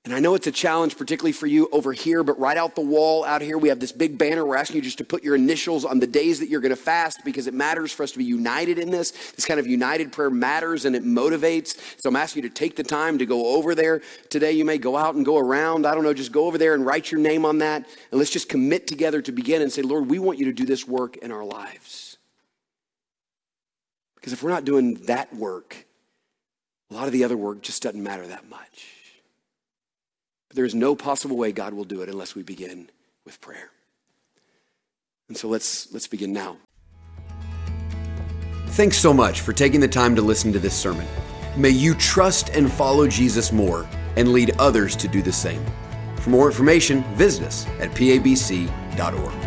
And 0.05 0.13
I 0.13 0.19
know 0.19 0.35
it's 0.35 0.45
a 0.45 0.51
challenge, 0.51 0.97
particularly 0.99 1.31
for 1.31 1.47
you 1.47 1.67
over 1.71 1.91
here, 1.91 2.23
but 2.23 2.39
right 2.39 2.57
out 2.57 2.75
the 2.75 2.81
wall 2.81 3.25
out 3.25 3.41
here, 3.41 3.57
we 3.57 3.69
have 3.69 3.79
this 3.79 3.91
big 3.91 4.19
banner. 4.19 4.45
We're 4.45 4.55
asking 4.55 4.75
you 4.75 4.81
just 4.83 4.99
to 4.99 5.03
put 5.03 5.23
your 5.23 5.33
initials 5.33 5.83
on 5.83 5.99
the 5.99 6.05
days 6.05 6.39
that 6.41 6.47
you're 6.47 6.61
going 6.61 6.69
to 6.69 6.75
fast 6.75 7.25
because 7.25 7.47
it 7.47 7.55
matters 7.55 7.91
for 7.91 8.03
us 8.03 8.11
to 8.11 8.19
be 8.19 8.23
united 8.23 8.77
in 8.77 8.91
this. 8.91 9.09
This 9.31 9.45
kind 9.45 9.59
of 9.59 9.65
united 9.65 10.11
prayer 10.11 10.29
matters 10.29 10.85
and 10.85 10.95
it 10.95 11.03
motivates. 11.03 11.99
So 11.99 12.09
I'm 12.09 12.15
asking 12.15 12.43
you 12.43 12.49
to 12.49 12.53
take 12.53 12.75
the 12.75 12.83
time 12.83 13.17
to 13.17 13.25
go 13.25 13.55
over 13.55 13.73
there 13.73 14.03
today. 14.29 14.51
You 14.51 14.63
may 14.63 14.77
go 14.77 14.95
out 14.95 15.15
and 15.15 15.25
go 15.25 15.39
around. 15.39 15.87
I 15.87 15.95
don't 15.95 16.03
know, 16.03 16.13
just 16.13 16.31
go 16.31 16.45
over 16.45 16.59
there 16.59 16.75
and 16.75 16.85
write 16.85 17.11
your 17.11 17.19
name 17.19 17.43
on 17.43 17.57
that. 17.57 17.87
And 18.11 18.19
let's 18.19 18.29
just 18.29 18.47
commit 18.47 18.85
together 18.85 19.23
to 19.23 19.31
begin 19.31 19.63
and 19.63 19.71
say, 19.71 19.81
Lord, 19.81 20.07
we 20.07 20.19
want 20.19 20.37
you 20.37 20.45
to 20.45 20.53
do 20.53 20.65
this 20.65 20.87
work 20.87 21.17
in 21.17 21.31
our 21.31 21.43
lives. 21.43 22.17
Because 24.13 24.33
if 24.33 24.43
we're 24.43 24.51
not 24.51 24.65
doing 24.65 24.93
that 25.05 25.35
work, 25.35 25.87
a 26.91 26.93
lot 26.93 27.07
of 27.07 27.11
the 27.11 27.23
other 27.23 27.37
work 27.37 27.63
just 27.63 27.81
doesn't 27.81 28.03
matter 28.03 28.27
that 28.27 28.47
much. 28.47 28.94
There 30.55 30.63
is 30.63 30.73
no 30.73 30.95
possible 30.95 31.35
way 31.35 31.51
God 31.51 31.73
will 31.73 31.83
do 31.83 32.01
it 32.01 32.07
unless 32.07 32.33
we 32.33 32.41
begin 32.41 32.89
with 33.25 33.41
prayer. 33.41 33.71
And 35.27 35.35
so 35.35 35.49
let's, 35.49 35.91
let's 35.91 36.07
begin 36.07 36.31
now. 36.31 36.55
Thanks 38.67 38.97
so 38.97 39.13
much 39.13 39.41
for 39.41 39.51
taking 39.51 39.81
the 39.81 39.87
time 39.87 40.15
to 40.15 40.21
listen 40.21 40.53
to 40.53 40.59
this 40.59 40.73
sermon. 40.73 41.05
May 41.57 41.71
you 41.71 41.93
trust 41.93 42.49
and 42.49 42.71
follow 42.71 43.05
Jesus 43.05 43.51
more 43.51 43.85
and 44.15 44.31
lead 44.31 44.51
others 44.57 44.95
to 44.97 45.09
do 45.09 45.21
the 45.21 45.31
same. 45.31 45.63
For 46.17 46.29
more 46.29 46.47
information, 46.47 47.03
visit 47.15 47.47
us 47.47 47.67
at 47.79 47.91
pabc.org. 47.91 49.44